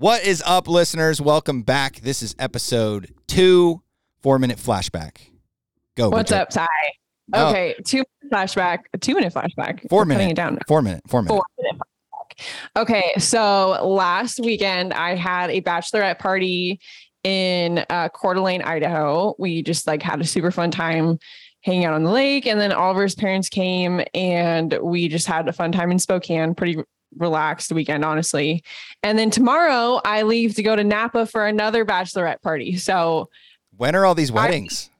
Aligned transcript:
What 0.00 0.24
is 0.24 0.42
up, 0.46 0.66
listeners? 0.66 1.20
Welcome 1.20 1.60
back. 1.60 1.96
This 1.96 2.22
is 2.22 2.34
episode 2.38 3.12
two, 3.26 3.82
four 4.22 4.38
minute 4.38 4.56
flashback. 4.56 5.18
Go. 5.94 6.08
What's 6.08 6.30
Bridget. 6.30 6.40
up, 6.40 6.48
Ty? 6.48 6.68
Oh. 7.34 7.50
Okay, 7.50 7.74
two 7.84 8.02
minute 8.22 8.32
flashback, 8.32 8.78
two 9.02 9.14
minute 9.14 9.34
flashback. 9.34 9.86
Four 9.90 10.04
We're 10.06 10.14
cutting 10.14 10.16
minute. 10.16 10.30
it 10.30 10.34
down. 10.36 10.58
Four 10.66 10.80
minute. 10.80 11.02
Four 11.06 11.20
minute. 11.20 11.34
Four 11.34 11.44
minute 11.58 11.76
flashback. 11.76 12.80
Okay, 12.80 13.12
so 13.18 13.86
last 13.86 14.40
weekend 14.40 14.94
I 14.94 15.16
had 15.16 15.50
a 15.50 15.60
bachelorette 15.60 16.18
party 16.18 16.80
in 17.22 17.84
uh, 17.90 18.08
Coeur 18.08 18.32
d'Alene, 18.32 18.62
Idaho. 18.62 19.34
We 19.38 19.62
just 19.62 19.86
like 19.86 20.00
had 20.00 20.18
a 20.22 20.24
super 20.24 20.50
fun 20.50 20.70
time 20.70 21.18
hanging 21.60 21.84
out 21.84 21.92
on 21.92 22.04
the 22.04 22.10
lake, 22.10 22.46
and 22.46 22.58
then 22.58 22.72
Oliver's 22.72 23.14
parents 23.14 23.50
came, 23.50 24.00
and 24.14 24.78
we 24.80 25.08
just 25.08 25.26
had 25.26 25.46
a 25.46 25.52
fun 25.52 25.72
time 25.72 25.90
in 25.90 25.98
Spokane. 25.98 26.54
Pretty 26.54 26.82
relaxed 27.16 27.72
weekend, 27.72 28.04
honestly. 28.04 28.62
And 29.02 29.18
then 29.18 29.30
tomorrow 29.30 30.00
I 30.04 30.22
leave 30.22 30.54
to 30.56 30.62
go 30.62 30.76
to 30.76 30.84
Napa 30.84 31.26
for 31.26 31.46
another 31.46 31.84
bachelorette 31.84 32.42
party. 32.42 32.76
So 32.76 33.30
When 33.76 33.94
are 33.94 34.04
all 34.06 34.14
these 34.14 34.32
weddings? 34.32 34.90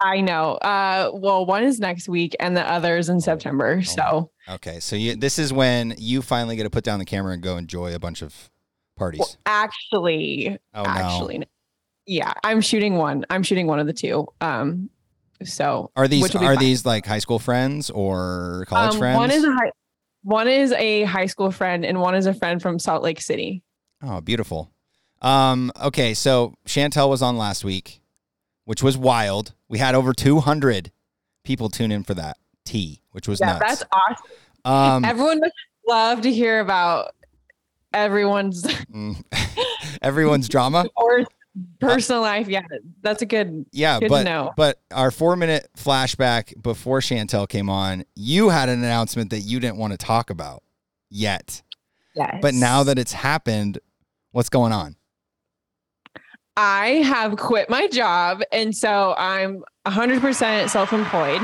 I 0.00 0.20
know. 0.20 0.52
Uh, 0.54 1.10
well, 1.12 1.44
one 1.44 1.64
is 1.64 1.80
next 1.80 2.08
week, 2.08 2.36
and 2.38 2.56
the 2.56 2.62
other 2.62 2.96
is 2.96 3.08
in 3.08 3.20
September. 3.20 3.82
So, 3.82 4.30
okay, 4.48 4.78
so 4.78 4.94
you, 4.94 5.16
this 5.16 5.40
is 5.40 5.52
when 5.52 5.94
you 5.98 6.22
finally 6.22 6.54
get 6.54 6.62
to 6.62 6.70
put 6.70 6.84
down 6.84 7.00
the 7.00 7.04
camera 7.04 7.32
and 7.32 7.42
go 7.42 7.56
enjoy 7.56 7.92
a 7.94 7.98
bunch 7.98 8.22
of 8.22 8.48
parties. 8.96 9.18
well, 9.18 9.36
actually, 9.46 10.56
oh 10.72 10.82
no. 10.84 10.88
actually, 10.88 11.48
yeah, 12.06 12.32
I'm 12.44 12.60
shooting 12.60 12.94
one. 12.94 13.24
I'm 13.28 13.42
shooting 13.42 13.66
one 13.66 13.80
of 13.80 13.88
the 13.88 13.92
two. 13.92 14.28
Um, 14.40 14.88
so 15.42 15.90
Are 15.96 16.06
these 16.06 16.22
which 16.22 16.32
will 16.32 16.40
be 16.40 16.46
are 16.46 16.54
fun. 16.54 16.64
these 16.64 16.86
like 16.86 17.04
high 17.04 17.18
school 17.18 17.40
friends 17.40 17.90
or 17.90 18.66
college 18.68 18.94
um, 18.94 18.98
friends? 18.98 19.18
One 19.18 19.30
is 19.32 19.42
a 19.42 19.50
high, 19.52 19.72
one 20.22 20.48
is 20.48 20.72
a 20.72 21.04
high 21.04 21.26
school 21.26 21.50
friend, 21.50 21.84
and 21.84 22.00
one 22.00 22.14
is 22.14 22.26
a 22.26 22.34
friend 22.34 22.60
from 22.60 22.78
Salt 22.78 23.02
Lake 23.02 23.20
City. 23.20 23.62
Oh, 24.02 24.20
beautiful. 24.20 24.70
Um, 25.22 25.72
okay, 25.82 26.14
so 26.14 26.54
Chantel 26.66 27.08
was 27.08 27.22
on 27.22 27.36
last 27.36 27.64
week, 27.64 28.00
which 28.64 28.82
was 28.82 28.96
wild. 28.96 29.54
We 29.68 29.78
had 29.78 29.94
over 29.94 30.12
200 30.12 30.92
people 31.44 31.68
tune 31.68 31.90
in 31.90 32.04
for 32.04 32.14
that 32.14 32.36
tea, 32.64 33.02
which 33.12 33.26
was 33.26 33.40
Yeah, 33.40 33.58
nuts. 33.58 33.80
that's 33.80 33.84
awesome. 33.92 34.26
um, 34.64 35.04
Everyone 35.04 35.40
would 35.40 35.52
love 35.88 36.20
to 36.22 36.32
hear 36.32 36.60
about 36.60 37.14
everyone's 37.92 38.66
everyone's 40.02 40.48
drama. 40.48 40.86
or 40.96 41.24
personal 41.80 42.22
life. 42.22 42.48
Yeah, 42.48 42.62
that's 43.02 43.22
a 43.22 43.26
good. 43.26 43.66
Yeah, 43.72 44.00
Good 44.00 44.08
but 44.08 44.24
know. 44.24 44.52
but 44.56 44.80
our 44.92 45.10
four 45.10 45.36
minute 45.36 45.68
flashback 45.76 46.60
before 46.62 47.00
Chantel 47.00 47.48
came 47.48 47.68
on, 47.70 48.04
you 48.14 48.48
had 48.48 48.68
an 48.68 48.78
announcement 48.78 49.30
that 49.30 49.40
you 49.40 49.60
didn't 49.60 49.76
want 49.76 49.92
to 49.92 49.96
talk 49.96 50.30
about 50.30 50.62
yet. 51.10 51.62
Yes. 52.14 52.38
But 52.42 52.54
now 52.54 52.82
that 52.82 52.98
it's 52.98 53.12
happened, 53.12 53.78
what's 54.32 54.48
going 54.48 54.72
on? 54.72 54.96
I 56.56 57.04
have 57.04 57.36
quit 57.36 57.70
my 57.70 57.86
job. 57.86 58.42
And 58.50 58.76
so 58.76 59.14
I'm 59.16 59.62
100% 59.86 60.68
self 60.68 60.92
employed. 60.92 61.40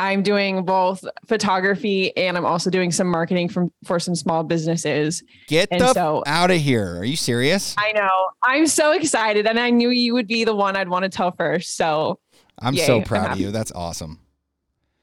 I'm 0.00 0.22
doing 0.22 0.64
both 0.64 1.04
photography 1.26 2.16
and 2.16 2.36
I'm 2.36 2.46
also 2.46 2.70
doing 2.70 2.90
some 2.90 3.06
marketing 3.06 3.48
from 3.50 3.70
for 3.84 4.00
some 4.00 4.14
small 4.14 4.42
businesses. 4.42 5.22
Get 5.46 5.68
And 5.70 5.80
the 5.82 5.92
so- 5.92 6.22
out 6.26 6.50
of 6.50 6.56
here. 6.56 6.96
Are 6.98 7.04
you 7.04 7.16
serious? 7.16 7.74
I 7.78 7.92
know. 7.92 8.10
I'm 8.42 8.66
so 8.66 8.92
excited 8.92 9.46
and 9.46 9.60
I 9.60 9.68
knew 9.70 9.90
you 9.90 10.14
would 10.14 10.26
be 10.26 10.44
the 10.44 10.54
one 10.54 10.74
I'd 10.74 10.88
want 10.88 11.02
to 11.04 11.10
tell 11.10 11.32
first. 11.32 11.76
So 11.76 12.18
I'm 12.58 12.74
Yay, 12.74 12.86
so 12.86 12.96
I'm 12.96 13.04
proud 13.04 13.32
of 13.32 13.38
you. 13.38 13.50
That's 13.50 13.72
awesome. 13.72 14.18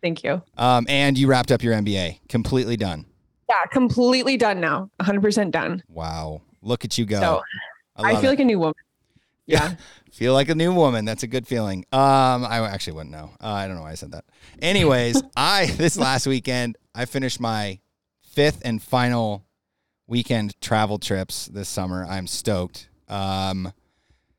thank 0.01 0.23
you. 0.23 0.41
Um, 0.57 0.85
and 0.89 1.17
you 1.17 1.27
wrapped 1.27 1.51
up 1.51 1.61
your 1.63 1.73
MBA, 1.75 2.19
completely 2.27 2.75
done. 2.75 3.05
Yeah, 3.49 3.65
completely 3.71 4.35
done 4.35 4.59
now. 4.59 4.89
100% 4.99 5.51
done. 5.51 5.81
Wow, 5.87 6.41
look 6.61 6.83
at 6.85 6.97
you 6.97 7.05
go! 7.05 7.19
So 7.19 7.41
I, 7.95 8.11
love 8.13 8.21
feel 8.21 8.29
it. 8.29 8.33
like 8.33 8.39
a 8.39 8.45
new 8.45 8.59
woman. 8.59 8.73
Yeah. 9.49 9.75
Feel 10.17 10.33
like 10.33 10.49
a 10.49 10.55
new 10.55 10.73
woman. 10.73 11.05
That's 11.05 11.21
a 11.21 11.27
good 11.27 11.45
feeling. 11.45 11.85
Um, 11.93 12.43
I 12.43 12.67
actually 12.67 12.93
wouldn't 12.93 13.11
know. 13.11 13.29
Uh, 13.39 13.49
I 13.49 13.67
don't 13.67 13.75
know 13.75 13.83
why 13.83 13.91
I 13.91 13.93
said 13.93 14.13
that. 14.13 14.25
Anyways, 14.59 15.21
I 15.37 15.67
this 15.67 15.95
last 15.95 16.25
weekend 16.25 16.75
I 16.95 17.05
finished 17.05 17.39
my 17.39 17.77
fifth 18.23 18.63
and 18.65 18.81
final 18.81 19.45
weekend 20.07 20.59
travel 20.59 20.97
trips 20.97 21.45
this 21.45 21.69
summer. 21.69 22.03
I'm 22.03 22.25
stoked. 22.25 22.89
Um, 23.07 23.71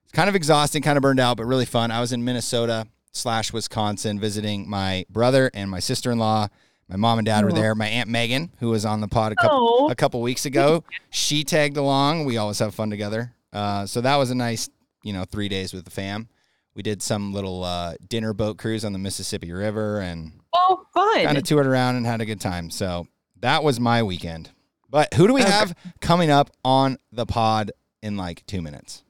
it's 0.03 0.13
kind 0.13 0.29
of 0.29 0.35
exhausting, 0.35 0.83
kind 0.83 0.97
of 0.97 1.03
burned 1.03 1.21
out, 1.21 1.37
but 1.37 1.45
really 1.47 1.65
fun. 1.65 1.93
I 1.93 2.01
was 2.01 2.13
in 2.13 2.25
Minnesota 2.25 2.89
slash 3.13 3.53
Wisconsin 3.53 4.19
visiting 4.19 4.69
my 4.69 5.07
brother 5.09 5.49
and 5.55 5.71
my 5.71 5.79
sister 5.79 6.11
in 6.11 6.19
law. 6.19 6.49
My 6.89 6.97
mom 6.97 7.21
and 7.21 7.27
dad 7.27 7.45
were 7.45 7.53
there. 7.53 7.77
My 7.77 7.87
aunt 7.87 8.09
Megan, 8.11 8.51
who 8.59 8.71
was 8.71 8.85
on 8.85 9.01
the 9.01 9.07
pod 9.07 9.31
a 9.31 9.37
couple 9.37 9.59
Oh, 9.61 9.91
a 9.91 9.95
couple 9.95 10.21
weeks 10.23 10.45
ago. 10.45 10.83
She 11.11 11.45
tagged 11.45 11.77
along. 11.77 12.25
We 12.25 12.37
always 12.37 12.59
have 12.59 12.75
fun 12.75 12.91
together. 12.91 13.33
Uh, 13.53 13.87
so 13.87 14.01
that 14.01 14.17
was 14.17 14.31
a 14.31 14.35
nice, 14.35 14.69
you 15.09 15.15
know, 15.15 15.25
three 15.25 15.49
days 15.49 15.73
with 15.73 15.87
the 15.87 15.91
fam. 15.91 16.29
We 16.75 16.83
did 16.83 17.03
some 17.03 17.33
little 17.33 17.65
uh, 17.65 17.95
dinner 18.07 18.35
boat 18.35 18.59
cruise 18.59 18.85
on 18.85 18.93
the 18.93 18.99
Mississippi 18.99 19.51
River 19.51 20.01
and 20.01 20.33
oh 20.55 20.85
fun. 20.93 21.25
kind 21.25 21.39
of 21.39 21.43
toured 21.45 21.67
around 21.67 21.97
and 21.97 22.05
had 22.07 22.21
a 22.21 22.27
good 22.27 22.41
time. 22.43 22.69
So 22.71 23.09
that 23.41 23.65
was 23.65 23.81
my 23.81 24.03
weekend. 24.03 24.51
But 24.91 25.15
who 25.15 25.27
do 25.27 25.33
we 25.35 25.41
Okay. 25.43 25.51
have 25.51 25.75
coming 26.01 26.31
up 26.31 26.51
on 26.65 26.99
the 27.11 27.25
pod 27.27 27.73
in 28.03 28.17
like 28.19 28.45
two 28.47 28.61
minutes? 28.63 29.03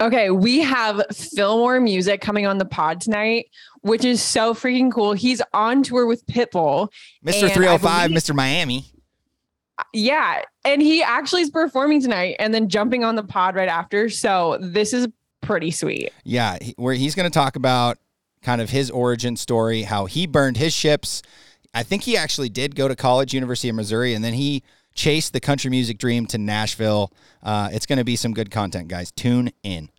Okay, 0.00 0.30
we 0.30 0.60
have 0.60 0.96
Filmore 1.12 1.82
Music 1.82 2.22
coming 2.22 2.46
on 2.46 2.56
the 2.56 2.64
pod 2.64 3.02
tonight, 3.02 3.50
which 3.82 4.02
is 4.04 4.22
so 4.22 4.54
freaking 4.54 4.90
cool. 4.90 5.12
He's 5.12 5.42
on 5.52 5.82
tour 5.82 6.06
with 6.06 6.24
Pitbull. 6.26 6.88
Mr. 7.24 7.52
305, 7.52 8.08
believe- 8.08 8.22
Mr. 8.22 8.34
Miami. 8.34 8.86
Yeah, 9.92 10.42
and 10.64 10.80
he 10.80 11.02
actually 11.02 11.42
is 11.42 11.50
performing 11.50 12.02
tonight 12.02 12.36
and 12.38 12.52
then 12.54 12.68
jumping 12.68 13.04
on 13.04 13.16
the 13.16 13.22
pod 13.22 13.54
right 13.54 13.68
after. 13.68 14.08
So 14.08 14.58
this 14.60 14.92
is 14.92 15.08
pretty 15.40 15.70
sweet. 15.70 16.12
Yeah, 16.24 16.58
he, 16.60 16.74
where 16.76 16.94
he's 16.94 17.14
going 17.14 17.30
to 17.30 17.34
talk 17.34 17.56
about 17.56 17.98
kind 18.42 18.60
of 18.60 18.70
his 18.70 18.90
origin 18.90 19.36
story, 19.36 19.82
how 19.82 20.06
he 20.06 20.26
burned 20.26 20.56
his 20.56 20.72
ships. 20.72 21.22
I 21.74 21.82
think 21.82 22.02
he 22.02 22.16
actually 22.16 22.48
did 22.48 22.74
go 22.74 22.88
to 22.88 22.96
college, 22.96 23.34
University 23.34 23.68
of 23.68 23.76
Missouri, 23.76 24.14
and 24.14 24.24
then 24.24 24.34
he 24.34 24.62
chased 24.94 25.32
the 25.32 25.40
country 25.40 25.70
music 25.70 25.98
dream 25.98 26.26
to 26.26 26.38
Nashville. 26.38 27.12
Uh, 27.42 27.70
it's 27.72 27.86
going 27.86 27.98
to 27.98 28.04
be 28.04 28.16
some 28.16 28.32
good 28.32 28.50
content, 28.50 28.88
guys. 28.88 29.12
Tune 29.12 29.50
in. 29.62 29.90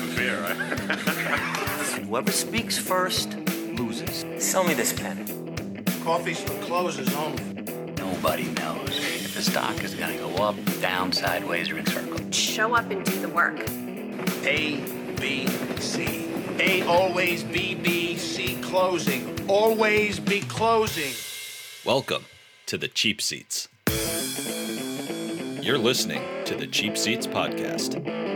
Thanks, 0.00 0.16
man. 0.16 0.44
I'm 0.44 0.56
have 0.56 1.00
a 1.00 1.14
beer. 1.96 2.04
Whoever 2.06 2.32
speaks 2.32 2.78
first 2.78 3.36
loses. 3.74 4.24
Sell 4.42 4.64
me 4.64 4.74
this 4.74 4.92
pen. 4.92 5.84
Coffee's 6.02 6.40
for 6.40 6.54
closers 6.62 7.14
only. 7.14 7.44
Nobody 7.96 8.44
knows 8.44 8.88
if 8.88 9.34
the 9.34 9.42
stock 9.42 9.82
is 9.84 9.94
going 9.94 10.12
to 10.12 10.18
go 10.18 10.42
up, 10.42 10.56
down, 10.80 11.12
sideways, 11.12 11.70
or 11.70 11.78
in 11.78 11.86
circles. 11.86 12.34
show 12.34 12.74
up 12.74 12.90
and 12.90 13.04
do 13.04 13.20
the 13.20 13.28
work. 13.28 13.60
A, 14.44 14.82
B, 15.20 15.46
C. 15.78 16.28
A 16.58 16.82
always 16.86 17.42
B, 17.44 17.74
B, 17.74 18.16
C. 18.16 18.56
Closing. 18.62 19.48
Always 19.48 20.18
be 20.18 20.40
closing. 20.40 21.12
Welcome 21.84 22.24
to 22.66 22.78
the 22.78 22.88
Cheap 22.88 23.20
Seats. 23.20 23.68
You're 25.62 25.78
listening 25.78 26.22
to 26.46 26.54
the 26.54 26.66
Cheap 26.66 26.96
Seats 26.96 27.26
Podcast. 27.26 28.29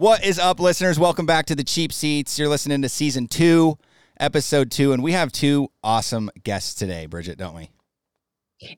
What 0.00 0.24
is 0.24 0.38
up, 0.38 0.60
listeners? 0.60 0.98
Welcome 0.98 1.26
back 1.26 1.44
to 1.44 1.54
the 1.54 1.62
Cheap 1.62 1.92
Seats. 1.92 2.38
You're 2.38 2.48
listening 2.48 2.80
to 2.80 2.88
season 2.88 3.28
two, 3.28 3.76
episode 4.18 4.70
two, 4.70 4.94
and 4.94 5.02
we 5.02 5.12
have 5.12 5.30
two 5.30 5.68
awesome 5.84 6.30
guests 6.42 6.74
today, 6.74 7.04
Bridget, 7.04 7.36
don't 7.36 7.54
we? 7.54 7.68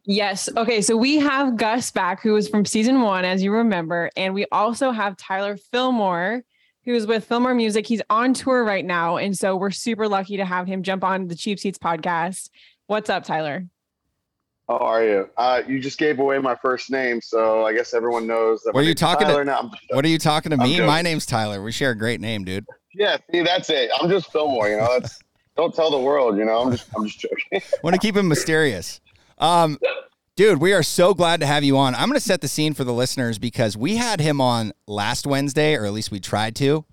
Yes. 0.04 0.48
Okay. 0.56 0.82
So 0.82 0.96
we 0.96 1.18
have 1.18 1.56
Gus 1.56 1.92
back, 1.92 2.20
who 2.20 2.32
was 2.32 2.48
from 2.48 2.64
season 2.64 3.02
one, 3.02 3.24
as 3.24 3.40
you 3.40 3.52
remember. 3.52 4.10
And 4.16 4.34
we 4.34 4.46
also 4.50 4.90
have 4.90 5.16
Tyler 5.16 5.56
Filmore, 5.72 6.42
who's 6.84 7.06
with 7.06 7.28
Filmore 7.28 7.54
Music. 7.54 7.86
He's 7.86 8.02
on 8.10 8.34
tour 8.34 8.64
right 8.64 8.84
now. 8.84 9.16
And 9.16 9.38
so 9.38 9.54
we're 9.54 9.70
super 9.70 10.08
lucky 10.08 10.38
to 10.38 10.44
have 10.44 10.66
him 10.66 10.82
jump 10.82 11.04
on 11.04 11.28
the 11.28 11.36
Cheap 11.36 11.60
Seats 11.60 11.78
podcast. 11.78 12.50
What's 12.88 13.08
up, 13.08 13.22
Tyler? 13.22 13.64
How 14.72 14.78
are 14.78 15.04
you? 15.04 15.28
Uh, 15.36 15.62
you 15.68 15.80
just 15.80 15.98
gave 15.98 16.18
away 16.18 16.38
my 16.38 16.54
first 16.56 16.90
name, 16.90 17.20
so 17.20 17.66
I 17.66 17.74
guess 17.74 17.92
everyone 17.92 18.26
knows 18.26 18.62
that. 18.62 18.72
Were 18.74 18.80
my 18.80 18.88
you 18.88 18.94
talking 18.94 19.26
to- 19.26 19.32
Tyler 19.34 19.44
now. 19.44 19.58
I'm 19.58 19.70
What 19.90 20.02
are 20.02 20.08
you 20.08 20.16
talking 20.18 20.48
to 20.48 20.56
me? 20.56 20.80
My 20.80 21.02
name's 21.02 21.26
Tyler. 21.26 21.62
We 21.62 21.72
share 21.72 21.90
a 21.90 21.94
great 21.94 22.22
name, 22.22 22.42
dude. 22.44 22.64
Yeah, 22.94 23.18
see, 23.30 23.42
that's 23.42 23.68
it. 23.68 23.90
I'm 24.00 24.08
just 24.08 24.32
Filmore. 24.32 24.70
You 24.70 24.78
know, 24.78 24.98
that's 24.98 25.18
don't 25.58 25.74
tell 25.74 25.90
the 25.90 25.98
world. 25.98 26.38
You 26.38 26.46
know, 26.46 26.62
I'm 26.62 26.70
just 26.72 26.88
I'm 26.96 27.06
just 27.06 27.20
joking. 27.20 27.60
Want 27.84 27.92
to 27.92 28.00
keep 28.00 28.16
him 28.16 28.28
mysterious. 28.28 29.02
Um, 29.36 29.78
dude, 30.36 30.58
we 30.58 30.72
are 30.72 30.82
so 30.82 31.12
glad 31.12 31.40
to 31.40 31.46
have 31.46 31.64
you 31.64 31.76
on. 31.76 31.94
I'm 31.94 32.08
going 32.08 32.14
to 32.14 32.20
set 32.20 32.40
the 32.40 32.48
scene 32.48 32.72
for 32.72 32.84
the 32.84 32.94
listeners 32.94 33.38
because 33.38 33.76
we 33.76 33.96
had 33.96 34.20
him 34.20 34.40
on 34.40 34.72
last 34.86 35.26
Wednesday, 35.26 35.74
or 35.74 35.84
at 35.84 35.92
least 35.92 36.10
we 36.10 36.18
tried 36.18 36.56
to. 36.56 36.86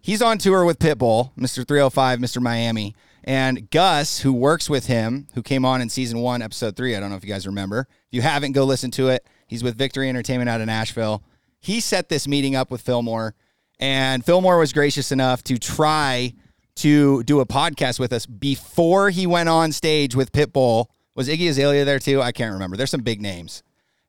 He's 0.00 0.22
on 0.22 0.38
tour 0.38 0.64
with 0.64 0.78
Pitbull, 0.78 1.32
Mr. 1.36 1.66
305, 1.66 2.20
Mr. 2.20 2.40
Miami, 2.40 2.94
and 3.24 3.70
Gus, 3.70 4.20
who 4.20 4.32
works 4.32 4.68
with 4.70 4.86
him, 4.86 5.26
who 5.34 5.42
came 5.42 5.64
on 5.64 5.80
in 5.80 5.88
season 5.88 6.20
one, 6.20 6.42
episode 6.42 6.76
three. 6.76 6.94
I 6.94 7.00
don't 7.00 7.10
know 7.10 7.16
if 7.16 7.24
you 7.24 7.30
guys 7.30 7.46
remember. 7.46 7.88
If 7.90 8.12
you 8.12 8.22
haven't, 8.22 8.52
go 8.52 8.64
listen 8.64 8.90
to 8.92 9.08
it. 9.08 9.26
He's 9.46 9.64
with 9.64 9.76
Victory 9.76 10.08
Entertainment 10.08 10.48
out 10.48 10.60
of 10.60 10.66
Nashville. 10.66 11.22
he 11.60 11.80
set 11.80 12.08
this 12.08 12.28
meeting 12.28 12.54
up 12.54 12.70
with 12.70 12.84
Filmore, 12.84 13.32
and 13.80 14.24
Filmore 14.24 14.58
was 14.58 14.72
gracious 14.72 15.10
enough 15.10 15.42
to 15.44 15.58
try 15.58 16.32
to 16.76 17.22
do 17.22 17.40
a 17.40 17.46
podcast 17.46 17.98
with 17.98 18.12
us 18.12 18.26
before 18.26 19.10
he 19.10 19.26
went 19.26 19.48
on 19.48 19.72
stage 19.72 20.14
with 20.14 20.32
Pitbull. 20.32 20.86
Was 21.14 21.28
Iggy 21.28 21.48
Azalea 21.48 21.84
there 21.84 21.98
too? 21.98 22.20
I 22.20 22.32
can't 22.32 22.52
remember. 22.52 22.76
There's 22.76 22.90
some 22.90 23.02
big 23.02 23.22
names. 23.22 23.62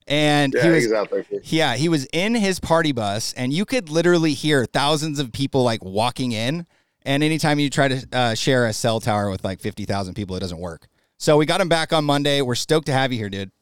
And 0.08 0.52
Yeah, 0.54 0.62
he 0.62 0.70
was 0.70 0.84
he's 0.84 0.92
out 0.92 1.10
there. 1.10 1.22
Too. 1.22 1.40
yeah, 1.44 1.76
he 1.76 1.88
was 1.88 2.06
in 2.12 2.34
his 2.34 2.60
party 2.60 2.92
bus, 2.92 3.32
and 3.34 3.52
you 3.52 3.64
could 3.64 3.88
literally 3.88 4.34
hear 4.34 4.64
thousands 4.64 5.18
of 5.18 5.32
people 5.32 5.62
like 5.62 5.84
walking 5.84 6.32
in. 6.32 6.66
And 7.06 7.22
anytime 7.22 7.60
you 7.60 7.70
try 7.70 7.86
to 7.86 8.06
uh, 8.12 8.34
share 8.34 8.66
a 8.66 8.72
cell 8.72 9.00
tower 9.00 9.30
with 9.30 9.44
like 9.44 9.60
fifty 9.60 9.84
thousand 9.84 10.14
people, 10.14 10.36
it 10.36 10.40
doesn't 10.40 10.58
work. 10.58 10.88
So 11.18 11.36
we 11.38 11.46
got 11.46 11.60
him 11.60 11.68
back 11.68 11.92
on 11.92 12.04
Monday. 12.04 12.42
We're 12.42 12.56
stoked 12.56 12.86
to 12.86 12.92
have 12.92 13.12
you 13.12 13.18
here, 13.18 13.30
dude. 13.30 13.52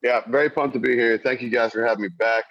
Yeah, 0.00 0.20
very 0.28 0.48
pumped 0.48 0.74
to 0.74 0.80
be 0.80 0.94
here. 0.94 1.18
Thank 1.18 1.42
you 1.42 1.50
guys 1.50 1.72
for 1.72 1.84
having 1.84 2.02
me 2.02 2.08
back. 2.08 2.44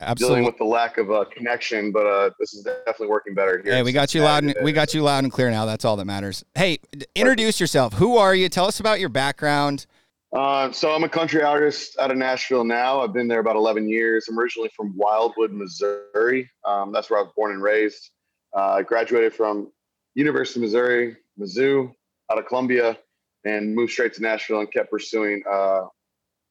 Absolutely. 0.00 0.36
Dealing 0.36 0.46
with 0.46 0.56
the 0.56 0.64
lack 0.64 0.98
of 0.98 1.10
uh, 1.10 1.24
connection, 1.30 1.92
but 1.92 2.06
uh, 2.06 2.30
this 2.40 2.54
is 2.54 2.64
definitely 2.64 3.08
working 3.08 3.34
better 3.34 3.60
here. 3.62 3.74
Hey, 3.74 3.82
we 3.82 3.92
got 3.92 4.14
you 4.14 4.22
loud. 4.22 4.42
And, 4.42 4.54
we 4.62 4.72
got 4.72 4.94
you 4.94 5.02
loud 5.02 5.22
and 5.22 5.32
clear 5.32 5.50
now. 5.50 5.66
That's 5.66 5.84
all 5.84 5.96
that 5.96 6.06
matters. 6.06 6.42
Hey, 6.54 6.78
introduce 7.14 7.60
yourself. 7.60 7.92
Who 7.94 8.16
are 8.16 8.34
you? 8.34 8.48
Tell 8.48 8.66
us 8.66 8.80
about 8.80 9.00
your 9.00 9.10
background. 9.10 9.86
Uh, 10.32 10.72
so 10.72 10.92
I'm 10.94 11.04
a 11.04 11.08
country 11.10 11.42
artist 11.42 11.98
out 12.00 12.10
of 12.10 12.16
Nashville 12.16 12.64
now. 12.64 13.02
I've 13.02 13.12
been 13.12 13.28
there 13.28 13.40
about 13.40 13.56
11 13.56 13.86
years. 13.86 14.26
I'm 14.30 14.38
originally 14.38 14.70
from 14.74 14.96
Wildwood, 14.96 15.52
Missouri. 15.52 16.50
Um, 16.64 16.90
that's 16.90 17.10
where 17.10 17.18
I 17.18 17.22
was 17.22 17.32
born 17.36 17.52
and 17.52 17.62
raised. 17.62 18.11
Uh, 18.54 18.82
graduated 18.82 19.34
from 19.34 19.72
University 20.14 20.60
of 20.60 20.64
Missouri, 20.64 21.16
Mizzou, 21.40 21.90
out 22.30 22.38
of 22.38 22.46
Columbia, 22.46 22.98
and 23.44 23.74
moved 23.74 23.92
straight 23.92 24.12
to 24.14 24.22
Nashville 24.22 24.60
and 24.60 24.70
kept 24.70 24.90
pursuing 24.90 25.42
uh, 25.50 25.82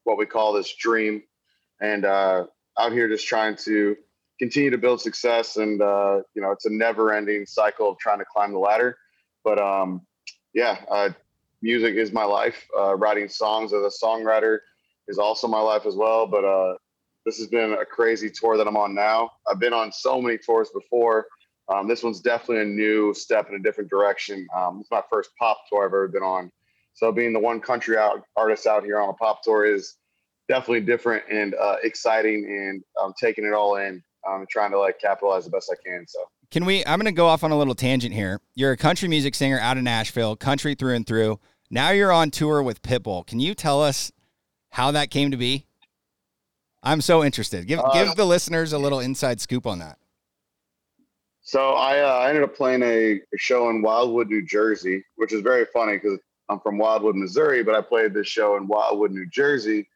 what 0.04 0.18
we 0.18 0.26
call 0.26 0.52
this 0.52 0.74
dream. 0.74 1.22
And 1.80 2.04
uh, 2.04 2.46
out 2.78 2.92
here, 2.92 3.08
just 3.08 3.28
trying 3.28 3.56
to 3.64 3.96
continue 4.38 4.70
to 4.70 4.78
build 4.78 5.00
success. 5.00 5.56
And 5.56 5.80
uh, 5.80 6.22
you 6.34 6.42
know, 6.42 6.50
it's 6.50 6.66
a 6.66 6.72
never-ending 6.72 7.46
cycle 7.46 7.90
of 7.90 7.98
trying 7.98 8.18
to 8.18 8.24
climb 8.24 8.52
the 8.52 8.58
ladder. 8.58 8.96
But 9.44 9.60
um, 9.60 10.02
yeah, 10.54 10.78
uh, 10.90 11.10
music 11.62 11.94
is 11.94 12.12
my 12.12 12.24
life. 12.24 12.66
Uh, 12.76 12.96
writing 12.96 13.28
songs 13.28 13.72
as 13.72 13.82
a 13.82 14.04
songwriter 14.04 14.58
is 15.06 15.18
also 15.18 15.46
my 15.46 15.60
life 15.60 15.86
as 15.86 15.94
well. 15.94 16.26
But 16.26 16.78
this 17.24 17.38
has 17.38 17.46
been 17.46 17.74
a 17.74 17.84
crazy 17.84 18.28
tour 18.28 18.56
that 18.56 18.66
I'm 18.66 18.76
on 18.76 18.94
now. 18.94 19.30
I've 19.48 19.60
been 19.60 19.72
on 19.72 19.92
so 19.92 20.20
many 20.20 20.38
tours 20.38 20.70
before. 20.74 21.26
Um, 21.68 21.88
this 21.88 22.02
one's 22.02 22.20
definitely 22.20 22.62
a 22.62 22.66
new 22.66 23.14
step 23.14 23.48
in 23.48 23.54
a 23.54 23.58
different 23.58 23.88
direction. 23.90 24.46
Um, 24.54 24.78
it's 24.80 24.90
my 24.90 25.02
first 25.10 25.30
pop 25.38 25.58
tour 25.68 25.84
I've 25.84 25.88
ever 25.88 26.08
been 26.08 26.22
on. 26.22 26.50
So 26.94 27.12
being 27.12 27.32
the 27.32 27.40
one 27.40 27.60
country 27.60 27.96
out 27.96 28.22
artist 28.36 28.66
out 28.66 28.84
here 28.84 29.00
on 29.00 29.08
a 29.08 29.14
pop 29.14 29.42
tour 29.42 29.64
is 29.64 29.96
definitely 30.48 30.82
different 30.82 31.24
and 31.30 31.54
uh, 31.54 31.76
exciting, 31.82 32.44
and 32.44 32.82
I'm 33.02 33.12
taking 33.18 33.44
it 33.44 33.52
all 33.52 33.76
in. 33.76 34.02
I'm 34.28 34.46
trying 34.50 34.70
to 34.72 34.78
like 34.78 35.00
capitalize 35.00 35.44
the 35.44 35.50
best 35.50 35.72
I 35.72 35.88
can. 35.88 36.04
So. 36.06 36.20
Can 36.50 36.64
we? 36.64 36.84
I'm 36.84 36.98
going 36.98 37.06
to 37.06 37.16
go 37.16 37.26
off 37.26 37.44
on 37.44 37.50
a 37.50 37.58
little 37.58 37.74
tangent 37.74 38.14
here. 38.14 38.40
You're 38.54 38.72
a 38.72 38.76
country 38.76 39.08
music 39.08 39.34
singer 39.34 39.58
out 39.58 39.78
of 39.78 39.82
Nashville, 39.82 40.36
country 40.36 40.74
through 40.74 40.94
and 40.94 41.06
through. 41.06 41.40
Now 41.70 41.90
you're 41.90 42.12
on 42.12 42.30
tour 42.30 42.62
with 42.62 42.82
Pitbull. 42.82 43.26
Can 43.26 43.40
you 43.40 43.54
tell 43.54 43.82
us 43.82 44.12
how 44.70 44.90
that 44.90 45.10
came 45.10 45.30
to 45.30 45.36
be? 45.38 45.66
I'm 46.82 47.00
so 47.00 47.24
interested. 47.24 47.66
Give 47.66 47.80
Uh, 47.80 47.90
give 47.92 48.16
the 48.16 48.26
listeners 48.26 48.72
a 48.72 48.78
little 48.78 49.00
inside 49.00 49.40
scoop 49.40 49.66
on 49.66 49.78
that. 49.78 49.98
So 51.42 51.72
I, 51.72 52.00
uh, 52.00 52.18
I 52.18 52.28
ended 52.28 52.44
up 52.44 52.54
playing 52.54 52.82
a, 52.82 53.20
show 53.36 53.68
in 53.68 53.82
Wildwood, 53.82 54.28
New 54.28 54.46
Jersey, 54.46 55.04
which 55.16 55.32
is 55.32 55.42
very 55.42 55.66
funny 55.66 55.94
because 55.94 56.20
I'm 56.48 56.60
from 56.60 56.78
Wildwood, 56.78 57.16
Missouri, 57.16 57.64
but 57.64 57.74
I 57.74 57.80
played 57.80 58.14
this 58.14 58.28
show 58.28 58.56
in 58.56 58.68
Wildwood, 58.68 59.10
New 59.10 59.26
Jersey. 59.28 59.88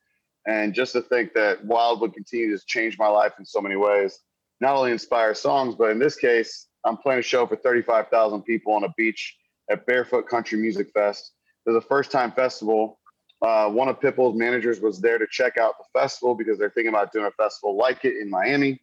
And 0.49 0.75
just 0.75 0.93
to 0.93 1.03
think 1.03 1.35
that 1.35 1.65
Wildwood 1.65 2.15
continues 2.15 2.61
to 2.61 2.67
change 2.67 2.99
my 2.99 3.07
life 3.07 3.33
in 3.39 3.45
so 3.45 3.61
many 3.61 3.77
ways, 3.77 4.19
not 4.61 4.75
only 4.75 4.91
inspire 4.91 5.35
songs, 5.35 5.77
but 5.77 5.91
in 5.91 5.99
this 5.99 6.17
case, 6.17 6.67
I'm 6.85 6.97
playing 6.97 7.21
a 7.21 7.23
show 7.23 7.47
for 7.47 7.57
35,000 7.57 8.43
people 8.43 8.73
on 8.73 8.85
a 8.85 8.93
beach 8.97 9.37
at 9.71 9.87
Barefoot 9.87 10.29
Country 10.29 10.59
Music 10.59 10.91
Fest. 10.95 11.33
It 11.65 11.71
was 11.71 11.83
a 11.83 11.87
first 11.87 12.11
time 12.11 12.33
festival. 12.33 12.99
Uh, 13.43 13.69
one 13.69 13.89
of 13.89 14.01
Pitbull's 14.01 14.37
managers 14.37 14.81
was 14.81 15.01
there 15.01 15.19
to 15.19 15.27
check 15.31 15.59
out 15.59 15.75
the 15.79 15.85
festival 15.99 16.35
because 16.35 16.59
they're 16.59 16.71
thinking 16.71 16.93
about 16.93 17.13
doing 17.13 17.27
a 17.27 17.31
festival 17.33 17.77
like 17.77 18.05
it 18.05 18.17
in 18.21 18.31
Miami. 18.31 18.81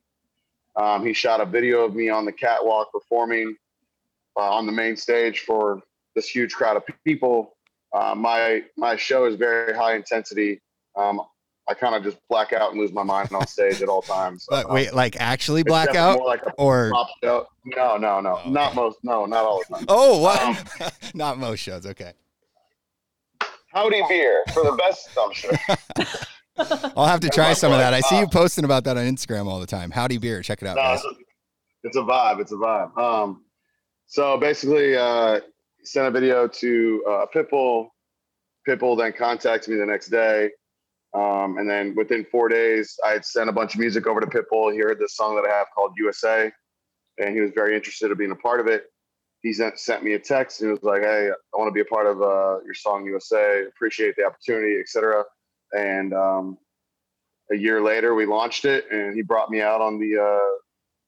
Um, 0.75 1.05
he 1.05 1.13
shot 1.13 1.39
a 1.41 1.45
video 1.45 1.83
of 1.85 1.95
me 1.95 2.09
on 2.09 2.25
the 2.25 2.31
catwalk 2.31 2.91
performing 2.91 3.55
uh, 4.35 4.49
on 4.51 4.65
the 4.65 4.71
main 4.71 4.97
stage 4.97 5.41
for 5.41 5.81
this 6.15 6.27
huge 6.27 6.53
crowd 6.53 6.77
of 6.77 6.83
people. 7.05 7.55
Uh, 7.93 8.15
my 8.15 8.63
my 8.77 8.95
show 8.95 9.25
is 9.25 9.35
very 9.35 9.73
high 9.75 9.95
intensity. 9.95 10.59
Um, 10.95 11.21
I 11.69 11.73
kind 11.73 11.95
of 11.95 12.03
just 12.03 12.17
black 12.27 12.51
out 12.51 12.71
and 12.71 12.79
lose 12.79 12.91
my 12.91 13.03
mind 13.03 13.31
on 13.31 13.47
stage 13.47 13.81
at 13.81 13.87
all 13.87 14.01
times. 14.01 14.45
But 14.49 14.69
wait, 14.69 14.93
like 14.93 15.15
actually 15.19 15.63
definitely 15.63 15.93
blackout 15.93 16.25
like 16.25 16.41
or. 16.57 16.91
No, 17.21 17.47
no, 17.97 18.19
no, 18.19 18.41
Oh, 18.43 18.49
not 18.49 18.71
okay. 18.71 18.75
most. 18.81 18.97
No, 19.03 19.25
not 19.25 19.45
all 19.45 19.61
the 19.69 19.75
time. 19.75 19.85
oh 19.87 20.17
what? 20.19 20.41
Um, 20.41 20.57
Not 21.13 21.37
most 21.37 21.59
shows. 21.59 21.85
Okay, 21.85 22.11
Howdy 23.67 24.01
beer 24.09 24.43
for 24.53 24.63
the 24.63 24.73
best. 24.73 25.09
I'm 25.17 25.31
sure. 25.31 25.51
I'll 26.57 27.07
have 27.07 27.19
to 27.21 27.29
try 27.29 27.53
some 27.53 27.71
of 27.71 27.79
that. 27.79 27.93
I 27.93 28.01
see 28.01 28.17
you 28.17 28.25
Uh, 28.25 28.29
posting 28.29 28.63
about 28.65 28.83
that 28.83 28.97
on 28.97 29.03
Instagram 29.03 29.47
all 29.47 29.59
the 29.59 29.67
time. 29.67 29.91
Howdy 29.91 30.17
beer, 30.17 30.41
check 30.41 30.61
it 30.61 30.67
out, 30.67 30.75
No, 30.75 30.93
it's, 30.93 31.05
a, 31.05 31.09
it's 31.83 31.97
a 31.97 32.01
vibe. 32.01 32.39
It's 32.39 32.51
a 32.51 32.55
vibe. 32.55 32.97
Um, 32.97 33.45
so 34.05 34.37
basically, 34.37 34.95
uh, 34.95 35.39
sent 35.83 36.07
a 36.07 36.11
video 36.11 36.47
to 36.47 37.03
uh, 37.09 37.25
Pitbull. 37.33 37.87
Pitbull 38.67 38.97
then 38.97 39.13
contacted 39.13 39.73
me 39.73 39.79
the 39.79 39.85
next 39.85 40.07
day. 40.09 40.49
Um, 41.13 41.57
and 41.57 41.69
then 41.69 41.93
within 41.95 42.25
four 42.31 42.49
days, 42.49 42.97
I 43.05 43.09
had 43.09 43.25
sent 43.25 43.49
a 43.49 43.53
bunch 43.53 43.75
of 43.75 43.79
music 43.79 44.07
over 44.07 44.19
to 44.19 44.27
Pitbull. 44.27 44.71
He 44.73 44.79
heard 44.79 44.99
this 44.99 45.15
song 45.15 45.35
that 45.35 45.45
I 45.49 45.53
have 45.55 45.67
called 45.75 45.91
USA, 45.97 46.51
and 47.19 47.35
he 47.35 47.41
was 47.41 47.51
very 47.53 47.75
interested 47.75 48.09
in 48.11 48.17
being 48.17 48.31
a 48.31 48.35
part 48.35 48.59
of 48.59 48.67
it. 48.67 48.85
He 49.41 49.53
sent, 49.53 49.77
sent 49.77 50.03
me 50.03 50.13
a 50.13 50.19
text 50.19 50.61
and 50.61 50.69
he 50.69 50.71
was 50.71 50.83
like, 50.83 51.01
"Hey, 51.01 51.29
I 51.29 51.57
want 51.57 51.67
to 51.67 51.73
be 51.73 51.81
a 51.81 51.85
part 51.85 52.07
of 52.07 52.21
uh, 52.21 52.63
your 52.63 52.73
song 52.73 53.05
USA. 53.05 53.63
Appreciate 53.67 54.15
the 54.15 54.23
opportunity, 54.25 54.79
etc." 54.79 55.23
And 55.73 56.13
um, 56.13 56.57
a 57.51 57.55
year 57.55 57.81
later, 57.81 58.15
we 58.15 58.25
launched 58.25 58.65
it, 58.65 58.85
and 58.91 59.15
he 59.15 59.21
brought 59.21 59.49
me 59.49 59.61
out 59.61 59.81
on 59.81 59.99
the 59.99 60.21
uh, 60.21 60.57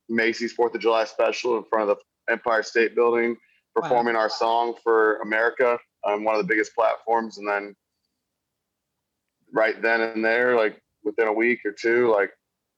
Macy's 0.10 0.54
Fourth 0.54 0.76
of 0.76 0.82
July 0.82 1.06
special 1.06 1.58
in 1.58 1.64
front 1.64 1.90
of 1.90 1.98
the 1.98 2.34
Empire 2.34 2.64
State 2.64 2.96
Building, 2.96 3.38
performing 3.76 4.16
our 4.16 4.30
song 4.30 4.74
for 4.84 5.18
America 5.18 5.78
on 6.04 6.24
one 6.24 6.36
of 6.36 6.42
the 6.42 6.48
biggest 6.48 6.74
platforms. 6.76 7.38
And 7.38 7.48
then 7.48 7.76
right 9.54 9.82
then 9.82 10.02
and 10.02 10.24
there, 10.24 10.56
like 10.56 10.82
within 11.04 11.28
a 11.28 11.34
week 11.34 11.60
or 11.66 11.72
two, 11.72 12.12
like 12.12 12.32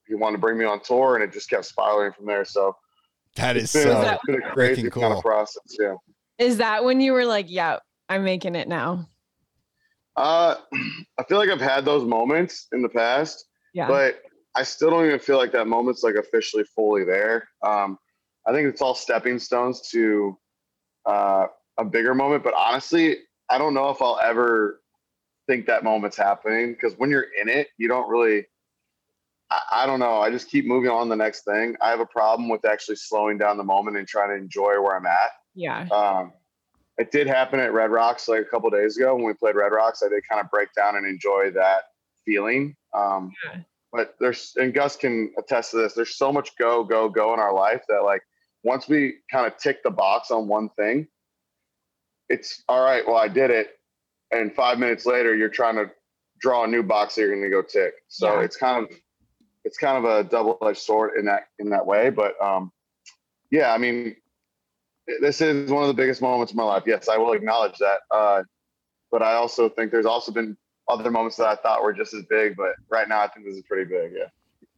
he 0.08 0.16
wanted 0.16 0.38
to 0.38 0.42
bring 0.42 0.58
me 0.58 0.66
on 0.66 0.82
tour, 0.82 1.16
and 1.16 1.24
it 1.24 1.34
just 1.34 1.50
kept 1.50 1.66
spiraling 1.66 2.14
from 2.14 2.26
there. 2.26 2.46
So 2.46 2.76
That 3.36 3.58
is 3.58 3.64
it's 3.64 3.74
been, 3.74 3.84
so 3.84 4.02
it's 4.02 4.26
been 4.26 4.44
a 4.44 4.52
crazy 4.54 4.84
freaking 4.84 4.92
kind 4.92 5.04
cool. 5.06 5.18
of 5.18 5.24
process. 5.24 5.76
Yeah. 5.80 5.96
Is 6.38 6.58
that 6.58 6.84
when 6.84 7.02
you 7.02 7.14
were 7.14 7.26
like, 7.26 7.48
yeah, 7.50 7.80
I'm 8.10 8.24
making 8.24 8.56
it 8.56 8.68
now? 8.68 9.08
Uh, 10.18 10.56
I 11.18 11.24
feel 11.24 11.38
like 11.38 11.50
I've 11.50 11.62
had 11.62 11.86
those 11.86 12.04
moments 12.04 12.68
in 12.74 12.82
the 12.82 12.90
past. 12.90 13.46
Yeah. 13.74 13.88
but 13.88 14.22
I 14.56 14.64
still 14.64 14.90
don't 14.90 15.06
even 15.06 15.20
feel 15.20 15.38
like 15.38 15.52
that 15.52 15.68
moment's 15.68 16.02
like 16.02 16.16
officially 16.16 16.64
fully 16.64 17.04
there. 17.04 17.48
Um, 17.64 18.00
I 18.48 18.52
think 18.52 18.68
it's 18.68 18.82
all 18.82 18.96
stepping 18.96 19.38
stones 19.38 19.88
to 19.92 20.36
uh, 21.06 21.46
a 21.78 21.86
bigger 21.86 22.16
moment. 22.16 22.44
But 22.44 22.56
honestly, 22.56 23.18
I 23.50 23.60
don't 23.60 23.76
know 23.76 23.90
if 23.90 24.02
I'll 24.02 24.20
ever 24.24 24.82
think 25.46 25.68
that 25.68 25.84
moment's 25.84 26.18
happening 26.18 26.74
because 26.74 26.98
when 26.98 27.12
you're 27.12 27.28
in 27.40 27.50
it, 27.50 27.68
you 27.78 27.88
don't 27.88 28.10
really. 28.10 28.48
I, 29.52 29.62
I 29.72 29.86
don't 29.86 30.00
know. 30.00 30.20
I 30.20 30.32
just 30.32 30.50
keep 30.50 30.66
moving 30.66 30.90
on 30.90 31.08
the 31.08 31.16
next 31.16 31.44
thing. 31.44 31.76
I 31.82 31.90
have 31.90 32.00
a 32.00 32.06
problem 32.06 32.50
with 32.50 32.66
actually 32.66 32.96
slowing 32.96 33.38
down 33.38 33.58
the 33.58 33.64
moment 33.64 33.98
and 33.98 34.08
trying 34.08 34.30
to 34.30 34.36
enjoy 34.36 34.82
where 34.82 34.98
I'm 34.98 35.06
at. 35.06 35.32
yeah. 35.54 35.88
Um, 35.90 36.34
it 36.98 37.12
did 37.12 37.28
happen 37.28 37.60
at 37.60 37.74
Red 37.74 37.92
Rocks 37.92 38.28
like 38.28 38.42
a 38.42 38.46
couple 38.46 38.70
days 38.70 38.98
ago 38.98 39.16
when 39.16 39.24
we 39.26 39.34
played 39.34 39.56
Red 39.56 39.72
Rocks. 39.72 40.02
I 40.04 40.10
did 40.10 40.24
kind 40.30 40.42
of 40.44 40.50
break 40.50 40.70
down 40.76 40.96
and 40.96 41.06
enjoy 41.06 41.52
that 41.52 41.84
feeling. 42.26 42.76
Um, 42.94 43.32
Yeah. 43.46 43.62
But 43.94 44.16
there's 44.20 44.54
and 44.58 44.74
Gus 44.74 44.98
can 44.98 45.34
attest 45.40 45.72
to 45.72 45.78
this. 45.78 45.94
There's 45.94 46.16
so 46.18 46.32
much 46.34 46.56
go 46.58 46.84
go 46.84 47.08
go 47.08 47.34
in 47.34 47.40
our 47.40 47.54
life 47.54 47.84
that 47.88 48.04
like 48.04 48.22
once 48.64 48.88
we 48.90 49.16
kind 49.32 49.48
of 49.48 49.58
tick 49.58 49.82
the 49.82 49.90
box 49.90 50.30
on 50.30 50.48
one 50.48 50.70
thing, 50.78 51.08
it's 52.30 52.64
all 52.68 52.84
right. 52.84 53.08
Well, 53.08 53.16
I 53.16 53.30
did 53.30 53.50
it, 53.50 53.80
and 54.32 54.54
five 54.54 54.78
minutes 54.78 55.06
later, 55.06 55.36
you're 55.36 55.48
trying 55.50 55.76
to 55.76 55.90
draw 56.42 56.66
a 56.66 56.68
new 56.68 56.84
box 56.84 57.16
that 57.16 57.22
you're 57.22 57.32
going 57.32 57.42
to 57.44 57.50
go 57.50 57.62
tick. 57.62 57.94
So 58.10 58.36
Yeah. 58.40 58.42
it's 58.46 58.58
kind 58.58 58.84
of 58.86 58.96
it's 59.64 59.78
kind 59.78 59.98
of 59.98 60.04
a 60.06 60.30
double 60.30 60.58
edged 60.68 60.80
sword 60.80 61.12
in 61.18 61.26
that 61.26 61.48
in 61.60 61.70
that 61.70 61.86
way. 61.86 62.10
But 62.10 62.40
um, 62.42 62.72
yeah, 63.52 63.74
I 63.74 63.78
mean, 63.78 64.18
this 65.22 65.42
is 65.42 65.72
one 65.72 65.84
of 65.84 65.88
the 65.88 65.94
biggest 65.94 66.22
moments 66.22 66.52
of 66.52 66.58
my 66.58 66.64
life. 66.64 66.84
Yes, 66.86 67.08
I 67.08 67.18
will 67.18 67.34
acknowledge 67.34 67.78
that. 67.80 68.00
Uh, 68.12 68.44
but 69.12 69.22
I 69.22 69.34
also 69.34 69.70
think 69.70 69.92
there's 69.92 70.06
also 70.06 70.32
been 70.32 70.58
other 70.90 71.10
moments 71.10 71.38
that 71.38 71.48
I 71.48 71.56
thought 71.56 71.84
were 71.84 71.94
just 71.94 72.14
as 72.14 72.24
big. 72.30 72.56
But 72.56 72.76
right 72.90 73.08
now, 73.08 73.22
I 73.22 73.28
think 73.28 73.46
this 73.46 73.56
is 73.56 73.64
pretty 73.64 73.90
big. 73.90 74.12
Yeah. 74.18 74.28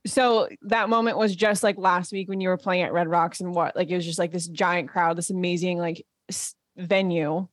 So 0.05 0.47
that 0.63 0.89
moment 0.89 1.17
was 1.17 1.35
just 1.35 1.63
like 1.63 1.77
last 1.77 2.11
week 2.11 2.29
when 2.29 2.41
you 2.41 2.49
were 2.49 2.57
playing 2.57 2.83
at 2.83 2.93
Red 2.93 3.07
Rocks 3.07 3.41
and 3.41 3.53
what? 3.53 3.75
Like 3.75 3.89
it 3.89 3.95
was 3.95 4.05
just 4.05 4.19
like 4.19 4.31
this 4.31 4.47
giant 4.47 4.89
crowd, 4.89 5.17
this 5.17 5.29
amazing 5.29 5.77
like 5.77 6.05
s- 6.29 6.55
venue. 6.77 7.47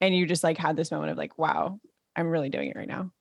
And 0.00 0.16
you 0.16 0.26
just 0.26 0.42
like 0.42 0.56
had 0.56 0.76
this 0.76 0.90
moment 0.90 1.12
of 1.12 1.18
like, 1.18 1.38
wow, 1.38 1.78
I'm 2.16 2.28
really 2.28 2.48
doing 2.48 2.70
it 2.70 2.76
right 2.76 2.88
now. 2.88 3.12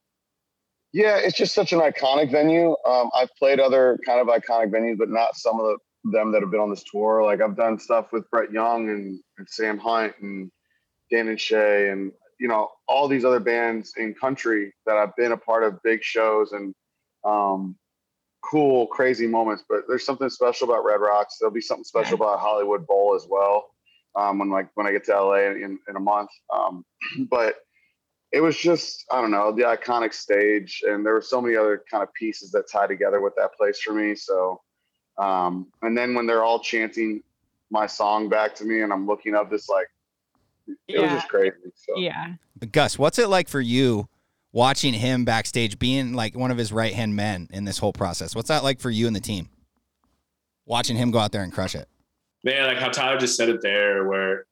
Yeah, 0.93 1.17
it's 1.17 1.37
just 1.37 1.53
such 1.53 1.73
an 1.73 1.79
iconic 1.79 2.31
venue. 2.31 2.75
Um, 2.85 3.09
I've 3.13 3.29
played 3.37 3.59
other 3.59 3.99
kind 4.05 4.21
of 4.21 4.27
iconic 4.27 4.71
venues, 4.71 4.97
but 4.97 5.09
not 5.09 5.35
some 5.35 5.59
of 5.59 5.65
the, 5.65 5.77
them 6.03 6.31
that 6.31 6.41
have 6.41 6.51
been 6.51 6.59
on 6.59 6.69
this 6.69 6.83
tour. 6.83 7.23
Like 7.23 7.41
I've 7.41 7.57
done 7.57 7.79
stuff 7.79 8.11
with 8.11 8.29
Brett 8.29 8.51
Young 8.51 8.89
and, 8.89 9.19
and 9.37 9.49
Sam 9.49 9.77
Hunt 9.77 10.13
and 10.21 10.51
Dan 11.11 11.27
and 11.27 11.39
Shay 11.39 11.89
and 11.89 12.11
you 12.39 12.47
know 12.47 12.69
all 12.87 13.07
these 13.07 13.25
other 13.25 13.39
bands 13.39 13.93
in 13.97 14.13
country 14.13 14.73
that 14.85 14.97
I've 14.97 15.15
been 15.15 15.33
a 15.33 15.37
part 15.37 15.63
of 15.63 15.81
big 15.83 16.03
shows 16.03 16.53
and 16.53 16.73
um, 17.25 17.75
cool, 18.41 18.87
crazy 18.87 19.27
moments. 19.27 19.63
But 19.67 19.83
there's 19.87 20.05
something 20.05 20.29
special 20.29 20.69
about 20.69 20.85
Red 20.85 21.01
Rocks. 21.01 21.37
There'll 21.39 21.53
be 21.53 21.61
something 21.61 21.83
special 21.83 22.15
about 22.15 22.39
Hollywood 22.39 22.87
Bowl 22.87 23.13
as 23.15 23.27
well. 23.29 23.69
Um, 24.15 24.39
when 24.39 24.49
like 24.49 24.69
when 24.73 24.87
I 24.87 24.91
get 24.91 25.05
to 25.05 25.21
LA 25.21 25.51
in, 25.51 25.79
in 25.87 25.95
a 25.95 25.99
month. 25.99 26.31
Um, 26.53 26.83
but 27.29 27.55
it 28.31 28.41
was 28.41 28.57
just 28.57 29.05
I 29.11 29.21
don't 29.21 29.31
know 29.31 29.51
the 29.51 29.63
iconic 29.63 30.13
stage, 30.13 30.81
and 30.87 31.05
there 31.05 31.13
were 31.13 31.21
so 31.21 31.41
many 31.41 31.55
other 31.55 31.83
kind 31.89 32.03
of 32.03 32.13
pieces 32.13 32.51
that 32.51 32.69
tie 32.71 32.87
together 32.87 33.21
with 33.21 33.33
that 33.37 33.55
place 33.55 33.79
for 33.79 33.93
me. 33.93 34.15
So, 34.15 34.61
um, 35.19 35.67
and 35.81 35.97
then 35.97 36.15
when 36.15 36.25
they're 36.25 36.43
all 36.43 36.59
chanting 36.59 37.21
my 37.69 37.85
song 37.85 38.29
back 38.29 38.55
to 38.55 38.65
me, 38.65 38.81
and 38.81 38.91
I'm 38.91 39.05
looking 39.05 39.35
up 39.35 39.49
this 39.49 39.69
like, 39.69 39.87
it 40.87 40.99
was 40.99 41.11
just 41.11 41.27
crazy. 41.29 41.55
So. 41.75 41.97
Yeah. 41.97 42.33
But 42.55 42.71
Gus, 42.71 42.97
what's 42.97 43.19
it 43.19 43.27
like 43.27 43.47
for 43.49 43.61
you 43.61 44.07
watching 44.51 44.93
him 44.93 45.25
backstage, 45.25 45.77
being 45.77 46.13
like 46.13 46.35
one 46.35 46.51
of 46.51 46.57
his 46.57 46.71
right 46.71 46.93
hand 46.93 47.15
men 47.15 47.47
in 47.51 47.65
this 47.65 47.77
whole 47.77 47.93
process? 47.93 48.35
What's 48.35 48.47
that 48.47 48.63
like 48.63 48.79
for 48.79 48.89
you 48.89 49.07
and 49.07 49.15
the 49.15 49.19
team? 49.19 49.49
Watching 50.65 50.95
him 50.95 51.11
go 51.11 51.19
out 51.19 51.31
there 51.31 51.43
and 51.43 51.51
crush 51.51 51.75
it. 51.75 51.87
man, 52.43 52.67
like 52.67 52.77
how 52.77 52.89
Tyler 52.89 53.17
just 53.17 53.35
said 53.35 53.49
it 53.49 53.61
there, 53.61 54.07
where 54.07 54.45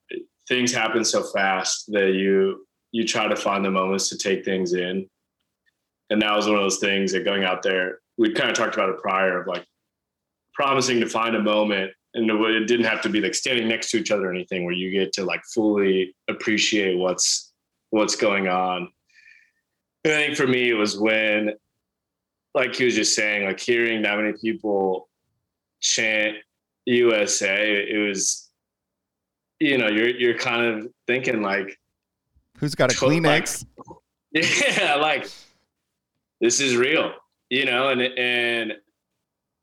things 0.48 0.74
happen 0.74 1.04
so 1.06 1.24
fast 1.24 1.92
that 1.92 2.14
you 2.14 2.66
you 2.92 3.06
try 3.06 3.28
to 3.28 3.36
find 3.36 3.64
the 3.64 3.72
moments 3.72 4.10
to 4.10 4.18
take 4.18 4.46
things 4.46 4.74
in, 4.74 5.08
and 6.10 6.22
that 6.22 6.36
was 6.36 6.48
one 6.48 6.56
of 6.56 6.62
those 6.62 6.80
things 6.80 7.12
that 7.12 7.26
going 7.26 7.44
out 7.44 7.62
there, 7.62 8.00
we 8.18 8.34
kind 8.34 8.50
of 8.50 8.56
talked 8.56 8.74
about 8.74 8.90
it 8.90 8.98
prior 9.00 9.42
of 9.42 9.48
like 9.48 9.66
promising 10.58 11.00
to 11.00 11.08
find 11.08 11.36
a 11.36 11.42
moment, 11.42 11.92
and 12.16 12.30
it 12.30 12.68
didn't 12.68 12.88
have 12.88 13.02
to 13.02 13.10
be 13.10 13.22
like 13.22 13.36
standing 13.36 13.68
next 13.68 13.92
to 13.92 13.98
each 13.98 14.10
other 14.10 14.28
or 14.28 14.34
anything, 14.34 14.66
where 14.66 14.74
you 14.74 14.90
get 14.90 15.14
to 15.14 15.24
like 15.24 15.42
fully 15.54 16.16
appreciate 16.28 16.98
what's 16.98 17.54
what's 17.92 18.16
going 18.16 18.48
on. 18.48 18.90
And 20.04 20.14
I 20.14 20.26
think 20.26 20.36
for 20.36 20.48
me, 20.48 20.70
it 20.70 20.74
was 20.74 20.98
when, 20.98 21.54
like 22.56 22.76
he 22.76 22.86
was 22.86 22.96
just 22.96 23.16
saying, 23.16 23.46
like 23.46 23.60
hearing 23.60 24.02
that 24.02 24.18
many 24.18 24.34
people 24.34 25.08
chant 25.80 26.38
USA, 26.86 27.86
it 27.88 28.00
was, 28.00 28.50
you 29.60 29.78
know, 29.78 29.88
you're 29.88 30.10
you're 30.10 30.38
kind 30.40 30.66
of 30.66 30.92
thinking 31.06 31.44
like, 31.44 31.78
Who's 32.58 32.74
got 32.74 32.92
a. 32.92 32.96
Kleenex? 32.96 33.64
yeah, 34.32 34.96
like 34.96 35.30
this 36.42 36.60
is 36.60 36.76
real, 36.76 37.12
you 37.52 37.66
know, 37.66 37.90
and 37.90 38.02
and 38.02 38.74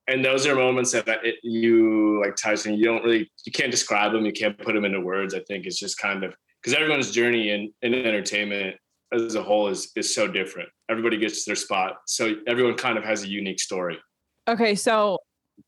and 0.06 0.25
those 0.25 0.46
are 0.46 0.54
moments 0.54 0.92
that 0.92 1.08
it, 1.25 1.37
you 1.42 2.20
like 2.23 2.37
Tyson, 2.37 2.75
you 2.75 2.84
don't 2.84 3.02
really, 3.02 3.30
you 3.44 3.52
can't 3.52 3.70
describe 3.70 4.12
them, 4.12 4.26
you 4.26 4.32
can't 4.32 4.56
put 4.58 4.75
them 4.75 4.84
into 4.84 5.00
words. 5.00 5.34
I 5.34 5.40
think 5.40 5.66
it's 5.66 5.78
just 5.78 5.99
kind 5.99 6.25
of 6.25 6.34
because 6.62 6.75
everyone's 6.78 7.11
journey 7.11 7.50
in 7.50 7.73
in 7.82 7.94
entertainment 7.94 8.76
as 9.12 9.34
a 9.34 9.42
whole 9.42 9.68
is 9.68 9.90
is 9.96 10.14
so 10.14 10.26
different. 10.26 10.68
Everybody 10.90 11.16
gets 11.16 11.44
their 11.44 11.56
spot, 11.56 11.96
so 12.06 12.34
everyone 12.46 12.75
kind 12.75 12.99
of 12.99 13.04
has 13.04 13.23
a 13.23 13.28
unique 13.28 13.61
story. 13.61 13.99
Okay, 14.46 14.75
so 14.75 15.18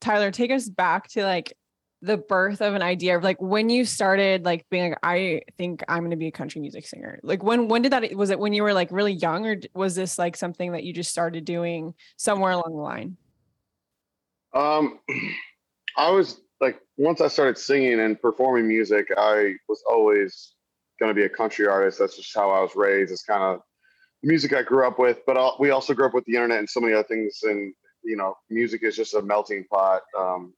Tyler, 0.00 0.30
take 0.30 0.50
us 0.50 0.68
back 0.68 1.08
to 1.08 1.22
like 1.22 1.54
the 2.02 2.18
birth 2.18 2.60
of 2.60 2.74
an 2.74 2.82
idea 2.82 3.16
of 3.16 3.24
like 3.24 3.40
when 3.40 3.70
you 3.70 3.84
started 3.84 4.44
like 4.44 4.66
being 4.70 4.90
like 4.90 4.98
I 5.02 5.40
think 5.56 5.82
I'm 5.88 6.00
going 6.00 6.10
to 6.10 6.16
be 6.16 6.26
a 6.26 6.32
country 6.32 6.60
music 6.60 6.86
singer. 6.86 7.18
Like 7.22 7.42
when 7.42 7.68
when 7.68 7.82
did 7.82 7.92
that 7.92 8.14
was 8.14 8.30
it 8.30 8.38
when 8.38 8.52
you 8.52 8.62
were 8.62 8.74
like 8.74 8.90
really 8.90 9.14
young 9.14 9.46
or 9.46 9.56
was 9.74 9.94
this 9.94 10.18
like 10.18 10.36
something 10.36 10.72
that 10.72 10.84
you 10.84 10.92
just 10.92 11.10
started 11.10 11.44
doing 11.46 11.94
somewhere 12.16 12.52
along 12.52 12.76
the 12.76 12.82
line? 12.82 13.16
Um, 14.56 14.98
I 15.96 16.10
was 16.10 16.40
like, 16.60 16.80
once 16.96 17.20
I 17.20 17.28
started 17.28 17.58
singing 17.58 18.00
and 18.00 18.20
performing 18.20 18.66
music, 18.66 19.08
I 19.16 19.54
was 19.68 19.82
always 19.90 20.54
going 20.98 21.10
to 21.10 21.14
be 21.14 21.24
a 21.24 21.28
country 21.28 21.66
artist. 21.66 21.98
That's 21.98 22.16
just 22.16 22.34
how 22.34 22.50
I 22.50 22.60
was 22.62 22.74
raised. 22.74 23.12
It's 23.12 23.22
kind 23.22 23.42
of 23.42 23.60
music 24.22 24.54
I 24.54 24.62
grew 24.62 24.86
up 24.86 24.98
with, 24.98 25.18
but 25.26 25.60
we 25.60 25.70
also 25.70 25.94
grew 25.94 26.06
up 26.06 26.14
with 26.14 26.24
the 26.24 26.34
internet 26.34 26.58
and 26.58 26.68
so 26.68 26.80
many 26.80 26.94
other 26.94 27.06
things. 27.06 27.38
And, 27.42 27.74
you 28.02 28.16
know, 28.16 28.34
music 28.48 28.82
is 28.82 28.96
just 28.96 29.14
a 29.14 29.22
melting 29.22 29.66
pot. 29.70 30.02
Um, 30.18 30.54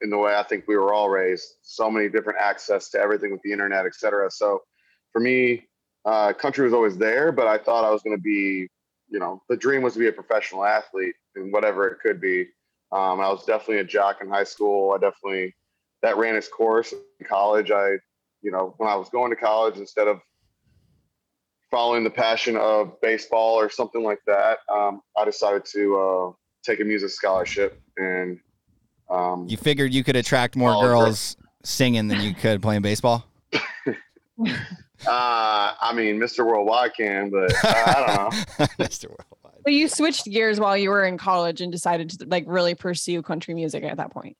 in 0.00 0.10
the 0.10 0.18
way 0.18 0.34
I 0.34 0.42
think 0.42 0.64
we 0.66 0.76
were 0.76 0.92
all 0.92 1.08
raised, 1.08 1.46
so 1.62 1.88
many 1.88 2.08
different 2.08 2.40
access 2.40 2.90
to 2.90 2.98
everything 2.98 3.30
with 3.30 3.40
the 3.42 3.52
internet, 3.52 3.86
et 3.86 3.94
cetera. 3.94 4.28
So 4.32 4.60
for 5.12 5.20
me, 5.20 5.68
uh, 6.04 6.32
country 6.32 6.64
was 6.64 6.74
always 6.74 6.98
there, 6.98 7.30
but 7.30 7.46
I 7.46 7.58
thought 7.58 7.84
I 7.84 7.90
was 7.90 8.02
going 8.02 8.16
to 8.16 8.22
be, 8.22 8.66
you 9.08 9.20
know, 9.20 9.40
the 9.48 9.56
dream 9.56 9.82
was 9.82 9.92
to 9.92 10.00
be 10.00 10.08
a 10.08 10.12
professional 10.12 10.64
athlete 10.64 11.14
and 11.36 11.52
whatever 11.52 11.86
it 11.86 12.00
could 12.00 12.20
be. 12.20 12.48
Um, 12.92 13.20
I 13.20 13.28
was 13.30 13.44
definitely 13.44 13.78
a 13.78 13.84
jock 13.84 14.20
in 14.20 14.28
high 14.28 14.44
school. 14.44 14.92
I 14.92 14.98
definitely 14.98 15.54
that 16.02 16.16
ran 16.18 16.36
its 16.36 16.48
course 16.48 16.92
in 16.92 17.26
college. 17.26 17.70
I, 17.70 17.92
you 18.42 18.50
know, 18.50 18.74
when 18.76 18.88
I 18.88 18.96
was 18.96 19.08
going 19.08 19.30
to 19.30 19.36
college, 19.36 19.78
instead 19.78 20.08
of 20.08 20.20
following 21.70 22.04
the 22.04 22.10
passion 22.10 22.56
of 22.56 23.00
baseball 23.00 23.54
or 23.54 23.70
something 23.70 24.02
like 24.02 24.18
that, 24.26 24.58
um, 24.70 25.00
I 25.16 25.24
decided 25.24 25.64
to 25.72 25.96
uh, 25.96 26.32
take 26.64 26.80
a 26.80 26.84
music 26.84 27.10
scholarship 27.10 27.80
and. 27.96 28.38
Um, 29.10 29.46
You 29.48 29.56
figured 29.56 29.92
you 29.92 30.04
could 30.04 30.16
attract 30.16 30.56
more 30.56 30.80
girls 30.82 31.36
singing 31.64 32.08
than 32.08 32.20
you 32.20 32.34
could 32.34 32.62
playing 32.62 32.82
baseball? 32.82 33.24
uh, 33.52 34.54
I 35.06 35.92
mean, 35.94 36.18
Mr. 36.18 36.46
Worldwide 36.46 36.94
can, 36.94 37.30
but 37.30 37.52
uh, 37.64 37.84
I 37.86 37.94
don't 37.94 38.16
know. 38.16 38.66
Mr. 38.84 39.08
Worldwide. 39.08 39.31
So 39.64 39.70
you 39.70 39.88
switched 39.88 40.24
gears 40.26 40.58
while 40.58 40.76
you 40.76 40.90
were 40.90 41.04
in 41.04 41.18
college 41.18 41.60
and 41.60 41.70
decided 41.70 42.10
to 42.10 42.26
like 42.26 42.44
really 42.46 42.74
pursue 42.74 43.22
country 43.22 43.54
music 43.54 43.84
at 43.84 43.96
that 43.98 44.10
point. 44.10 44.36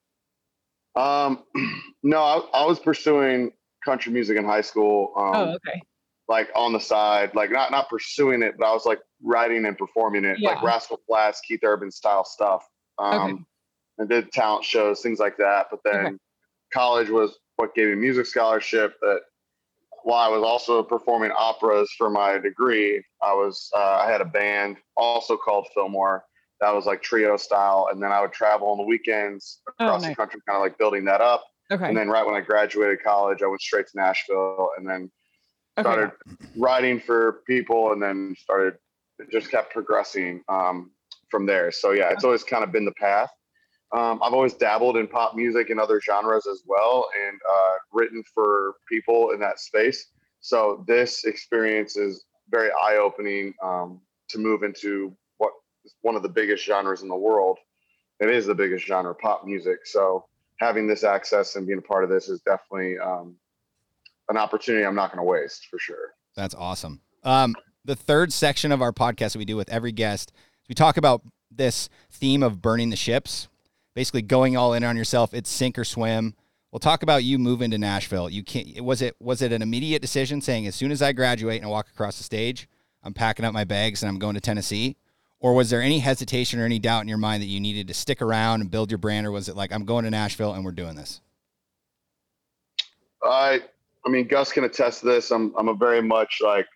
Um, 0.97 1.45
no, 2.03 2.19
I, 2.19 2.39
I 2.53 2.67
was 2.67 2.79
pursuing 2.81 3.53
country 3.85 4.13
music 4.13 4.37
in 4.37 4.45
high 4.45 4.61
school. 4.61 5.13
Um, 5.17 5.35
oh, 5.35 5.45
okay. 5.55 5.81
like 6.29 6.51
on 6.57 6.73
the 6.73 6.81
side, 6.81 7.35
like 7.35 7.51
not 7.51 7.71
not 7.71 7.89
pursuing 7.89 8.43
it, 8.43 8.55
but 8.59 8.67
I 8.67 8.73
was 8.73 8.85
like 8.85 9.01
writing 9.23 9.65
and 9.67 9.79
performing 9.79 10.25
it, 10.25 10.39
like 10.43 10.63
Rascal 10.63 10.99
Flatts, 11.07 11.41
Keith 11.41 11.61
Urban 11.63 11.91
style 11.91 12.25
stuff. 12.25 12.67
Um, 12.99 13.15
Okay. 13.15 13.45
and 13.99 14.09
did 14.09 14.33
talent 14.33 14.65
shows, 14.65 15.01
things 15.03 15.19
like 15.19 15.37
that. 15.37 15.67
But 15.71 15.81
then 15.85 16.07
Okay. 16.07 16.17
college 16.73 17.11
was 17.11 17.39
what 17.57 17.75
gave 17.75 17.89
me 17.89 17.95
music 17.95 18.27
scholarship. 18.27 18.95
That 19.03 19.21
while 20.05 20.21
I 20.21 20.29
was 20.29 20.43
also 20.43 20.83
performing 20.83 21.31
operas 21.37 21.91
for 21.97 22.11
my 22.11 22.39
degree, 22.39 23.03
I 23.23 23.33
was 23.33 23.71
uh, 23.75 24.03
I 24.05 24.11
had 24.11 24.21
a 24.21 24.27
band 24.27 24.77
also 24.97 25.37
called 25.37 25.69
Filmore 25.77 26.21
that 26.61 26.73
was 26.73 26.87
like 26.87 27.03
trio 27.03 27.37
style, 27.37 27.89
and 27.91 28.03
then 28.03 28.13
I 28.13 28.21
would 28.21 28.33
travel 28.33 28.69
on 28.69 28.79
the 28.79 28.85
weekends 28.85 29.61
Oh, 29.81 29.87
across 29.87 30.07
the 30.07 30.15
country, 30.15 30.41
kind 30.49 30.57
of 30.57 30.63
like 30.63 30.79
building 30.79 31.05
that 31.07 31.21
up. 31.21 31.45
Okay. 31.73 31.89
And 31.89 31.97
then 31.97 32.09
right 32.09 32.25
when 32.25 32.35
I 32.35 32.41
graduated 32.41 33.03
college, 33.03 33.43
I 33.43 33.47
went 33.47 33.61
straight 33.61 33.87
to 33.89 33.93
Nashville, 33.97 34.69
and 34.77 34.89
then 34.89 35.11
okay. 35.79 35.83
started 35.83 36.13
writing 36.57 37.01
for 37.01 37.43
people 37.47 37.93
and 37.93 38.03
then 38.03 38.35
started 38.39 38.75
just 39.31 39.51
kept 39.51 39.73
progressing 39.73 40.43
um, 40.49 40.91
from 41.31 41.47
there 41.47 41.71
so 41.71 41.93
yeah 41.93 42.11
it's 42.11 42.25
always 42.25 42.45
kind 42.45 42.65
of 42.65 42.73
been 42.73 42.85
the 42.85 42.93
path 42.93 43.31
um, 43.93 44.21
i've 44.23 44.33
always 44.33 44.55
dabbled 44.55 44.97
in 44.97 45.07
pop 45.07 45.35
music 45.35 45.71
and 45.71 45.81
other 45.81 46.01
genres 46.01 46.47
as 46.47 46.63
well 46.67 47.09
and 47.27 47.39
uh, 47.51 47.73
written 47.93 48.23
for 48.35 48.75
people 48.89 49.31
in 49.31 49.41
that 49.41 49.59
space 49.59 50.09
so 50.41 50.85
this 50.87 51.25
experience 51.25 51.97
is 51.97 52.25
very 52.51 52.71
eye-opening 52.83 53.55
um, 53.63 54.01
to 54.29 54.39
move 54.39 54.63
into 54.63 55.15
what 55.39 55.53
is 55.85 55.95
one 56.03 56.17
of 56.17 56.23
the 56.23 56.29
biggest 56.29 56.65
genres 56.65 57.03
in 57.03 57.09
the 57.09 57.17
world 57.17 57.59
it 58.21 58.31
is 58.31 58.47
the 58.47 58.55
biggest 58.55 58.87
genre 58.87 59.15
pop 59.15 59.45
music 59.45 59.81
so 59.85 60.25
having 60.63 60.87
this 60.87 61.03
access 61.03 61.57
and 61.57 61.67
being 61.67 61.79
a 61.79 61.83
part 61.83 62.05
of 62.05 62.11
this 62.11 62.29
is 62.29 62.41
definitely 62.43 62.99
um, 62.99 63.35
an 64.29 64.37
opportunity 64.37 64.85
I'm 64.85 64.95
not 64.95 65.11
going 65.11 65.19
to 65.19 65.29
waste 65.29 65.67
for 65.67 65.79
sure. 65.79 66.15
That's 66.37 66.55
awesome. 66.55 67.01
Um, 67.25 67.55
the 67.85 67.97
third 67.97 68.33
section 68.33 68.73
of 68.73 68.81
our 68.81 68.93
podcast 68.93 69.33
that 69.33 69.39
we 69.39 69.45
do 69.45 69.57
with 69.57 69.69
every 69.71 69.93
guest, 69.93 70.33
we 70.69 70.75
talk 70.75 70.97
about 70.97 71.23
this 71.51 71.89
theme 72.11 72.43
of 72.43 72.63
burning 72.63 72.91
the 72.91 72.97
ships, 72.97 73.49
basically 73.95 74.23
going 74.23 74.57
all 74.57 74.75
in 74.75 74.85
on 74.85 74.97
yourself. 74.97 75.35
It's 75.35 75.51
sink 75.51 75.79
or 75.79 75.85
swim. 75.85 76.35
We'll 76.71 76.81
talk 76.81 77.03
about 77.03 77.25
you 77.25 77.39
moving 77.39 77.71
to 77.73 77.79
Nashville. 77.79 78.31
You 78.31 78.43
can't. 78.43 78.83
Was 78.83 79.03
it 79.03 79.15
was 79.21 79.43
it 79.43 79.53
an 79.53 79.61
immediate 79.61 80.01
decision 80.01 80.41
saying 80.41 80.67
as 80.67 80.75
soon 80.75 80.91
as 80.91 81.03
I 81.03 81.13
graduate 81.13 81.59
and 81.59 81.67
I 81.67 81.69
walk 81.69 81.89
across 81.89 82.17
the 82.17 82.25
stage, 82.25 82.69
I'm 83.03 83.13
packing 83.13 83.45
up 83.45 83.53
my 83.53 83.65
bags 83.65 84.03
and 84.03 84.09
I'm 84.09 84.19
going 84.19 84.35
to 84.35 84.41
Tennessee, 84.41 84.97
or 85.39 85.55
was 85.55 85.71
there 85.71 85.83
any 85.83 85.99
hesitation 85.99 86.61
or 86.61 86.65
any 86.65 86.79
doubt 86.79 87.03
in 87.03 87.09
your 87.09 87.19
mind 87.19 87.43
that 87.43 87.49
you 87.49 87.61
needed 87.61 87.89
to 87.89 87.95
stick 87.95 88.23
around 88.23 88.63
and 88.63 88.71
build 88.71 88.91
your 88.91 88.99
brand, 88.99 89.27
or 89.27 89.33
was 89.33 89.49
it 89.49 89.57
like 89.57 89.73
I'm 89.73 89.85
going 89.85 90.05
to 90.05 90.11
Nashville 90.11 90.55
and 90.55 90.65
we're 90.65 90.73
doing 90.73 90.97
this? 90.97 91.21
I, 93.23 93.61
I 94.07 94.09
mean, 94.09 94.27
Gus 94.27 94.53
can 94.53 94.65
attest 94.65 95.01
to 95.01 95.07
this. 95.07 95.31
I'm, 95.31 95.55
I'm 95.57 95.69
a 95.69 95.75
very 95.75 96.03
much 96.03 96.41
like 96.43 96.67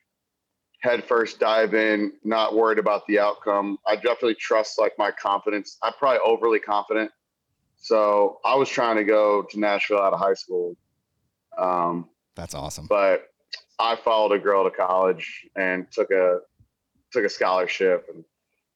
head 0.86 1.04
first 1.04 1.40
dive 1.40 1.74
in, 1.74 2.12
not 2.24 2.54
worried 2.54 2.78
about 2.78 3.06
the 3.06 3.18
outcome. 3.18 3.78
I 3.86 3.96
definitely 3.96 4.36
trust 4.36 4.78
like 4.78 4.92
my 4.98 5.10
confidence. 5.10 5.78
I'm 5.82 5.92
probably 5.98 6.20
overly 6.24 6.60
confident. 6.60 7.10
So 7.76 8.38
I 8.44 8.54
was 8.54 8.68
trying 8.68 8.96
to 8.96 9.04
go 9.04 9.42
to 9.50 9.60
Nashville 9.60 10.00
out 10.00 10.12
of 10.12 10.20
high 10.20 10.34
school. 10.34 10.76
Um, 11.58 12.08
That's 12.34 12.54
awesome. 12.54 12.86
but 12.88 13.28
I 13.78 13.96
followed 13.96 14.32
a 14.32 14.38
girl 14.38 14.64
to 14.64 14.70
college 14.70 15.46
and 15.56 15.86
took 15.90 16.10
a 16.10 16.40
took 17.12 17.24
a 17.24 17.28
scholarship 17.28 18.06
and 18.12 18.24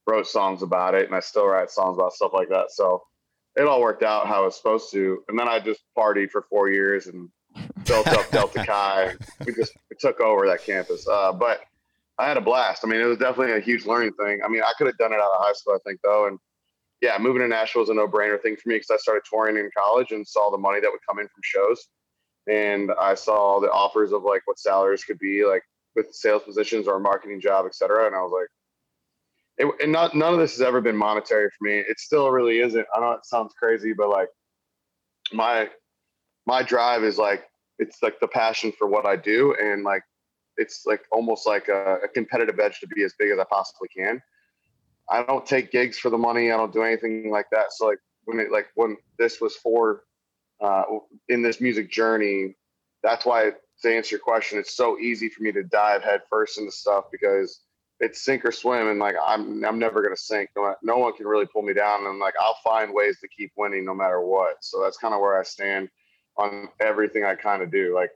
wrote 0.07 0.27
songs 0.27 0.63
about 0.63 0.95
it, 0.95 1.07
and 1.07 1.15
I 1.15 1.21
still 1.21 1.47
write 1.47 1.71
songs 1.71 1.97
about 1.97 2.13
stuff 2.13 2.33
like 2.33 2.49
that. 2.49 2.71
So 2.71 3.03
it 3.57 3.63
all 3.63 3.81
worked 3.81 4.03
out 4.03 4.27
how 4.27 4.47
it's 4.47 4.57
supposed 4.57 4.91
to. 4.93 5.23
And 5.29 5.39
then 5.39 5.49
I 5.49 5.61
just 5.61 5.81
partied 5.97 6.31
for 6.31 6.43
four 6.49 6.71
years 6.71 7.07
and 7.07 7.29
built 7.85 8.09
up 8.09 8.31
Delta 8.33 8.65
Chi. 8.65 9.15
We 9.45 9.55
just 9.55 9.73
we 9.91 9.97
took 9.99 10.21
over 10.21 10.47
that 10.47 10.65
campus. 10.65 11.07
Uh, 11.09 11.33
but 11.33 11.61
I 12.21 12.29
had 12.29 12.37
a 12.37 12.43
blast. 12.43 12.85
I 12.85 12.89
mean, 12.89 13.01
it 13.01 13.05
was 13.05 13.17
definitely 13.17 13.55
a 13.55 13.61
huge 13.61 13.87
learning 13.87 14.13
thing. 14.13 14.41
I 14.45 14.49
mean, 14.49 14.63
I 14.63 14.73
could 14.77 14.87
have 14.87 14.99
done 14.99 15.13
it 15.13 15.21
out 15.21 15.33
of 15.33 15.43
high 15.43 15.55
school, 15.55 15.75
I 15.75 15.79
think, 15.89 16.01
though. 16.05 16.27
And 16.27 16.39
yeah, 17.01 17.17
moving 17.19 17.41
to 17.41 17.49
Nashville 17.49 17.81
was 17.81 17.89
a 17.89 17.95
no-brainer 17.95 18.41
thing 18.43 18.57
for 18.57 18.69
me 18.69 18.75
because 18.75 18.91
I 18.91 18.99
started 18.99 19.23
touring 19.29 19.57
in 19.57 19.71
college 19.77 20.13
and 20.13 20.27
saw 20.29 20.51
the 20.51 20.59
money 20.59 20.81
that 20.81 20.91
would 20.91 21.01
come 21.09 21.19
in 21.19 21.27
from 21.29 21.41
shows, 21.43 21.89
and 22.47 22.93
I 23.01 23.15
saw 23.15 23.59
the 23.59 23.71
offers 23.71 24.13
of 24.13 24.23
like 24.23 24.43
what 24.45 24.59
salaries 24.59 25.03
could 25.03 25.19
be 25.19 25.47
like 25.47 25.63
with 25.97 26.13
sales 26.13 26.43
positions 26.43 26.87
or 26.87 26.97
a 26.97 27.01
marketing 27.01 27.41
job, 27.41 27.65
et 27.65 27.75
cetera. 27.75 28.07
And 28.07 28.15
I 28.15 28.21
was 28.21 28.33
like, 28.33 28.49
it, 29.57 29.83
and 29.83 29.93
not 29.93 30.15
none 30.15 30.35
of 30.35 30.41
this 30.41 30.53
has 30.53 30.61
ever 30.61 30.83
been 30.83 30.97
monetary 30.97 31.49
for 31.49 31.65
me. 31.65 31.79
It 31.79 31.99
still 31.99 32.31
really 32.31 32.61
isn't. 32.61 32.87
I 32.95 33.01
know 33.01 33.13
it 33.13 33.25
sounds 33.25 33.55
crazy, 33.59 33.95
but 33.95 34.11
like 34.11 34.29
my 35.33 35.71
my 36.47 36.63
drive 36.63 37.03
is 37.03 37.17
like 37.17 37.45
it's 37.79 38.03
like 38.03 38.21
the 38.21 38.29
passion 38.29 38.73
for 38.79 38.87
what 38.87 39.07
I 39.07 39.17
do, 39.17 39.55
and 39.59 39.85
like 39.85 40.03
it's 40.61 40.85
like 40.87 41.03
almost 41.11 41.47
like 41.47 41.69
a, 41.69 41.99
a 42.05 42.09
competitive 42.09 42.61
edge 42.61 42.79
to 42.81 42.87
be 42.87 43.03
as 43.03 43.15
big 43.19 43.31
as 43.31 43.39
I 43.39 43.45
possibly 43.45 43.89
can. 43.89 44.23
I 45.09 45.25
don't 45.25 45.45
take 45.45 45.73
gigs 45.73 45.99
for 45.99 46.11
the 46.11 46.19
money. 46.19 46.53
I 46.53 46.57
don't 46.57 46.73
do 46.73 46.83
anything 46.83 47.31
like 47.31 47.47
that. 47.51 47.73
So 47.73 47.87
like 47.87 47.99
when 48.25 48.39
it 48.39 48.53
like 48.53 48.69
when 48.75 48.97
this 49.19 49.41
was 49.41 49.57
for 49.57 50.05
uh, 50.61 50.85
in 51.29 51.43
this 51.43 51.61
music 51.61 51.91
journey, 51.91 52.55
that's 53.03 53.25
why 53.25 53.53
to 53.83 53.95
answer 53.95 54.17
your 54.17 54.21
question, 54.21 54.59
it's 54.59 54.77
so 54.77 54.99
easy 54.99 55.29
for 55.29 55.43
me 55.43 55.53
to 55.53 55.63
dive 55.65 56.03
headfirst 56.03 56.59
into 56.59 56.71
stuff 56.71 57.07
because 57.11 57.61
it's 57.99 58.25
sink 58.25 58.45
or 58.45 58.53
swim, 58.53 58.89
and 58.89 58.99
like 58.99 59.17
I'm 59.27 59.65
I'm 59.65 59.79
never 59.79 60.03
gonna 60.03 60.17
sink. 60.17 60.51
No, 60.57 60.75
no 60.83 60.99
one 60.99 61.15
can 61.15 61.27
really 61.27 61.47
pull 61.47 61.63
me 61.63 61.75
down, 61.75 62.07
and 62.07 62.19
like 62.19 62.35
I'll 62.41 62.59
find 62.63 62.93
ways 62.93 63.19
to 63.21 63.29
keep 63.29 63.53
winning 63.57 63.85
no 63.85 63.95
matter 63.95 64.21
what. 64.21 64.57
So 64.61 64.83
that's 64.83 64.97
kind 64.97 65.15
of 65.15 65.21
where 65.21 65.39
I 65.39 65.43
stand 65.43 65.89
on 66.37 66.69
everything 66.81 67.25
I 67.25 67.35
kind 67.35 67.63
of 67.63 67.71
do. 67.71 67.95
Like 67.95 68.11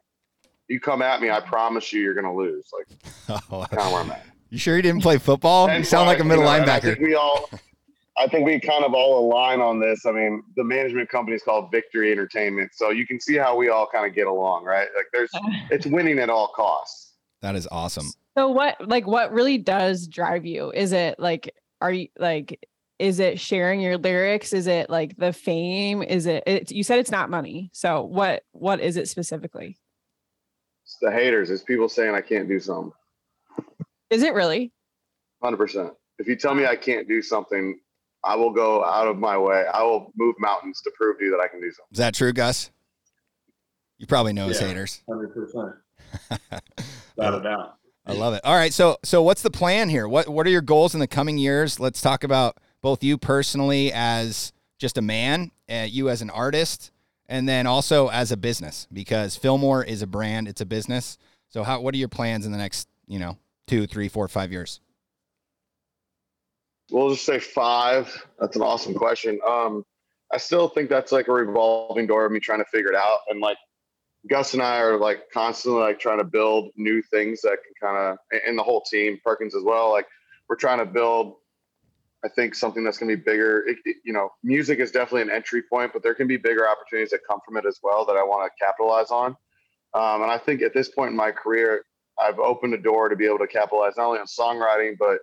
you 0.69 0.81
come 0.81 1.03
at 1.03 1.21
me, 1.21 1.31
I 1.31 1.41
promise 1.41 1.93
you, 1.93 2.01
you're 2.01 2.15
gonna 2.15 2.35
lose. 2.35 2.67
Like 2.73 3.41
Oh, 3.51 3.67
kind 3.71 3.83
of 3.83 3.93
where 3.93 4.03
I'm 4.03 4.11
at. 4.11 4.25
you 4.51 4.59
sure 4.59 4.77
you 4.77 4.83
didn't 4.83 5.03
play 5.03 5.19
football? 5.19 5.67
You 5.69 5.75
And 5.75 5.87
sound 5.87 6.07
like 6.07 6.19
a 6.19 6.23
you 6.23 6.29
middle 6.29 6.45
know, 6.45 6.51
and 6.51 6.71
I 6.71 6.79
linebacker. 6.81 6.83
think 6.95 7.01
we 7.01 7.15
all, 7.15 7.51
I 8.17 8.29
think 8.29 8.47
we 8.47 8.61
kind 8.61 8.85
of 8.85 8.95
all 8.95 9.27
align 9.29 9.61
on 9.61 9.81
this. 9.81 10.07
I 10.07 10.13
mean, 10.13 10.43
the 10.57 10.63
management 10.65 11.09
company 11.09 11.35
is 11.37 11.43
called 11.43 11.71
Victory 11.73 12.13
Entertainment, 12.13 12.71
so 12.75 12.91
you 12.91 13.07
can 13.07 13.19
see 13.21 13.37
how 13.37 13.57
we 13.57 13.69
all 13.69 13.89
kind 13.93 14.07
of 14.07 14.15
get 14.15 14.27
along, 14.27 14.65
right? 14.65 14.89
Like, 14.97 15.07
there's 15.13 15.31
it's 15.71 15.87
winning 15.87 16.19
at 16.19 16.31
all 16.31 16.49
costs. 16.55 17.13
That 17.43 17.57
is 17.57 17.67
awesome. 17.71 18.07
So 18.39 18.49
what 18.49 18.77
like 18.89 19.07
what 19.07 19.33
really 19.33 19.59
does 19.59 20.07
drive 20.09 20.45
you? 20.47 20.71
Is 20.73 20.93
it 20.93 21.19
like 21.21 21.55
are 21.81 21.93
you 21.93 22.09
like 22.19 22.65
is 22.99 23.19
it 23.21 23.39
sharing 23.41 23.81
your 23.81 23.99
lyrics? 23.99 24.53
Is 24.53 24.67
it 24.67 24.89
like 24.89 25.17
the 25.17 25.33
fame? 25.33 26.03
Is 26.03 26.27
it 26.27 26.43
it's, 26.47 26.73
you 26.73 26.83
said 26.85 27.01
it's 27.01 27.11
not 27.11 27.29
money. 27.31 27.71
So 27.73 28.03
what 28.03 28.45
what 28.53 28.81
is 28.81 28.97
it 28.97 29.09
specifically? 29.09 29.77
It's 31.05 31.13
the 31.13 31.19
haters. 31.21 31.51
It's 31.51 31.63
people 31.63 31.89
saying 31.89 32.15
I 32.15 32.23
can't 32.23 32.49
do 32.49 32.59
something. 32.59 32.93
Is 34.11 34.23
it 34.23 34.33
really? 34.33 34.73
Hundred 35.43 35.59
percent. 35.59 35.93
If 36.19 36.27
you 36.29 36.37
tell 36.37 36.55
me 36.55 36.65
I 36.67 36.77
can't 36.77 37.07
do 37.07 37.21
something, 37.21 37.79
I 38.25 38.37
will 38.37 38.53
go 38.53 38.83
out 38.85 39.07
of 39.07 39.19
my 39.19 39.37
way. 39.37 39.67
I 39.73 39.83
will 39.83 40.13
move 40.17 40.35
mountains 40.39 40.81
to 40.83 40.91
prove 40.97 41.19
to 41.19 41.25
you 41.25 41.31
that 41.33 41.41
I 41.43 41.49
can 41.49 41.61
do 41.61 41.67
something. 41.67 41.89
Is 41.93 41.99
that 41.99 42.15
true, 42.15 42.33
Gus? 42.33 42.71
You 43.99 44.07
probably 44.07 44.33
know 44.33 44.49
his 44.49 44.61
Yeah. 44.61 44.69
haters. 44.69 45.03
Hundred 45.09 45.35
percent, 45.35 45.75
without 47.17 47.35
a 47.35 47.43
doubt. 47.43 47.75
I 48.07 48.13
love 48.13 48.33
it. 48.35 48.41
All 48.45 48.55
right, 48.55 48.73
so 48.73 48.97
so 49.05 49.23
what's 49.23 49.43
the 49.43 49.51
plan 49.51 49.91
here? 49.91 50.09
What 50.09 50.29
what 50.29 50.47
are 50.47 50.51
your 50.51 50.63
goals 50.63 50.95
in 50.95 51.01
the 51.01 51.07
coming 51.07 51.37
years? 51.37 51.79
Let's 51.79 52.01
talk 52.01 52.25
about 52.25 52.57
both 52.81 53.05
you 53.05 53.19
personally 53.19 53.93
as 53.93 54.53
just 54.79 54.97
a 54.97 55.03
man, 55.03 55.51
uh, 55.71 55.87
you 55.89 56.09
as 56.09 56.23
an 56.23 56.31
artist, 56.31 56.93
and 57.29 57.49
then 57.49 57.67
also 57.67 58.09
as 58.09 58.33
a 58.33 58.37
business 58.37 58.87
because 58.93 59.39
Filmore 59.39 59.87
is 59.87 60.03
a 60.03 60.07
brand, 60.07 60.49
it's 60.49 60.61
a 60.61 60.67
business. 60.67 61.19
So 61.49 61.63
how 61.63 61.81
what 61.81 61.95
are 61.95 61.99
your 61.99 62.09
plans 62.09 62.47
in 62.47 62.53
the 62.53 62.59
next 62.59 62.89
you 63.07 63.19
know 63.19 63.39
two, 63.67 63.87
three, 63.87 64.09
four, 64.09 64.29
five 64.29 64.53
years? 64.53 64.81
We'll 66.91 67.11
just 67.11 67.25
say 67.25 67.39
five. 67.39 68.27
That's 68.39 68.57
an 68.57 68.63
awesome 68.63 68.95
question. 68.95 69.41
Um, 69.47 69.85
I 70.33 70.37
still 70.37 70.69
think 70.69 70.91
that's 70.91 71.13
like 71.13 71.29
a 71.29 71.33
revolving 71.33 72.07
door 72.07 72.27
of 72.27 72.33
me 72.33 72.41
trying 72.41 72.59
to 72.59 72.65
figure 72.67 72.91
it 72.91 72.97
out. 72.97 73.21
And 73.29 73.41
like 73.41 73.57
Gus 74.29 74.55
and 74.55 74.63
I 74.63 74.79
are 74.79 74.99
like 74.99 75.31
constantly 75.33 75.81
like 75.81 75.99
trying 75.99 76.19
to 76.19 76.25
build 76.25 76.71
new 76.77 77.03
things 77.03 77.41
that 77.43 77.59
can 77.65 77.89
kind 77.89 77.97
of, 77.97 78.41
and 78.47 78.59
the 78.59 78.63
whole 78.63 78.83
team, 78.83 79.19
Perkins 79.25 79.55
as 79.55 79.63
well. 79.63 79.91
Like 79.93 80.07
we're 80.49 80.57
trying 80.57 80.79
to 80.79 80.87
build, 80.87 81.37
I 82.25 82.29
think 82.29 82.55
something 82.55 82.83
that's 82.85 82.99
going 82.99 83.11
to 83.11 83.17
be 83.17 83.23
bigger. 83.23 83.65
It, 83.67 83.79
it- 83.85 83.97
you 84.05 84.13
know, 84.13 84.31
music 84.43 84.79
is 84.79 84.91
definitely 84.91 85.23
an 85.23 85.31
entry 85.31 85.63
point, 85.63 85.93
but 85.93 86.03
there 86.03 86.15
can 86.15 86.27
be 86.27 86.37
bigger 86.37 86.69
opportunities 86.69 87.11
that 87.11 87.21
come 87.29 87.41
from 87.45 87.57
it 87.57 87.67
as 87.67 87.79
well 87.83 88.05
that 88.07 88.17
I 88.17 88.23
want 88.23 88.51
to 88.51 88.65
capitalize 88.65 89.11
on. 89.11 89.37
Um, 89.95 90.23
and 90.23 90.31
I 90.31 90.39
think 90.39 90.63
at 90.63 90.75
this 90.75 90.89
point 90.89 91.11
in 91.11 91.17
my 91.17 91.31
career, 91.31 91.85
I've 92.21 92.39
opened 92.39 92.75
a 92.75 92.79
door 92.79 93.09
to 93.09 93.17
be 93.17 93.27
able 93.27 93.39
to 93.39 93.47
capitalize 93.47 93.95
not 93.97 94.07
only 94.07 94.21
on 94.21 94.27
songwriting, 94.27 94.97
but 94.99 95.19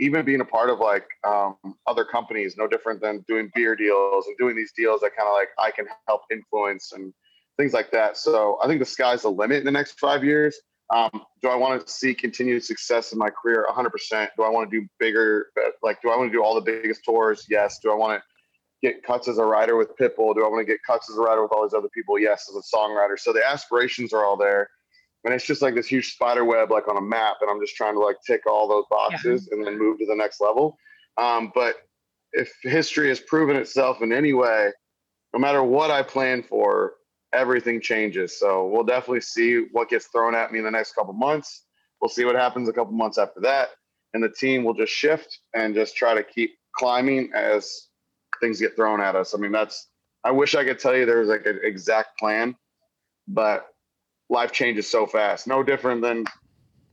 even 0.00 0.24
being 0.24 0.40
a 0.40 0.44
part 0.44 0.70
of 0.70 0.78
like 0.80 1.06
um, 1.26 1.56
other 1.86 2.04
companies, 2.04 2.56
no 2.56 2.66
different 2.66 3.00
than 3.00 3.24
doing 3.28 3.50
beer 3.54 3.76
deals 3.76 4.26
and 4.26 4.36
doing 4.38 4.56
these 4.56 4.72
deals 4.76 5.00
that 5.00 5.12
kind 5.16 5.28
of 5.28 5.34
like 5.34 5.48
I 5.58 5.70
can 5.70 5.86
help 6.08 6.22
influence 6.32 6.92
and 6.92 7.12
things 7.56 7.72
like 7.72 7.90
that. 7.92 8.16
So 8.16 8.58
I 8.62 8.66
think 8.66 8.80
the 8.80 8.86
sky's 8.86 9.22
the 9.22 9.30
limit 9.30 9.58
in 9.58 9.64
the 9.64 9.70
next 9.70 9.98
five 10.00 10.24
years. 10.24 10.56
Um, 10.90 11.10
do 11.42 11.48
I 11.48 11.56
want 11.56 11.86
to 11.86 11.92
see 11.92 12.14
continued 12.14 12.62
success 12.64 13.12
in 13.12 13.18
my 13.18 13.30
career? 13.30 13.66
100%. 13.70 14.28
Do 14.36 14.42
I 14.42 14.48
want 14.48 14.70
to 14.70 14.80
do 14.80 14.86
bigger? 14.98 15.46
uh, 15.60 15.70
Like, 15.82 16.00
do 16.02 16.10
I 16.10 16.16
want 16.16 16.30
to 16.30 16.36
do 16.36 16.42
all 16.44 16.54
the 16.54 16.60
biggest 16.60 17.04
tours? 17.04 17.46
Yes. 17.48 17.78
Do 17.82 17.90
I 17.90 17.94
want 17.94 18.20
to 18.20 18.24
get 18.86 19.02
cuts 19.02 19.28
as 19.28 19.38
a 19.38 19.44
writer 19.44 19.76
with 19.76 19.96
Pitbull? 19.96 20.34
Do 20.34 20.44
I 20.44 20.48
want 20.48 20.60
to 20.60 20.70
get 20.70 20.78
cuts 20.86 21.10
as 21.10 21.16
a 21.16 21.20
writer 21.20 21.42
with 21.42 21.52
all 21.52 21.62
these 21.62 21.74
other 21.74 21.88
people? 21.94 22.18
Yes, 22.18 22.48
as 22.50 22.56
a 22.56 22.76
songwriter. 22.76 23.18
So 23.18 23.32
the 23.32 23.46
aspirations 23.46 24.12
are 24.12 24.24
all 24.24 24.36
there 24.36 24.68
and 25.24 25.32
it's 25.32 25.46
just 25.46 25.62
like 25.62 25.74
this 25.74 25.86
huge 25.86 26.12
spider 26.12 26.44
web 26.44 26.70
like 26.70 26.86
on 26.88 26.96
a 26.96 27.00
map 27.00 27.36
and 27.40 27.50
i'm 27.50 27.60
just 27.60 27.74
trying 27.76 27.94
to 27.94 28.00
like 28.00 28.16
tick 28.26 28.42
all 28.46 28.68
those 28.68 28.84
boxes 28.90 29.48
and 29.50 29.66
then 29.66 29.78
move 29.78 29.98
to 29.98 30.06
the 30.06 30.14
next 30.14 30.40
level 30.40 30.76
um, 31.16 31.50
but 31.54 31.76
if 32.32 32.52
history 32.62 33.08
has 33.08 33.20
proven 33.20 33.56
itself 33.56 34.02
in 34.02 34.12
any 34.12 34.32
way 34.32 34.70
no 35.32 35.40
matter 35.40 35.62
what 35.62 35.90
i 35.90 36.02
plan 36.02 36.42
for 36.42 36.94
everything 37.34 37.80
changes 37.80 38.38
so 38.38 38.66
we'll 38.68 38.84
definitely 38.84 39.20
see 39.20 39.66
what 39.72 39.88
gets 39.88 40.06
thrown 40.06 40.34
at 40.34 40.52
me 40.52 40.58
in 40.58 40.64
the 40.64 40.70
next 40.70 40.94
couple 40.94 41.12
months 41.12 41.64
we'll 42.00 42.08
see 42.08 42.24
what 42.24 42.34
happens 42.34 42.68
a 42.68 42.72
couple 42.72 42.92
months 42.92 43.18
after 43.18 43.40
that 43.40 43.68
and 44.14 44.22
the 44.22 44.30
team 44.30 44.64
will 44.64 44.74
just 44.74 44.92
shift 44.92 45.40
and 45.54 45.74
just 45.74 45.96
try 45.96 46.14
to 46.14 46.22
keep 46.22 46.52
climbing 46.76 47.30
as 47.34 47.88
things 48.40 48.60
get 48.60 48.74
thrown 48.76 49.00
at 49.00 49.16
us 49.16 49.34
i 49.34 49.38
mean 49.38 49.52
that's 49.52 49.88
i 50.24 50.30
wish 50.30 50.54
i 50.54 50.64
could 50.64 50.78
tell 50.78 50.96
you 50.96 51.06
there's 51.06 51.28
like 51.28 51.46
an 51.46 51.60
exact 51.62 52.18
plan 52.18 52.54
but 53.28 53.68
life 54.28 54.52
changes 54.52 54.88
so 54.88 55.06
fast. 55.06 55.46
No 55.46 55.62
different 55.62 56.02
than 56.02 56.24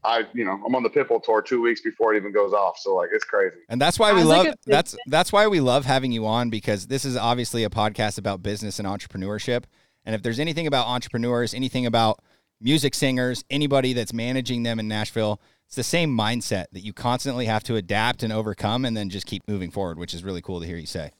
I, 0.04 0.24
you 0.34 0.44
know, 0.44 0.60
I'm 0.66 0.74
on 0.76 0.84
the 0.84 0.90
Pitbull 0.90 1.22
tour 1.22 1.42
two 1.42 1.62
weeks 1.62 1.82
before 1.82 2.14
it 2.14 2.18
even 2.18 2.32
goes 2.32 2.54
off. 2.54 2.78
So 2.80 2.96
like, 2.96 3.10
it's 3.14 3.24
crazy. 3.24 3.58
And 3.70 3.80
that's 3.80 4.00
why 4.00 4.14
we 4.14 4.22
As, 4.22 4.28
like, 4.28 4.46
love 4.46 4.56
a 4.56 4.58
that's 4.66 4.96
that's 5.08 5.32
why 5.32 5.48
we 5.48 5.60
love 5.60 5.86
having 5.86 6.12
you 6.12 6.26
on 6.26 6.50
because 6.50 6.88
this 6.88 7.06
is 7.06 7.16
obviously 7.16 7.64
a 7.64 7.70
podcast 7.70 8.18
about 8.18 8.42
business 8.42 8.80
and 8.80 8.88
entrepreneurship. 8.88 9.66
And 10.06 10.16
if 10.16 10.24
there's 10.24 10.40
anything 10.40 10.68
about 10.68 10.88
entrepreneurs, 10.88 11.54
anything 11.54 11.86
about 11.86 12.20
music 12.60 12.94
singers, 12.94 13.44
anybody 13.50 13.94
that's 13.94 14.14
managing 14.14 14.64
them 14.64 14.80
in 14.80 14.88
Nashville, 14.88 15.42
it's 15.66 15.76
the 15.76 15.84
same 15.84 16.16
mindset 16.16 16.66
that 16.74 16.82
you 16.82 16.94
constantly 16.94 17.46
have 17.46 17.64
to 17.64 17.76
adapt 17.76 18.24
and 18.24 18.34
overcome 18.34 18.86
and 18.86 18.96
then 18.96 19.10
just 19.10 19.26
keep 19.26 19.48
moving 19.48 19.72
forward, 19.72 19.98
which 19.98 20.14
is 20.14 20.24
really 20.24 20.42
cool 20.42 20.60
to 20.60 20.68
hear 20.68 20.78
you 20.78 20.86
say. 20.86 21.12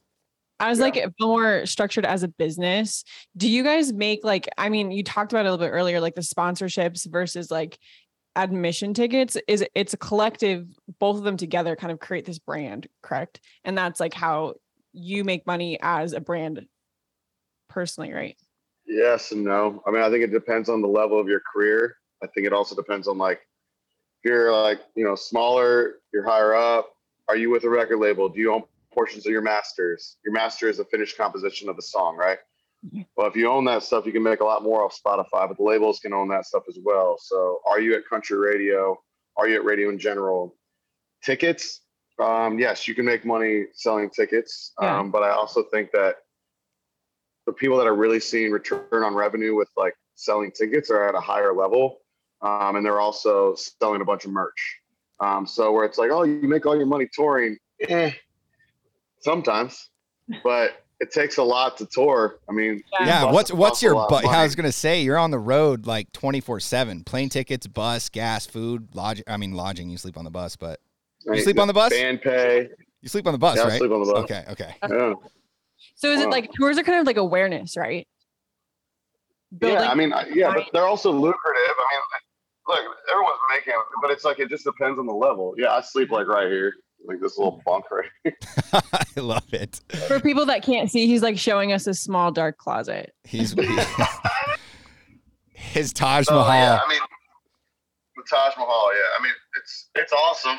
As 0.60 0.80
like 0.80 1.04
more 1.20 1.66
structured 1.66 2.06
as 2.06 2.22
a 2.22 2.28
business, 2.28 3.04
do 3.36 3.50
you 3.50 3.64
guys 3.64 3.92
make 3.92 4.24
like 4.24 4.48
I 4.60 4.70
mean, 4.70 4.92
you 4.92 5.04
talked 5.04 5.32
about 5.32 5.46
it 5.46 5.50
a 5.50 5.52
little 5.52 5.66
bit 5.66 5.72
earlier, 5.72 6.00
like 6.00 6.14
the 6.14 6.22
sponsorships 6.22 7.10
versus 7.10 7.50
like 7.50 7.80
admission 8.36 8.94
tickets. 8.94 9.38
Is 9.48 9.66
it's 9.74 9.94
a 9.94 9.98
collective 9.98 10.68
both 11.00 11.18
of 11.18 11.24
them 11.24 11.38
together 11.38 11.76
kind 11.76 11.92
of 11.92 12.00
create 12.00 12.26
this 12.26 12.38
brand 12.38 12.88
correct? 13.02 13.40
And 13.64 13.76
that's 13.76 14.00
like 14.00 14.14
how 14.14 14.56
you 14.94 15.24
make 15.24 15.48
money 15.48 15.80
as 15.82 16.14
a 16.14 16.20
brand 16.20 16.68
personally 17.70 18.12
right 18.12 18.38
Yes 18.92 19.32
and 19.32 19.44
no. 19.46 19.82
I 19.88 19.92
mean, 19.92 20.02
I 20.02 20.10
think 20.10 20.24
it 20.24 20.32
depends 20.32 20.68
on 20.68 20.82
the 20.82 20.88
level 20.88 21.18
of 21.18 21.28
your 21.28 21.42
career. 21.54 21.96
I 22.22 22.28
think 22.28 22.46
it 22.46 22.52
also 22.52 22.76
depends 22.76 23.08
on 23.08 23.18
like, 23.18 23.40
if 24.22 24.30
you're 24.30 24.52
like, 24.52 24.82
you 24.96 25.06
know, 25.06 25.16
smaller, 25.16 25.96
you're 26.14 26.26
higher 26.28 26.54
up. 26.54 26.90
Are 27.30 27.38
you 27.38 27.50
with 27.50 27.64
a 27.64 27.70
record 27.70 28.00
label? 28.00 28.28
Do 28.28 28.40
you 28.42 28.54
own 28.54 28.64
portions 28.94 29.26
of 29.26 29.32
your 29.32 29.42
masters? 29.42 30.18
Your 30.26 30.34
master 30.34 30.68
is 30.68 30.80
a 30.80 30.86
finished 30.86 31.16
composition 31.18 31.70
of 31.70 31.78
the 31.78 31.82
song, 31.82 32.18
right? 32.18 32.38
Well, 33.16 33.28
if 33.28 33.36
you 33.36 33.48
own 33.48 33.64
that 33.66 33.84
stuff, 33.84 34.06
you 34.06 34.12
can 34.12 34.24
make 34.24 34.42
a 34.42 34.44
lot 34.44 34.64
more 34.64 34.84
off 34.84 35.00
Spotify, 35.00 35.48
but 35.48 35.56
the 35.56 35.64
labels 35.64 36.00
can 36.00 36.14
own 36.14 36.28
that 36.30 36.46
stuff 36.46 36.64
as 36.68 36.78
well. 36.84 37.16
So, 37.18 37.60
are 37.66 37.80
you 37.80 37.96
at 37.96 38.06
country 38.10 38.38
radio? 38.38 39.00
Are 39.38 39.48
you 39.48 39.56
at 39.56 39.64
radio 39.64 39.90
in 39.90 40.00
general? 40.00 40.56
Tickets, 41.24 41.82
um, 42.20 42.58
yes, 42.60 42.88
you 42.88 42.96
can 42.96 43.06
make 43.06 43.24
money 43.24 43.66
selling 43.74 44.10
tickets, 44.10 44.74
Yeah. 44.82 45.00
um, 45.00 45.12
but 45.12 45.24
I 45.24 45.30
also 45.30 45.64
think 45.64 45.92
that 45.92 46.18
the 47.52 47.58
people 47.58 47.78
that 47.78 47.86
are 47.88 47.96
really 47.96 48.20
seeing 48.20 48.52
return 48.52 49.04
on 49.04 49.14
revenue 49.14 49.56
with 49.56 49.70
like 49.76 49.94
selling 50.16 50.52
tickets 50.52 50.90
are 50.90 51.08
at 51.08 51.16
a 51.16 51.20
higher 51.20 51.54
level, 51.54 52.00
um, 52.42 52.78
and 52.78 52.86
they're 52.86 53.02
also 53.02 53.56
selling 53.56 54.02
a 54.02 54.06
bunch 54.06 54.24
of 54.26 54.32
merch. 54.32 54.78
Um, 55.20 55.46
so 55.46 55.72
where 55.72 55.84
it's 55.86 55.98
like, 55.98 56.12
oh, 56.12 56.24
you 56.24 56.48
make 56.48 56.66
all 56.66 56.76
your 56.76 56.86
money 56.86 57.08
touring, 57.14 57.58
eh, 57.88 58.12
sometimes, 59.20 59.90
but 60.44 60.84
it 61.00 61.12
takes 61.12 61.38
a 61.38 61.44
lot 61.44 61.78
to 61.80 61.86
tour. 61.92 62.40
I 62.50 62.54
mean, 62.54 62.82
Yeah. 63.00 63.06
Yeah, 63.06 63.20
costs- 63.22 63.34
what's 63.34 63.54
what's 63.54 63.84
your 63.84 63.96
lot 63.96 64.10
but? 64.10 64.26
I 64.26 64.44
was 64.44 64.56
gonna 64.56 64.72
say 64.72 65.02
you're 65.02 65.18
on 65.18 65.32
the 65.32 65.40
road 65.40 65.86
like 65.86 66.12
24 66.14 66.60
seven, 66.62 67.04
plane 67.04 67.30
tickets, 67.30 67.68
bus, 67.68 68.08
gas, 68.10 68.46
food, 68.46 68.90
lodging. 68.94 69.26
I 69.28 69.38
mean 69.38 69.54
lodging. 69.54 69.90
You 69.90 69.98
sleep 69.98 70.18
on 70.18 70.24
the 70.24 70.32
bus, 70.32 70.56
but 70.56 70.80
I 71.28 71.34
mean, 71.34 71.44
sleep 71.44 71.60
on 71.60 71.68
the 71.68 71.74
bus? 71.74 71.92
Band 71.92 72.22
pay. 72.22 72.70
you 73.02 73.10
sleep 73.10 73.28
on 73.28 73.34
the 73.34 73.40
bus, 73.40 73.58
Yeah, 73.58 73.64
I 73.64 73.68
right? 73.68 73.78
sleep 73.80 73.92
on 73.92 74.06
the 74.06 74.14
bus. 74.14 74.24
Okay, 74.24 74.44
okay. 74.52 74.76
Yeah. 74.90 75.14
So 75.96 76.10
is 76.10 76.22
it 76.22 76.30
like 76.30 76.52
tours 76.54 76.78
are 76.78 76.84
kind 76.84 77.00
of 77.00 77.06
like 77.06 77.18
awareness, 77.18 77.78
right? 77.78 78.08
yeah, 79.62 79.90
I 79.90 79.96
mean, 79.96 80.14
yeah, 80.34 80.54
but 80.54 80.68
they're 80.74 80.88
also 80.88 81.12
lucrative. 81.12 81.76
I 81.78 81.94
mean, 81.94 82.02
look, 82.68 82.96
everyone's 83.12 83.40
making, 83.50 83.74
but 84.02 84.12
it's 84.12 84.24
like 84.24 84.40
it 84.40 84.50
just 84.50 84.64
depends 84.64 85.00
on 85.00 85.06
the 85.06 85.14
level. 85.14 85.54
Yeah, 85.58 85.72
I 85.72 85.82
sleep 85.82 86.12
like 86.12 86.28
right 86.28 86.48
here, 86.48 86.74
like 87.06 87.20
this 87.20 87.38
little 87.38 87.62
bunk 87.66 87.86
right. 87.92 88.10
here. 88.24 88.38
I 88.74 89.20
love 89.20 89.54
it. 89.54 89.82
for 90.08 90.20
people 90.20 90.46
that 90.46 90.64
can't 90.64 90.90
see, 90.90 91.08
he's 91.08 91.22
like 91.22 91.38
showing 91.38 91.74
us 91.74 91.88
a 91.88 91.94
small 91.94 92.32
dark 92.32 92.58
closet. 92.58 93.14
He's 93.24 93.54
his 95.54 95.94
Taj 95.94 96.28
oh, 96.30 96.32
So, 96.32 96.36
Mahal. 96.36 96.54
yeah, 96.54 96.80
I 96.86 96.90
mean, 96.90 97.00
the 98.16 98.24
Taj 98.30 98.56
Mahal. 98.58 98.92
Yeah, 98.94 99.00
I 99.20 99.24
mean, 99.24 99.34
it's 99.72 99.90
it's 99.96 100.14
awesome, 100.14 100.58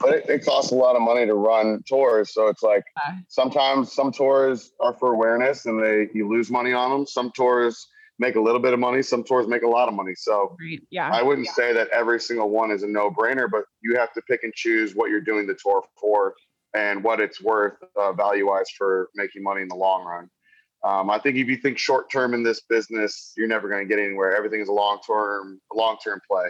but 0.00 0.14
it, 0.14 0.28
it 0.28 0.44
costs 0.44 0.72
a 0.72 0.74
lot 0.74 0.96
of 0.96 1.02
money 1.02 1.26
to 1.26 1.34
run 1.34 1.82
tours. 1.88 2.32
So 2.32 2.48
it's 2.48 2.62
like 2.62 2.84
sometimes 3.28 3.92
some 3.92 4.12
tours 4.12 4.72
are 4.80 4.94
for 4.94 5.12
awareness 5.12 5.66
and 5.66 5.82
they 5.82 6.08
you 6.14 6.28
lose 6.28 6.50
money 6.50 6.72
on 6.72 6.90
them. 6.90 7.06
Some 7.06 7.32
tours 7.34 7.86
make 8.18 8.36
a 8.36 8.40
little 8.40 8.60
bit 8.60 8.72
of 8.72 8.78
money. 8.78 9.02
Some 9.02 9.24
tours 9.24 9.46
make 9.46 9.62
a 9.62 9.68
lot 9.68 9.88
of 9.88 9.94
money. 9.94 10.14
So 10.14 10.56
Right. 10.60 10.80
Yeah. 10.90 11.10
I 11.12 11.22
wouldn't 11.22 11.48
say 11.48 11.72
that 11.72 11.88
every 11.88 12.20
single 12.20 12.50
one 12.50 12.70
is 12.70 12.82
a 12.82 12.86
no 12.86 13.10
brainer, 13.10 13.48
but 13.50 13.64
you 13.82 13.96
have 13.96 14.12
to 14.14 14.22
pick 14.22 14.42
and 14.42 14.52
choose 14.54 14.94
what 14.94 15.10
you're 15.10 15.20
doing 15.20 15.46
the 15.46 15.56
tour 15.62 15.82
for 16.00 16.34
and 16.74 17.02
what 17.02 17.20
it's 17.20 17.42
worth 17.42 17.74
uh, 17.98 18.12
value 18.12 18.48
wise 18.48 18.70
for 18.76 19.08
making 19.14 19.42
money 19.42 19.62
in 19.62 19.68
the 19.68 19.76
long 19.76 20.04
run. 20.04 20.28
Um, 20.84 21.10
I 21.10 21.18
think 21.18 21.36
if 21.36 21.48
you 21.48 21.56
think 21.56 21.78
short 21.78 22.10
term 22.10 22.34
in 22.34 22.42
this 22.42 22.60
business, 22.60 23.32
you're 23.36 23.48
never 23.48 23.68
going 23.68 23.86
to 23.86 23.88
get 23.88 24.02
anywhere. 24.02 24.36
Everything 24.36 24.60
is 24.60 24.68
a 24.68 24.72
long 24.72 25.00
term, 25.06 25.60
long 25.74 25.96
term 26.04 26.20
play. 26.30 26.48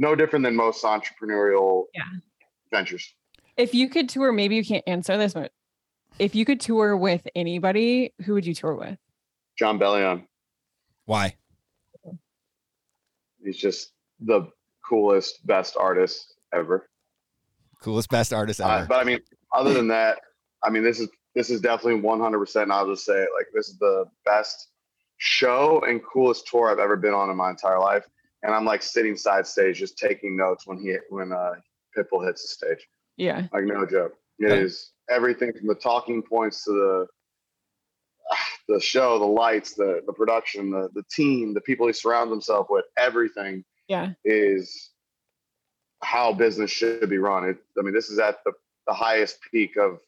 No 0.00 0.14
different 0.14 0.42
than 0.46 0.56
most 0.56 0.82
entrepreneurial 0.82 1.84
Yeah. 1.94 2.04
ventures. 2.72 3.14
if 3.58 3.74
you 3.74 3.90
could 3.90 4.08
tour, 4.08 4.32
maybe 4.32 4.56
you 4.56 4.64
can't 4.64 4.82
answer 4.86 5.18
this, 5.18 5.34
but 5.34 5.52
if 6.18 6.34
you 6.34 6.46
could 6.46 6.58
tour 6.58 6.96
with 6.96 7.28
anybody, 7.34 8.14
who 8.24 8.32
would 8.32 8.46
you 8.46 8.54
tour 8.54 8.74
with? 8.74 8.98
Jon 9.58 9.78
Bellion, 9.78 10.26
Why? 11.04 11.36
he's 13.44 13.58
just 13.58 13.92
the 14.20 14.50
coolest, 14.88 15.46
best 15.46 15.76
artist 15.76 16.34
ever. 16.54 16.88
Coolest, 17.82 18.08
best 18.08 18.32
artist 18.32 18.60
Uh, 18.62 18.68
ever. 18.78 18.86
but 18.86 19.00
I 19.00 19.04
mean, 19.04 19.18
other 19.52 19.74
than 19.74 19.88
that, 19.88 20.20
I 20.64 20.70
mean, 20.70 20.82
this 20.82 20.98
is 20.98 21.08
this 21.34 21.50
is 21.50 21.60
definitely 21.60 22.00
100. 22.00 22.38
percent 22.38 22.72
I'll 22.72 22.88
just 22.88 23.04
say 23.04 23.18
like 23.36 23.46
this 23.52 23.68
is 23.68 23.76
the 23.78 24.06
best 24.24 24.68
show 25.18 25.80
and 25.86 26.00
coolest 26.02 26.46
tour 26.46 26.70
I've 26.70 26.78
ever 26.78 26.96
been 26.96 27.12
on 27.14 27.28
in 27.30 27.36
my 27.36 27.50
entire 27.50 27.78
life. 27.78 28.08
And 28.42 28.54
I'm 28.54 28.64
like 28.64 28.82
sitting 28.82 29.16
side 29.16 29.46
stage, 29.46 29.78
just 29.78 29.98
taking 29.98 30.36
notes 30.36 30.66
when 30.66 30.78
he 30.78 30.96
when 31.10 31.32
uh, 31.32 31.54
Pitbull 31.96 32.24
hits 32.26 32.42
the 32.42 32.66
stage. 32.66 32.86
Yeah. 33.16 33.46
Like 33.52 33.64
no 33.64 33.84
joke, 33.86 34.14
it 34.38 34.50
is 34.52 34.92
Yeah. 35.08 35.16
everything 35.16 35.52
from 35.52 35.66
the 35.66 35.74
talking 35.74 36.22
points 36.22 36.64
to 36.64 36.72
the 36.72 37.06
the 38.74 38.80
show, 38.80 39.18
the 39.18 39.24
lights, 39.24 39.74
the 39.74 40.02
the 40.06 40.12
production, 40.12 40.70
the 40.70 40.88
the 40.94 41.02
team, 41.10 41.52
the 41.54 41.60
people 41.60 41.86
he 41.86 41.92
surrounds 41.92 42.30
himself 42.30 42.68
with, 42.70 42.84
everything 42.96 43.64
Yeah. 43.88 44.12
is 44.24 44.90
how 46.02 46.32
business 46.32 46.70
should 46.70 47.10
be 47.10 47.18
run. 47.18 47.44
It, 47.44 47.58
I 47.78 47.82
mean, 47.82 47.92
this 47.92 48.08
is 48.08 48.18
at 48.18 48.38
the, 48.44 48.52
the 48.86 48.94
highest 48.94 49.38
peak 49.52 49.76
of, 49.76 49.98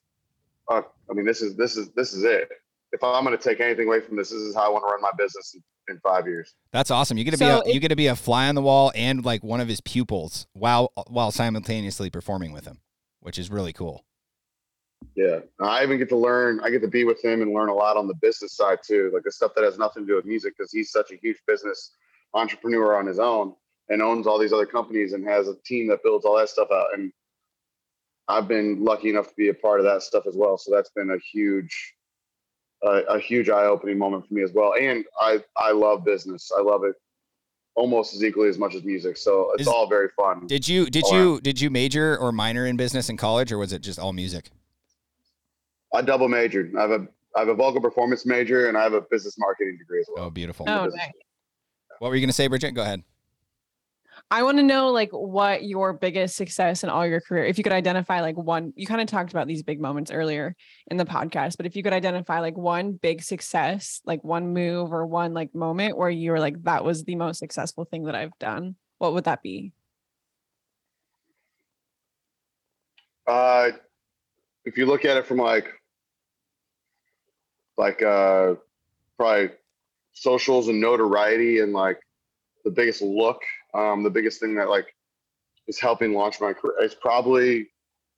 uh, 0.71 0.81
I 1.11 1.12
mean, 1.12 1.27
this 1.27 1.42
is, 1.42 1.55
this 1.55 1.77
is, 1.77 1.90
this 1.90 2.14
is 2.14 2.25
it. 2.25 2.49
If 2.92 3.05
I'm 3.05 3.25
going 3.25 3.37
to 3.37 3.42
take 3.42 3.61
anything 3.61 3.88
away 3.88 4.01
from 4.01 4.16
this, 4.16 4.31
this 4.31 4.40
is 4.40 4.55
how 4.55 4.62
I 4.62 4.68
want 4.71 4.85
to 4.87 4.90
run 4.90 5.03
my 5.03 5.11
business 5.18 5.55
in, 5.55 5.62
in 5.92 6.00
five 6.00 6.26
years. 6.26 6.55
That's 6.72 6.90
awesome. 6.90 7.16
You 7.16 7.24
get 7.24 7.33
to 7.33 7.37
So 7.37 7.62
be 7.62 7.70
a, 7.70 7.74
you 7.74 7.81
get 7.81 7.88
to 7.88 7.96
be 7.96 8.09
a 8.09 8.16
fly 8.16 8.48
on 8.48 8.55
the 8.55 8.62
wall 8.62 8.90
and 8.94 9.24
like 9.24 9.44
one 9.44 9.61
of 9.61 9.68
his 9.68 9.81
pupils 9.81 10.46
while 10.52 10.92
while 11.07 11.31
simultaneously 11.31 12.11
performing 12.11 12.52
with 12.52 12.66
him, 12.66 12.81
which 13.20 13.38
is 13.38 13.50
really 13.50 13.72
cool. 13.72 14.05
Yeah. 15.14 15.40
I 15.61 15.83
even 15.83 15.98
get 15.98 16.09
to 16.11 16.16
learn, 16.16 16.61
I 16.62 16.70
get 16.70 16.83
to 16.83 16.88
be 16.88 17.05
with 17.05 17.22
him 17.24 17.42
and 17.42 17.52
learn 17.52 17.68
a 17.68 17.74
lot 17.74 17.96
on 17.96 18.07
the 18.07 18.14
business 18.14 18.57
side 18.57 18.78
too, 18.87 19.11
like 19.12 19.24
the 19.24 19.33
stuff 19.33 19.52
that 19.55 19.64
has 19.64 19.78
nothing 19.78 20.05
to 20.05 20.07
do 20.07 20.16
with 20.16 20.24
music 20.24 20.55
because 20.57 20.72
he's 20.72 20.90
such 20.90 21.11
a 21.11 21.16
huge 21.16 21.38
business 21.46 21.92
entrepreneur 22.35 22.96
on 22.96 23.07
his 23.07 23.18
own 23.18 23.55
and 23.88 24.00
owns 24.00 24.26
all 24.26 24.38
these 24.38 24.52
other 24.52 24.66
companies 24.66 25.12
and 25.12 25.26
has 25.26 25.48
a 25.48 25.57
team 25.64 25.88
that 25.88 26.02
builds 26.02 26.24
all 26.24 26.37
that 26.38 26.48
stuff 26.48 26.68
out. 26.72 26.87
And 26.94 27.12
I've 28.28 28.48
been 28.48 28.83
lucky 28.85 29.11
enough 29.11 29.28
to 29.28 29.35
be 29.37 29.48
a 29.48 29.55
part 29.55 29.81
of 29.81 29.87
that 29.87 30.02
stuff 30.02 30.26
as 30.26 30.37
well. 30.37 30.57
So 30.57 30.72
that's 30.72 30.90
been 30.90 31.11
a 31.11 31.18
huge, 31.18 31.94
uh, 32.85 33.03
a 33.09 33.18
huge 33.18 33.49
eye-opening 33.49 33.99
moment 33.99 34.27
for 34.27 34.35
me 34.35 34.42
as 34.42 34.53
well. 34.53 34.75
And 34.81 35.05
I, 35.21 35.42
I 35.57 35.73
love 35.73 36.05
business. 36.05 36.51
I 36.57 36.62
love 36.62 36.85
it 36.85 36.95
almost 37.75 38.14
as 38.14 38.23
equally 38.23 38.49
as 38.49 38.59
much 38.59 38.75
as 38.75 38.85
music. 38.85 39.16
So 39.16 39.51
it's 39.55 39.62
Is- 39.62 39.68
all 39.68 39.87
very 39.87 40.09
fun. 40.16 40.47
Did 40.47 40.68
you 40.68 40.87
did 40.90 41.05
you 41.07 41.40
did 41.40 41.61
you 41.61 41.71
major 41.71 42.18
or 42.18 42.33
minor 42.33 42.66
in 42.66 42.77
business 42.77 43.09
in 43.09 43.16
college 43.16 43.51
or 43.53 43.59
was 43.59 43.73
it 43.73 43.81
just 43.81 43.99
all 43.99 44.12
music? 44.12 44.51
I 45.95 46.03
double 46.03 46.29
majored. 46.29 46.75
I 46.77 46.83
have 46.83 46.90
a, 46.90 47.07
I 47.37 47.40
have 47.40 47.49
a 47.49 47.55
vocal 47.55 47.81
performance 47.81 48.25
major 48.27 48.68
and 48.68 48.77
I 48.79 48.83
have 48.83 48.95
a 48.95 49.03
business 49.03 49.38
marketing 49.38 49.77
degree 49.79 50.01
as 50.01 50.09
well. 50.14 50.27
Oh, 50.27 50.31
beautiful. 50.31 50.66
Oh, 50.68 50.85
business. 50.85 51.03
nice. 51.03 51.12
What 51.99 52.09
were 52.09 52.16
you 52.16 52.23
gonna 52.23 52.33
say, 52.33 52.47
Bridget? 52.47 52.73
Go 52.73 52.83
ahead. 52.83 53.03
I 54.33 54.45
want 54.45 54.57
to 54.57 54.62
know 54.62 54.88
like 54.88 55.11
what 55.11 55.62
your 55.62 55.92
biggest 55.92 56.37
success 56.37 56.83
in 56.83 56.88
all 56.88 57.07
your 57.07 57.21
career. 57.21 57.45
If 57.45 57.59
you 57.59 57.64
could 57.64 57.75
identify 57.75 58.23
like 58.23 58.35
one, 58.35 58.73
you 58.77 58.87
kind 58.87 59.03
of 59.03 59.07
talked 59.07 59.31
about 59.31 59.47
these 59.47 59.62
big 59.62 59.79
moments 59.79 60.11
earlier 60.11 60.57
in 60.90 60.97
the 60.97 61.05
podcast, 61.05 61.59
but 61.59 61.66
if 61.66 61.77
you 61.77 61.83
could 61.83 61.92
identify 61.92 62.40
like 62.40 62.57
one 62.57 62.92
big 62.95 63.23
success, 63.23 64.01
like 64.07 64.25
one 64.25 64.55
move 64.55 64.90
or 64.90 65.07
one 65.07 65.35
like 65.35 65.55
moment 65.55 65.99
where 65.99 66.09
you 66.09 66.31
were 66.31 66.40
like, 66.40 66.62
that 66.62 66.83
was 66.83 67.05
the 67.05 67.14
most 67.14 67.40
successful 67.40 67.85
thing 67.85 68.05
that 68.05 68.14
I've 68.14 68.33
done, 68.38 68.75
what 68.97 69.12
would 69.12 69.25
that 69.25 69.42
be? 69.42 69.73
Uh, 73.27 73.73
if 74.64 74.79
you 74.79 74.87
look 74.87 75.05
at 75.05 75.18
it 75.18 75.27
from 75.27 75.37
like, 75.37 75.68
like 77.77 78.01
uh, 78.01 78.55
probably 79.18 79.51
socials 80.14 80.68
and 80.68 80.81
notoriety 80.81 81.59
and 81.59 81.75
like 81.75 82.01
the 82.64 82.71
biggest 82.71 83.03
look, 83.03 83.42
um, 83.74 84.02
the 84.02 84.11
biggest 84.11 84.40
thing 84.40 84.54
that 84.56 84.68
like 84.68 84.94
is 85.68 85.78
helping 85.80 86.12
launch 86.14 86.40
my 86.40 86.52
career. 86.52 86.74
It's 86.80 86.94
probably 86.94 87.68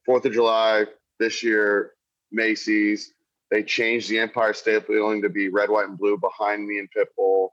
Fourth 0.05 0.25
of 0.25 0.33
July 0.33 0.85
this 1.19 1.43
year, 1.43 1.93
Macy's. 2.33 3.13
They 3.51 3.63
changed 3.63 4.09
the 4.09 4.19
Empire 4.19 4.53
State 4.53 4.87
Building 4.87 5.23
to 5.23 5.29
be 5.29 5.49
red, 5.49 5.71
white, 5.71 5.89
and 5.89 5.99
blue 5.99 6.19
behind 6.19 6.67
me 6.67 6.79
and 6.79 6.89
Pitbull. 6.91 7.51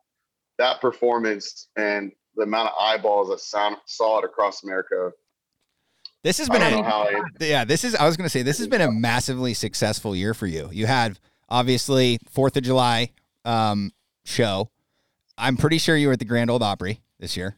That 0.57 0.81
performance 0.81 1.67
and 1.75 2.11
the 2.35 2.43
amount 2.43 2.69
of 2.69 2.73
eyeballs 2.79 3.29
that 3.29 3.39
sound, 3.39 3.77
saw 3.85 4.19
it 4.19 4.25
across 4.25 4.63
America. 4.63 5.11
This 6.23 6.37
has 6.37 6.49
I 6.49 6.53
been 6.53 6.85
a 6.85 7.03
it, 7.09 7.23
yeah. 7.39 7.65
This 7.65 7.83
is 7.83 7.95
I 7.95 8.05
was 8.05 8.15
gonna 8.15 8.29
say 8.29 8.43
this 8.43 8.59
has 8.59 8.67
been 8.67 8.81
a 8.81 8.91
massively 8.91 9.53
successful 9.53 10.15
year 10.15 10.33
for 10.33 10.45
you. 10.45 10.69
You 10.71 10.85
had 10.85 11.19
obviously 11.49 12.19
Fourth 12.29 12.55
of 12.57 12.63
July 12.63 13.11
um, 13.43 13.91
show. 14.23 14.69
I'm 15.37 15.57
pretty 15.57 15.79
sure 15.79 15.97
you 15.97 16.07
were 16.07 16.13
at 16.13 16.19
the 16.19 16.25
Grand 16.25 16.51
Ole 16.51 16.63
Opry 16.63 17.01
this 17.19 17.35
year, 17.35 17.57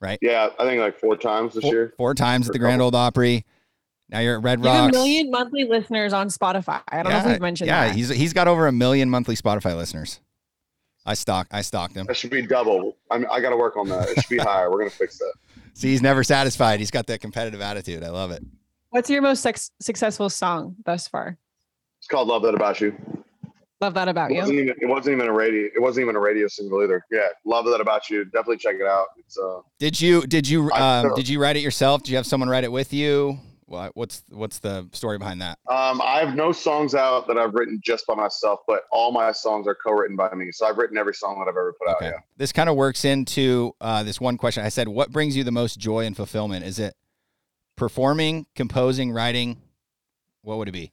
right? 0.00 0.18
Yeah, 0.22 0.48
I 0.58 0.64
think 0.64 0.80
like 0.80 0.98
four 0.98 1.16
times 1.16 1.54
this 1.54 1.62
Four, 1.62 1.72
year. 1.72 1.94
four 1.96 2.14
times 2.14 2.48
at 2.48 2.52
the 2.52 2.58
Grand 2.58 2.74
couple. 2.80 2.86
Old 2.86 2.94
Opry. 2.94 3.44
Now 4.08 4.18
you're 4.20 4.36
at 4.38 4.42
Red 4.42 4.58
You 4.60 4.66
have 4.66 4.76
a 4.76 4.82
Rocks. 4.86 4.92
million 4.92 5.30
monthly 5.30 5.64
listeners 5.64 6.12
on 6.12 6.28
Spotify. 6.28 6.80
I 6.88 7.02
don't 7.02 7.12
know 7.12 7.18
if 7.18 7.26
we've 7.26 7.40
mentioned 7.40 7.68
yeah, 7.68 7.86
that. 7.88 7.94
he's 7.96 8.08
he's 8.08 8.32
got 8.32 8.48
over 8.48 8.66
a 8.66 8.72
million 8.72 9.08
monthly 9.08 9.36
Spotify 9.36 9.76
listeners. 9.76 10.20
I 11.06 11.14
stalk 11.14 11.46
I 11.52 11.62
stocked 11.62 11.94
him. 11.94 12.06
That 12.06 12.16
should 12.16 12.30
be 12.30 12.42
double. 12.46 12.96
I'm, 13.10 13.24
I 13.30 13.40
got 13.40 13.50
to 13.50 13.56
work 13.56 13.76
on 13.76 13.88
that. 13.88 14.08
It 14.10 14.20
should 14.20 14.28
be 14.30 14.38
higher. 14.42 14.70
We're 14.70 14.78
gonna 14.78 14.90
fix 14.90 15.18
that. 15.18 15.32
See, 15.74 15.88
he's 15.90 16.02
never 16.02 16.24
satisfied. 16.24 16.80
He's 16.80 16.90
got 16.90 17.06
that 17.06 17.20
competitive 17.20 17.60
attitude. 17.60 18.02
I 18.02 18.10
love 18.10 18.32
it. 18.32 18.42
What's 18.90 19.08
your 19.08 19.22
most 19.22 19.40
sex- 19.42 19.70
successful 19.80 20.28
song 20.28 20.74
thus 20.84 21.06
far? 21.06 21.38
It's 21.98 22.08
called 22.08 22.26
"Love 22.28 22.42
That 22.42 22.54
About 22.54 22.80
You." 22.80 22.96
Love 23.80 23.94
that 23.94 24.08
about 24.08 24.30
It 24.30 24.34
wasn't 24.36 24.58
you. 24.58 24.64
even. 24.64 24.76
It 24.80 24.86
wasn't 24.86 25.14
even 25.16 25.26
a 25.28 25.32
radio. 25.32 25.66
It 25.74 25.80
wasn't 25.80 26.04
even 26.04 26.16
a 26.16 26.20
radio 26.20 26.48
single 26.48 26.82
either. 26.82 27.04
Yeah, 27.10 27.28
"Love 27.44 27.64
That 27.64 27.80
About 27.80 28.10
You." 28.10 28.24
Definitely 28.26 28.58
check 28.58 28.76
it 28.76 28.86
out. 28.86 29.06
It's 29.18 29.38
uh. 29.38 29.60
Did 29.78 30.00
you 30.00 30.26
did 30.26 30.46
you 30.48 30.70
I- 30.72 31.00
um, 31.00 31.14
did 31.14 31.28
you 31.28 31.40
write 31.40 31.56
it 31.56 31.60
yourself? 31.60 32.02
Did 32.02 32.10
you 32.10 32.16
have 32.16 32.26
someone 32.26 32.48
write 32.50 32.64
it 32.64 32.72
with 32.72 32.92
you? 32.92 33.38
What, 33.64 33.92
what's 33.94 34.24
what's 34.30 34.58
the 34.58 34.88
story 34.92 35.16
behind 35.16 35.40
that? 35.42 35.56
Um, 35.70 36.00
I 36.02 36.18
have 36.18 36.34
no 36.34 36.50
songs 36.50 36.94
out 36.96 37.28
that 37.28 37.38
I've 37.38 37.54
written 37.54 37.80
just 37.82 38.04
by 38.04 38.16
myself, 38.16 38.58
but 38.66 38.80
all 38.90 39.12
my 39.12 39.30
songs 39.30 39.68
are 39.68 39.76
co-written 39.76 40.16
by 40.16 40.34
me. 40.34 40.50
So 40.50 40.66
I've 40.66 40.76
written 40.76 40.98
every 40.98 41.14
song 41.14 41.38
that 41.38 41.44
I've 41.44 41.56
ever 41.56 41.72
put 41.78 41.88
out. 41.88 41.98
Yeah. 42.02 42.18
This 42.36 42.50
kind 42.50 42.68
of 42.68 42.74
works 42.74 43.04
into 43.04 43.72
uh, 43.80 44.02
this 44.02 44.20
one 44.20 44.38
question. 44.38 44.64
I 44.64 44.70
said, 44.70 44.88
what 44.88 45.12
brings 45.12 45.36
you 45.36 45.44
the 45.44 45.52
most 45.52 45.78
joy 45.78 46.04
and 46.04 46.16
fulfillment? 46.16 46.64
Is 46.64 46.80
it 46.80 46.94
performing, 47.76 48.46
composing, 48.56 49.12
writing? 49.12 49.62
What 50.42 50.58
would 50.58 50.66
it 50.66 50.72
be? 50.72 50.92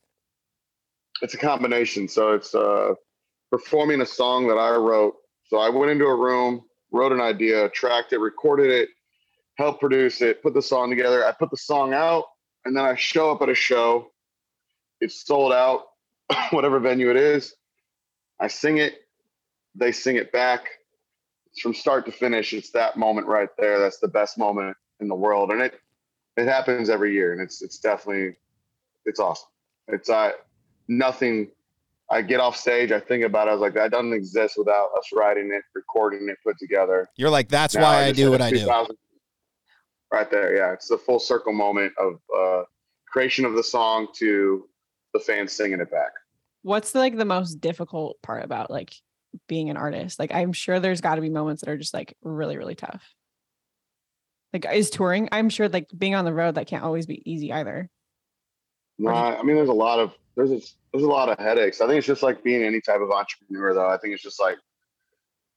It's 1.21 1.33
a 1.33 1.37
combination. 1.37 2.07
So 2.07 2.33
it's 2.33 2.53
uh, 2.53 2.93
performing 3.51 4.01
a 4.01 4.05
song 4.05 4.47
that 4.47 4.55
I 4.57 4.75
wrote. 4.75 5.15
So 5.45 5.57
I 5.57 5.69
went 5.69 5.91
into 5.91 6.05
a 6.05 6.15
room, 6.15 6.63
wrote 6.91 7.11
an 7.11 7.21
idea, 7.21 7.69
tracked 7.69 8.13
it, 8.13 8.19
recorded 8.19 8.69
it, 8.69 8.89
helped 9.57 9.79
produce 9.79 10.21
it, 10.21 10.43
put 10.43 10.53
the 10.53 10.61
song 10.61 10.89
together. 10.89 11.25
I 11.25 11.31
put 11.31 11.51
the 11.51 11.57
song 11.57 11.93
out, 11.93 12.25
and 12.65 12.75
then 12.75 12.85
I 12.85 12.95
show 12.95 13.31
up 13.31 13.41
at 13.41 13.49
a 13.49 13.55
show. 13.55 14.11
It's 14.99 15.25
sold 15.25 15.53
out, 15.53 15.85
whatever 16.51 16.79
venue 16.79 17.09
it 17.09 17.17
is. 17.17 17.55
I 18.39 18.47
sing 18.47 18.77
it, 18.77 18.95
they 19.75 19.91
sing 19.91 20.17
it 20.17 20.31
back. 20.31 20.67
It's 21.47 21.61
from 21.61 21.73
start 21.73 22.05
to 22.05 22.11
finish. 22.11 22.53
It's 22.53 22.71
that 22.71 22.97
moment 22.97 23.27
right 23.27 23.49
there. 23.57 23.79
That's 23.79 23.99
the 23.99 24.07
best 24.07 24.37
moment 24.37 24.77
in 24.99 25.07
the 25.07 25.15
world, 25.15 25.51
and 25.51 25.61
it 25.61 25.79
it 26.35 26.47
happens 26.47 26.89
every 26.89 27.13
year, 27.13 27.33
and 27.33 27.41
it's 27.41 27.61
it's 27.61 27.79
definitely 27.79 28.35
it's 29.05 29.19
awesome. 29.19 29.49
It's 29.87 30.09
uh 30.09 30.31
nothing. 30.87 31.49
I 32.09 32.21
get 32.21 32.39
off 32.39 32.55
stage, 32.55 32.91
I 32.91 33.01
think 33.01 33.25
about 33.25 33.47
it. 33.47 33.51
I 33.51 33.53
was 33.53 33.61
like, 33.61 33.73
that 33.73 33.91
doesn't 33.91 34.13
exist 34.13 34.55
without 34.57 34.89
us 34.97 35.09
writing 35.13 35.51
it, 35.53 35.63
recording 35.75 36.29
it, 36.29 36.37
put 36.45 36.57
together. 36.57 37.07
You're 37.17 37.29
like, 37.29 37.49
that's 37.49 37.75
Now 37.75 37.81
why 37.81 38.03
I 38.03 38.07
just 38.11 38.15
do 38.15 38.31
what 38.31 38.41
I 38.41 38.49
do. 38.51 38.65
Right 40.11 40.31
there, 40.31 40.55
yeah. 40.55 40.71
It's 40.71 40.87
the 40.87 40.97
full 40.97 41.19
circle 41.19 41.51
moment 41.51 41.91
of 41.97 42.21
uh, 42.33 42.63
creation 43.07 43.43
of 43.43 43.55
the 43.55 43.63
song 43.63 44.07
to 44.19 44.69
the 45.13 45.19
fans 45.19 45.51
singing 45.51 45.81
it 45.81 45.91
back. 45.91 46.11
What's 46.61 46.95
like 46.95 47.17
the 47.17 47.25
most 47.25 47.55
difficult 47.55 48.21
part 48.21 48.45
about 48.45 48.71
like 48.71 48.93
being 49.47 49.69
an 49.69 49.75
artist? 49.75 50.17
Like 50.17 50.33
I'm 50.33 50.53
sure 50.53 50.79
there's 50.79 51.01
got 51.01 51.15
to 51.15 51.21
be 51.21 51.29
moments 51.29 51.61
that 51.61 51.69
are 51.69 51.77
just 51.77 51.93
like 51.93 52.15
really 52.21 52.57
really 52.57 52.75
tough. 52.75 53.03
Like 54.53 54.65
is 54.71 54.89
touring? 54.89 55.27
I'm 55.31 55.49
sure 55.49 55.67
like 55.67 55.89
being 55.97 56.15
on 56.15 56.25
the 56.25 56.33
road 56.33 56.55
that 56.55 56.67
can't 56.67 56.83
always 56.83 57.05
be 57.05 57.21
easy 57.29 57.51
either. 57.51 57.89
No, 58.99 59.11
I 59.11 59.43
mean, 59.43 59.55
there's 59.55 59.69
a 59.69 59.73
lot 59.73 59.99
of 59.99 60.13
there's 60.35 60.51
a, 60.51 60.59
there's 60.91 61.03
a 61.03 61.07
lot 61.07 61.29
of 61.29 61.37
headaches. 61.39 61.81
I 61.81 61.87
think 61.87 61.97
it's 61.97 62.07
just 62.07 62.23
like 62.23 62.43
being 62.43 62.63
any 62.63 62.81
type 62.81 63.01
of 63.01 63.11
entrepreneur, 63.11 63.73
though. 63.73 63.89
I 63.89 63.97
think 63.97 64.13
it's 64.13 64.23
just 64.23 64.39
like 64.39 64.57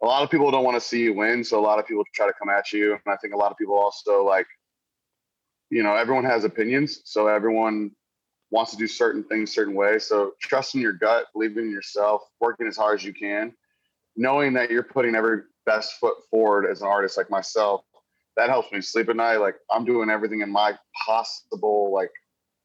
a 0.03 0.07
lot 0.07 0.23
of 0.23 0.31
people 0.31 0.51
don't 0.51 0.65
want 0.65 0.77
to 0.77 0.81
see 0.81 1.03
you 1.03 1.15
win, 1.15 1.45
so 1.45 1.59
a 1.59 1.63
lot 1.63 1.79
of 1.79 1.87
people 1.87 2.05
try 2.15 2.27
to 2.27 2.33
come 2.39 2.49
at 2.49 2.73
you, 2.73 2.93
and 2.93 3.01
I 3.07 3.17
think 3.17 3.35
a 3.35 3.37
lot 3.37 3.51
of 3.51 3.59
people 3.59 3.77
also 3.77 4.25
like, 4.25 4.47
you 5.71 5.83
know, 5.83 5.95
everyone 5.95 6.25
has 6.25 6.45
opinions, 6.45 7.03
so 7.05 7.27
everyone 7.27 7.91
wants 8.51 8.73
to 8.73 8.77
do 8.77 8.87
certain 8.87 9.23
things 9.25 9.55
certain 9.55 9.75
ways. 9.75 10.07
So 10.07 10.33
trusting 10.41 10.81
your 10.81 10.93
gut, 10.93 11.27
believing 11.33 11.65
in 11.65 11.71
yourself, 11.71 12.23
working 12.41 12.67
as 12.67 12.77
hard 12.77 12.99
as 12.99 13.05
you 13.05 13.13
can, 13.13 13.53
knowing 14.17 14.53
that 14.55 14.71
you're 14.71 14.83
putting 14.83 15.15
every 15.15 15.43
best 15.67 15.95
foot 16.01 16.17
forward 16.31 16.67
as 16.69 16.83
an 16.83 16.89
artist 16.89 17.17
like 17.17 17.31
myself, 17.31 17.83
that 18.37 18.49
helps 18.49 18.73
me 18.73 18.81
sleep 18.81 19.09
at 19.09 19.17
night. 19.17 19.37
Like 19.37 19.57
I'm 19.71 19.85
doing 19.85 20.11
everything 20.11 20.41
in 20.41 20.51
my 20.51 20.77
possible 21.07 21.93
like 21.93 22.11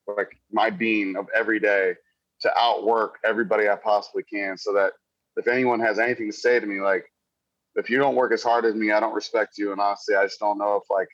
like 0.08 0.38
my 0.52 0.70
being 0.70 1.15
of 1.15 1.28
every 1.36 1.60
day 1.60 1.96
to 2.41 2.58
outwork 2.58 3.15
everybody 3.24 3.70
I 3.70 3.76
possibly 3.76 4.24
can 4.24 4.58
so 4.58 4.74
that 4.74 4.94
if 5.38 5.48
anyone 5.48 5.80
has 5.80 6.00
anything 6.00 6.32
to 6.32 6.38
say 6.38 6.60
to 6.60 6.65
me, 6.65 6.82
like 6.82 7.06
if 7.76 7.89
you 7.89 7.98
don't 7.98 8.15
work 8.15 8.32
as 8.32 8.44
hard 8.44 8.65
as 8.65 8.76
me, 8.76 8.91
I 8.91 9.00
don't 9.00 9.13
respect 9.13 9.58
you. 9.58 9.72
And 9.72 9.82
honestly, 9.82 10.15
I 10.15 10.24
just 10.24 10.39
don't 10.39 10.58
know 10.58 10.76
if 10.76 10.84
like 10.89 11.08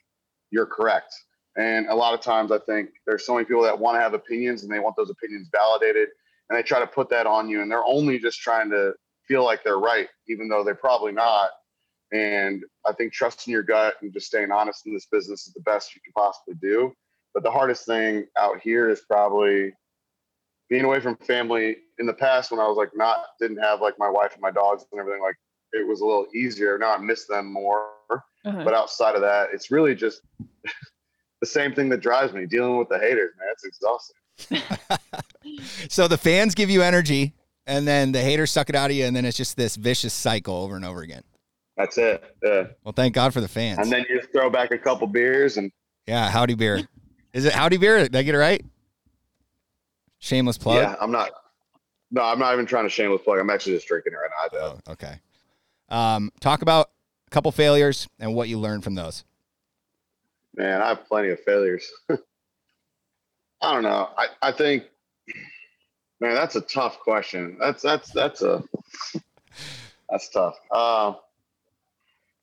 you're 0.50 0.66
correct. 0.66 1.12
And 1.56 1.86
a 1.88 1.94
lot 1.94 2.14
of 2.14 2.20
times 2.20 2.50
I 2.50 2.58
think 2.58 2.90
there's 3.06 3.26
so 3.26 3.34
many 3.34 3.44
people 3.44 3.62
that 3.62 3.78
want 3.78 3.96
to 3.96 4.00
have 4.00 4.14
opinions 4.14 4.62
and 4.62 4.72
they 4.72 4.78
want 4.78 4.96
those 4.96 5.10
opinions 5.10 5.48
validated 5.52 6.08
and 6.48 6.58
they 6.58 6.62
try 6.62 6.80
to 6.80 6.86
put 6.86 7.10
that 7.10 7.26
on 7.26 7.48
you 7.48 7.62
and 7.62 7.70
they're 7.70 7.84
only 7.84 8.18
just 8.18 8.40
trying 8.40 8.70
to 8.70 8.94
feel 9.26 9.44
like 9.44 9.62
they're 9.62 9.78
right, 9.78 10.08
even 10.28 10.48
though 10.48 10.64
they're 10.64 10.74
probably 10.74 11.12
not. 11.12 11.50
And 12.12 12.62
I 12.86 12.92
think 12.92 13.12
trusting 13.12 13.50
your 13.50 13.62
gut 13.62 13.94
and 14.02 14.12
just 14.12 14.26
staying 14.26 14.50
honest 14.50 14.86
in 14.86 14.92
this 14.92 15.06
business 15.06 15.46
is 15.46 15.54
the 15.54 15.62
best 15.62 15.94
you 15.94 16.00
can 16.04 16.12
possibly 16.12 16.54
do. 16.60 16.92
But 17.34 17.42
the 17.42 17.50
hardest 17.50 17.86
thing 17.86 18.26
out 18.38 18.60
here 18.60 18.88
is 18.88 19.00
probably 19.00 19.72
being 20.68 20.84
away 20.84 21.00
from 21.00 21.16
family. 21.16 21.76
In 21.98 22.06
the 22.06 22.12
past, 22.12 22.50
when 22.50 22.60
I 22.60 22.66
was 22.66 22.76
like 22.76 22.90
not 22.94 23.18
didn't 23.40 23.58
have 23.58 23.80
like 23.80 23.94
my 23.98 24.08
wife 24.08 24.32
and 24.32 24.42
my 24.42 24.50
dogs 24.50 24.84
and 24.90 25.00
everything, 25.00 25.22
like 25.22 25.36
it 25.72 25.86
was 25.86 26.00
a 26.00 26.04
little 26.04 26.26
easier. 26.34 26.78
Now 26.78 26.94
I 26.94 26.98
miss 26.98 27.26
them 27.26 27.52
more. 27.52 27.88
Uh-huh. 28.10 28.64
But 28.64 28.74
outside 28.74 29.14
of 29.14 29.20
that, 29.20 29.48
it's 29.52 29.70
really 29.70 29.94
just 29.94 30.22
the 31.40 31.46
same 31.46 31.74
thing 31.74 31.88
that 31.90 32.00
drives 32.00 32.32
me 32.32 32.46
dealing 32.46 32.76
with 32.76 32.88
the 32.88 32.98
haters, 32.98 33.32
man. 33.38 33.48
It's 33.52 33.64
exhausting. 33.64 34.98
So 35.88 36.08
the 36.08 36.18
fans 36.18 36.54
give 36.54 36.70
you 36.70 36.82
energy, 36.82 37.34
and 37.66 37.86
then 37.86 38.12
the 38.12 38.20
haters 38.20 38.50
suck 38.50 38.68
it 38.68 38.74
out 38.74 38.90
of 38.90 38.96
you, 38.96 39.04
and 39.04 39.14
then 39.14 39.24
it's 39.24 39.36
just 39.36 39.56
this 39.56 39.76
vicious 39.76 40.12
cycle 40.12 40.54
over 40.54 40.76
and 40.76 40.84
over 40.84 41.02
again. 41.02 41.22
That's 41.76 41.98
it. 41.98 42.22
Yeah. 42.42 42.64
Well, 42.84 42.92
thank 42.92 43.14
God 43.14 43.32
for 43.32 43.40
the 43.40 43.48
fans. 43.48 43.78
And 43.78 43.90
then 43.90 44.04
you 44.08 44.18
just 44.20 44.32
throw 44.32 44.50
back 44.50 44.70
a 44.72 44.78
couple 44.78 45.06
beers 45.06 45.56
and 45.56 45.72
yeah, 46.06 46.30
howdy 46.30 46.54
beer. 46.54 46.86
Is 47.32 47.44
it 47.44 47.52
howdy 47.52 47.78
beer? 47.78 47.98
Did 47.98 48.16
I 48.16 48.22
get 48.22 48.34
it 48.34 48.38
right? 48.38 48.64
Shameless 50.18 50.58
plug. 50.58 50.76
yeah, 50.76 50.96
I'm 51.00 51.10
not. 51.10 51.30
No, 52.10 52.22
I'm 52.22 52.38
not 52.38 52.52
even 52.52 52.66
trying 52.66 52.84
to 52.84 52.90
shameless 52.90 53.22
plug. 53.22 53.38
I'm 53.38 53.50
actually 53.50 53.74
just 53.74 53.88
drinking 53.88 54.12
it 54.12 54.16
right 54.16 54.50
now. 54.52 54.58
Oh, 54.86 54.92
okay. 54.92 55.14
Um, 55.88 56.30
talk 56.40 56.62
about 56.62 56.90
a 57.26 57.30
couple 57.30 57.50
failures 57.52 58.08
and 58.20 58.34
what 58.34 58.48
you 58.48 58.58
learned 58.58 58.84
from 58.84 58.94
those. 58.94 59.24
Man, 60.54 60.82
I 60.82 60.88
have 60.88 61.06
plenty 61.06 61.30
of 61.30 61.40
failures. 61.40 61.90
I 62.10 63.72
don't 63.72 63.82
know. 63.82 64.10
I, 64.16 64.26
I 64.42 64.52
think, 64.52 64.84
man, 66.20 66.34
that's 66.34 66.56
a 66.56 66.60
tough 66.60 67.00
question. 67.00 67.56
That's 67.58 67.82
that's 67.82 68.10
that's 68.10 68.42
a 68.42 68.62
that's 70.10 70.28
tough. 70.28 70.56
Um, 70.70 71.16